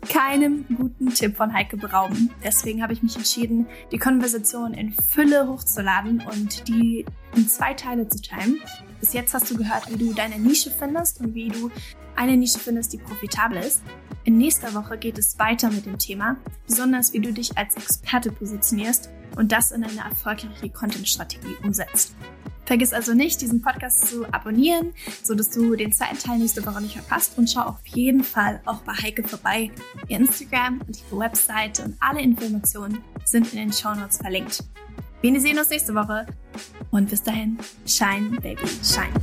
keinem 0.08 0.64
guten 0.68 1.12
Tipp 1.12 1.38
von 1.38 1.52
Heike 1.52 1.76
berauben. 1.76 2.30
Deswegen 2.44 2.84
habe 2.84 2.94
ich 2.94 3.02
mich 3.02 3.16
entschieden, 3.16 3.66
die 3.92 3.98
Konversation 3.98 4.76
in 4.76 4.94
Fülle 4.94 5.48
hochzuladen 5.48 6.22
und 6.32 6.68
die 6.68 7.04
in 7.36 7.48
zwei 7.48 7.74
Teile 7.74 8.08
zu 8.10 8.22
teilen. 8.22 8.62
Bis 9.00 9.14
jetzt 9.14 9.34
hast 9.34 9.50
du 9.50 9.58
gehört, 9.58 9.90
wie 9.90 9.98
du 9.98 10.14
deine 10.14 10.38
Nische 10.38 10.70
findest 10.70 11.20
und 11.20 11.34
wie 11.34 11.50
du 11.50 11.72
eine 12.16 12.38
Nische 12.38 12.60
findest, 12.60 12.94
die 12.94 13.00
profitabel 13.00 13.58
ist. 13.58 13.82
In 14.24 14.38
nächster 14.38 14.76
Woche 14.76 15.00
geht 15.00 15.18
es 15.18 15.40
weiter 15.40 15.72
mit 15.72 15.88
dem 15.88 15.98
Thema, 15.98 16.38
besonders 16.68 17.12
wie 17.12 17.22
du 17.22 17.34
dich 17.34 17.58
als 17.58 17.76
Experte 17.76 18.32
positionierst 18.32 19.10
und 19.36 19.52
das 19.52 19.72
in 19.72 19.84
eine 19.84 20.02
erfolgreiche 20.02 20.70
Content-Strategie 20.70 21.56
umsetzt. 21.64 22.14
Vergiss 22.66 22.94
also 22.94 23.14
nicht, 23.14 23.42
diesen 23.42 23.62
Podcast 23.62 24.08
zu 24.08 24.26
abonnieren, 24.34 24.94
sodass 25.24 25.50
du 25.50 25.76
den 25.76 25.92
zweiten 25.92 26.20
Teil 26.20 26.40
nächste 26.40 26.66
Woche 26.66 26.82
nicht 26.82 26.96
verpasst 26.96 27.38
und 27.38 27.50
schau 27.50 27.62
auf 27.62 27.86
jeden 27.86 28.24
Fall 28.24 28.62
auch 28.66 28.82
bei 28.82 28.94
Heike 28.94 29.28
vorbei. 29.28 29.72
Ihr 30.08 30.18
Instagram 30.18 30.82
und 30.88 31.02
ihre 31.10 31.20
Webseite 31.20 31.84
und 31.84 31.96
alle 32.00 32.22
Informationen 32.22 33.04
sind 33.26 33.52
in 33.54 33.60
den 33.60 33.74
Show 33.74 33.94
Notes 33.94 34.18
verlinkt. 34.18 34.64
Wir 35.22 35.40
sehen 35.40 35.60
uns 35.60 35.70
nächste 35.70 35.94
Woche 35.94 36.26
und 36.90 37.10
bis 37.10 37.22
dahin, 37.22 37.58
shine, 37.86 38.40
baby, 38.42 38.68
shine. 38.84 39.14